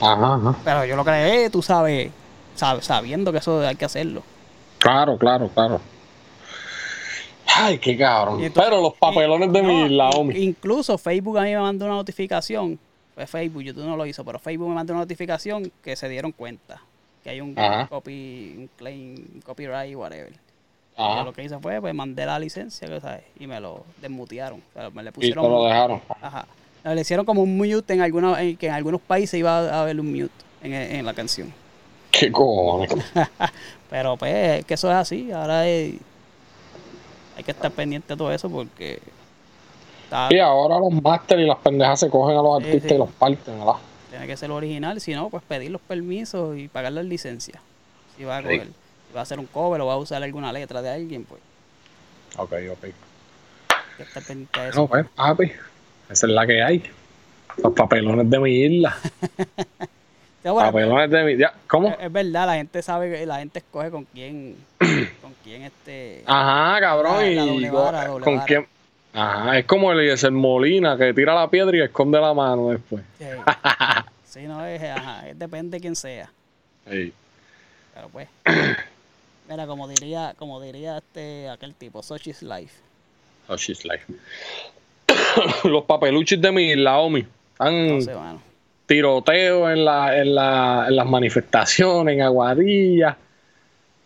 Ajá, 0.01 0.35
ajá. 0.35 0.55
Pero 0.65 0.85
yo 0.85 0.95
lo 0.97 1.05
creé, 1.05 1.49
tú 1.49 1.61
sabes, 1.61 2.11
sab- 2.57 2.81
sabiendo 2.81 3.31
que 3.31 3.37
eso 3.37 3.61
hay 3.65 3.75
que 3.75 3.85
hacerlo. 3.85 4.23
Claro, 4.79 5.17
claro, 5.17 5.47
claro. 5.53 5.79
Ay, 7.55 7.77
qué 7.77 7.97
cabrón. 7.97 8.41
Entonces- 8.43 8.69
pero 8.69 8.81
los 8.81 8.93
papelones 8.95 9.51
de 9.53 9.61
No, 9.61 9.67
mi 9.69 9.85
isla, 9.85 10.09
hombre. 10.09 10.39
Incluso 10.39 10.97
Facebook 10.97 11.37
a 11.37 11.43
mí 11.43 11.51
me 11.51 11.59
mandó 11.61 11.85
una 11.85 11.95
notificación. 11.95 12.77
Fue 13.15 13.27
Facebook, 13.27 13.61
YouTube 13.61 13.85
no 13.85 13.95
lo 13.95 14.05
hizo, 14.05 14.23
pero 14.25 14.39
Facebook 14.39 14.69
me 14.69 14.75
mandó 14.75 14.93
una 14.93 15.01
notificación 15.03 15.71
que 15.83 15.95
se 15.95 16.09
dieron 16.09 16.31
cuenta 16.31 16.81
que 17.23 17.29
hay 17.29 17.41
un 17.41 17.57
Ajá. 17.57 17.87
copy, 17.87 18.55
un 18.57 18.69
claim, 18.75 19.15
copyright, 19.45 19.95
whatever. 19.95 20.33
Y 20.95 21.01
yo 21.01 21.23
lo 21.23 21.33
que 21.33 21.43
hice 21.43 21.57
fue, 21.59 21.79
pues 21.81 21.93
mandé 21.95 22.25
la 22.25 22.37
licencia, 22.37 22.87
sabes, 22.99 23.23
y 23.39 23.47
me 23.47 23.59
lo 23.59 23.83
desmutearon. 24.01 24.61
O 24.75 24.79
sea, 24.79 24.89
me 24.89 25.01
le 25.03 25.09
Y 25.09 25.11
te 25.11 25.15
pusieron. 25.15 25.49
lo 25.51 25.65
dejaron. 25.65 26.01
Ajá. 26.21 26.45
Le 26.83 26.99
hicieron 27.01 27.25
como 27.25 27.41
un 27.41 27.57
mute 27.57 27.93
en 27.93 28.01
algunos, 28.01 28.37
en, 28.37 28.57
que 28.57 28.67
en 28.67 28.73
algunos 28.73 28.99
países 29.01 29.39
iba 29.39 29.57
a 29.57 29.81
haber 29.81 29.99
un 29.99 30.11
mute 30.11 30.33
en, 30.61 30.73
en 30.73 31.05
la 31.05 31.13
canción. 31.13 31.51
Qué 32.11 32.31
cojones. 32.31 32.89
Pero 33.89 34.17
pues 34.17 34.59
es 34.59 34.65
que 34.65 34.73
eso 34.75 34.89
es 34.91 34.95
así. 34.97 35.31
Ahora 35.31 35.61
hay 35.61 35.97
que 37.43 37.51
estar 37.51 37.71
pendiente 37.71 38.13
de 38.13 38.17
todo 38.17 38.31
eso 38.31 38.49
porque 38.49 38.99
está- 40.13 40.35
Y 40.35 40.39
ahora 40.39 40.79
los 40.79 40.91
máster 41.01 41.39
y 41.39 41.45
las 41.47 41.57
pendejas 41.57 41.99
se 41.99 42.09
cogen 42.09 42.37
a 42.37 42.41
los 42.41 42.59
Sí, 42.59 42.65
artistas 42.67 42.89
sí. 42.89 42.95
y 42.95 42.97
los 42.99 43.09
parten, 43.11 43.59
¿verdad? 43.59 43.73
tiene 44.09 44.27
que 44.27 44.37
ser 44.37 44.51
original. 44.51 45.01
Si 45.01 45.13
no, 45.15 45.29
pues 45.29 45.41
pedir 45.43 45.71
los 45.71 45.81
permisos 45.81 46.55
y 46.57 46.67
pagar 46.67 46.91
las 46.91 47.05
licencias. 47.05 47.59
Si 48.15 48.23
va 48.23 48.37
a 48.37 48.41
Sí. 48.41 48.43
coger, 48.45 48.67
si 48.67 49.13
va 49.15 49.21
a 49.21 49.23
hacer 49.23 49.39
un 49.39 49.47
cover 49.47 49.81
o 49.81 49.87
va 49.87 49.93
a 49.93 49.97
usar 49.97 50.21
alguna 50.21 50.53
letra 50.53 50.81
de 50.83 50.91
alguien, 50.91 51.23
pues 51.25 51.41
Ok, 52.37 52.53
ok. 52.71 52.85
estar 53.99 54.23
pendiente 54.23 54.59
de 54.61 54.69
eso. 54.69 54.81
No, 54.81 54.87
pues, 54.87 55.05
papi. 55.15 55.51
Esa 56.09 56.27
es 56.27 56.31
la 56.33 56.45
que 56.45 56.61
hay. 56.61 56.83
Los 57.63 57.73
papelones 57.73 58.29
de 58.29 58.39
mi 58.39 58.51
isla. 58.51 58.95
Bueno, 60.43 60.59
Papelones 60.59 61.09
de 61.09 61.23
mi. 61.23 61.37
ya, 61.37 61.53
¿Cómo? 61.69 61.87
es, 61.87 61.95
es 62.01 62.11
verdad, 62.11 62.47
la 62.47 62.55
gente 62.55 62.81
sabe, 62.81 63.09
que 63.09 63.25
la 63.25 63.37
gente 63.37 63.59
escoge 63.59 63.89
con 63.89 64.03
quién, 64.03 64.57
con 65.21 65.33
quién 65.41 65.61
este. 65.61 66.21
Ajá, 66.25 66.81
cabrón. 66.81 67.15
La- 67.15 67.25
y 67.27 67.35
la 67.35 67.45
doble 67.45 67.71
vara, 67.71 68.07
doble 68.07 68.23
con 68.25 68.35
vara. 68.35 68.45
quién. 68.45 68.67
Ajá, 69.13 69.59
es 69.59 69.65
como 69.65 69.91
el 69.91 69.99
el 70.09 70.31
Molina 70.31 70.97
que 70.97 71.13
tira 71.13 71.35
la 71.35 71.47
piedra 71.49 71.77
y 71.77 71.81
esconde 71.81 72.19
la 72.19 72.33
mano 72.33 72.69
después. 72.69 73.03
Sí, 73.19 73.25
Sí, 74.25 74.41
no 74.47 74.65
es, 74.65 74.81
ajá, 74.81 75.29
es- 75.29 75.37
depende 75.37 75.77
de 75.77 75.81
quién 75.81 75.95
sea. 75.95 76.31
Ey. 76.87 77.13
Pero 77.93 78.09
pues, 78.09 78.27
mira, 79.47 79.67
como 79.67 79.87
diría, 79.87 80.33
como 80.39 80.59
diría 80.59 80.97
este 80.97 81.47
aquel 81.49 81.75
tipo, 81.75 82.01
such 82.01 82.27
is 82.27 82.41
life. 82.41 82.73
She's 83.57 83.85
life. 83.85 84.05
Los 85.63 85.83
papeluchis 85.83 86.41
de 86.41 86.51
mi 86.51 86.71
isla, 86.71 86.97
homie. 86.97 87.27
Están 87.51 87.87
No 87.87 88.01
sé, 88.01 88.13
tiroteos 88.87 89.71
en, 89.71 89.85
la, 89.85 90.17
en, 90.17 90.33
la, 90.33 90.85
en 90.87 90.95
las 90.95 91.05
manifestaciones, 91.05 92.15
en 92.15 92.21
Aguadilla, 92.23 93.15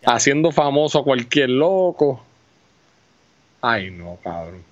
haciendo 0.04 0.50
famoso 0.52 0.98
a 0.98 1.04
cualquier 1.04 1.48
loco. 1.50 2.22
Ay, 3.62 3.90
no, 3.90 4.18
cabrón. 4.22 4.62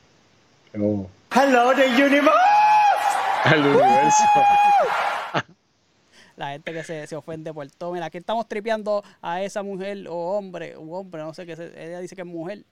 Hello, 0.77 1.75
the 1.75 1.87
universe. 1.89 2.31
El 3.53 3.61
universo. 3.61 4.23
La 6.37 6.51
gente 6.51 6.73
que 6.75 6.85
se, 6.85 7.07
se 7.07 7.17
ofende 7.17 7.55
por 7.55 7.67
todo. 7.71 7.93
Mira, 7.93 8.07
aquí 8.07 8.19
estamos 8.19 8.47
tripeando 8.47 9.03
a 9.23 9.41
esa 9.43 9.63
mujer 9.63 10.07
o 10.09 10.15
hombre, 10.37 10.77
un 10.77 10.93
hombre, 10.95 11.23
no 11.23 11.33
sé 11.33 11.47
qué. 11.47 11.53
Ella 11.77 12.01
dice 12.01 12.15
que 12.15 12.21
es 12.23 12.27
mujer. 12.27 12.63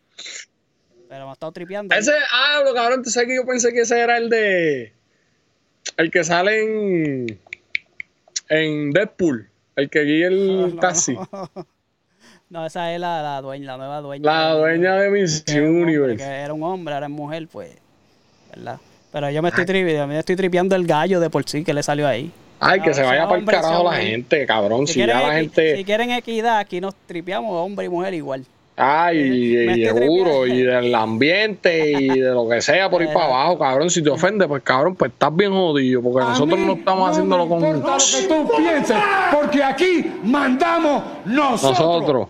Pero 1.08 1.24
me 1.24 1.30
ha 1.30 1.32
estado 1.32 1.52
tripeando. 1.52 1.94
Ese, 1.94 2.12
ah, 2.30 2.60
lo 2.62 2.74
cabrón, 2.74 3.02
tú 3.02 3.08
sabes 3.08 3.28
que 3.28 3.36
yo 3.36 3.46
pensé 3.46 3.72
que 3.72 3.80
ese 3.80 3.98
era 4.00 4.18
el 4.18 4.28
de. 4.28 4.92
El 5.96 6.10
que 6.10 6.24
sale 6.24 6.62
en. 6.62 7.40
En 8.50 8.90
Deadpool. 8.90 9.48
El 9.76 9.88
que 9.88 10.02
guía 10.02 10.26
el 10.26 10.70
No, 10.74 10.80
taxi. 10.80 11.16
No, 12.50 12.66
esa 12.66 12.92
es 12.92 13.00
la, 13.00 13.20
la 13.22 13.40
dueña, 13.40 13.66
la 13.72 13.76
nueva 13.78 14.00
dueña. 14.00 14.24
La 14.30 14.52
dueña 14.52 14.94
de 14.96 15.10
Miss 15.10 15.42
que 15.42 15.52
era 15.54 15.62
un 15.62 15.68
hombre, 15.80 15.82
Universe. 15.98 16.16
que 16.24 16.30
era 16.30 16.52
un 16.54 16.62
hombre, 16.62 16.94
ahora 16.94 17.06
es 17.06 17.12
mujer, 17.12 17.48
pues. 17.50 17.74
¿Verdad? 18.54 18.78
Pero 19.12 19.30
yo 19.30 19.42
me 19.42 19.48
estoy, 19.50 19.64
tri- 19.64 19.96
yo 19.96 20.06
me 20.06 20.18
estoy 20.18 20.36
tripeando 20.36 20.74
el 20.74 20.86
gallo 20.86 21.20
de 21.20 21.30
por 21.30 21.44
sí 21.48 21.62
que 21.64 21.72
le 21.72 21.82
salió 21.82 22.06
ahí. 22.08 22.30
Ay, 22.60 22.80
que 22.80 22.94
se 22.94 23.02
vaya 23.02 23.26
para 23.28 23.38
el 23.40 23.44
carajo 23.44 23.84
la 23.90 23.96
gente, 23.98 24.46
cabrón. 24.46 24.86
Si, 24.86 24.98
ya 24.98 25.06
quieren 25.06 25.22
la 25.28 25.34
gente. 25.34 25.76
si 25.76 25.84
quieren 25.84 26.10
equidad, 26.10 26.58
aquí 26.58 26.80
nos 26.80 26.94
tripeamos 27.06 27.52
hombre 27.54 27.86
y 27.86 27.88
mujer 27.88 28.14
igual. 28.14 28.44
Ay, 28.76 29.18
Me 29.18 29.36
y, 29.36 29.54
y 29.80 29.84
estoy 29.84 30.00
seguro, 30.00 30.46
y 30.48 30.62
del 30.62 30.92
ambiente, 30.94 31.90
y 31.92 32.08
de 32.18 32.30
lo 32.30 32.48
que 32.48 32.60
sea 32.60 32.90
por 32.90 33.02
ir 33.02 33.08
para 33.12 33.26
abajo, 33.26 33.58
cabrón. 33.58 33.88
Si 33.90 34.02
te 34.02 34.10
ofende, 34.10 34.48
pues 34.48 34.62
cabrón, 34.64 34.96
pues 34.96 35.12
estás 35.12 35.34
bien 35.36 35.52
jodido, 35.52 36.02
porque 36.02 36.24
A 36.26 36.30
nosotros 36.30 36.58
no 36.58 36.72
estamos 36.72 37.06
no 37.06 37.06
haciéndolo 37.12 37.48
con 37.48 37.62
lo 37.62 37.82
que 37.82 38.26
tú 38.28 38.50
pienses, 38.56 38.96
porque 39.32 39.62
aquí 39.62 40.12
mandamos 40.24 41.04
nosotros. 41.24 41.78
nosotros. 41.78 42.28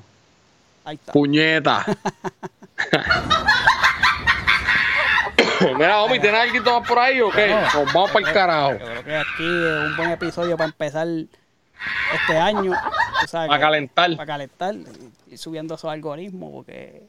Ahí 0.84 0.96
está. 0.96 1.12
Puñeta. 1.12 1.86
Mira, 5.78 6.02
homie, 6.02 6.20
¿tienes 6.20 6.40
algo 6.40 6.80
más 6.80 6.88
por 6.88 6.98
ahí 6.98 7.20
o 7.20 7.30
qué? 7.30 7.48
Nos 7.48 7.92
vamos 7.92 8.10
para 8.10 8.28
el 8.28 8.34
carajo. 8.34 8.72
Yo 8.72 8.78
creo 8.78 9.04
que 9.04 9.16
aquí 9.16 9.44
es 9.44 9.90
un 9.90 9.96
buen 9.96 10.10
episodio 10.10 10.56
para 10.56 10.68
empezar 10.68 11.06
este 11.08 12.38
año. 12.38 12.72
Para 13.30 13.58
calentar. 13.58 14.16
Para 14.16 14.26
calentar 14.26 14.74
y 15.30 15.36
subiendo 15.36 15.74
esos 15.74 15.90
algoritmos 15.90 16.52
porque 16.52 17.02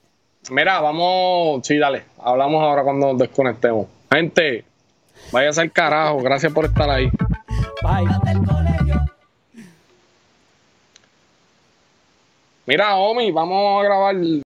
Mira, 0.50 0.80
vamos. 0.80 1.66
Sí, 1.66 1.78
dale. 1.78 2.04
Hablamos 2.22 2.62
ahora 2.62 2.84
cuando 2.84 3.08
nos 3.08 3.18
desconectemos. 3.18 3.88
Gente, 4.12 4.64
váyase 5.32 5.62
al 5.62 5.72
carajo. 5.72 6.20
Gracias 6.22 6.54
por 6.54 6.66
estar 6.66 6.90
ahí. 6.90 7.10
bye. 7.82 8.06
Mira, 12.68 12.96
homie, 12.96 13.32
vamos 13.32 13.80
a 13.80 13.84
grabar 13.84 14.16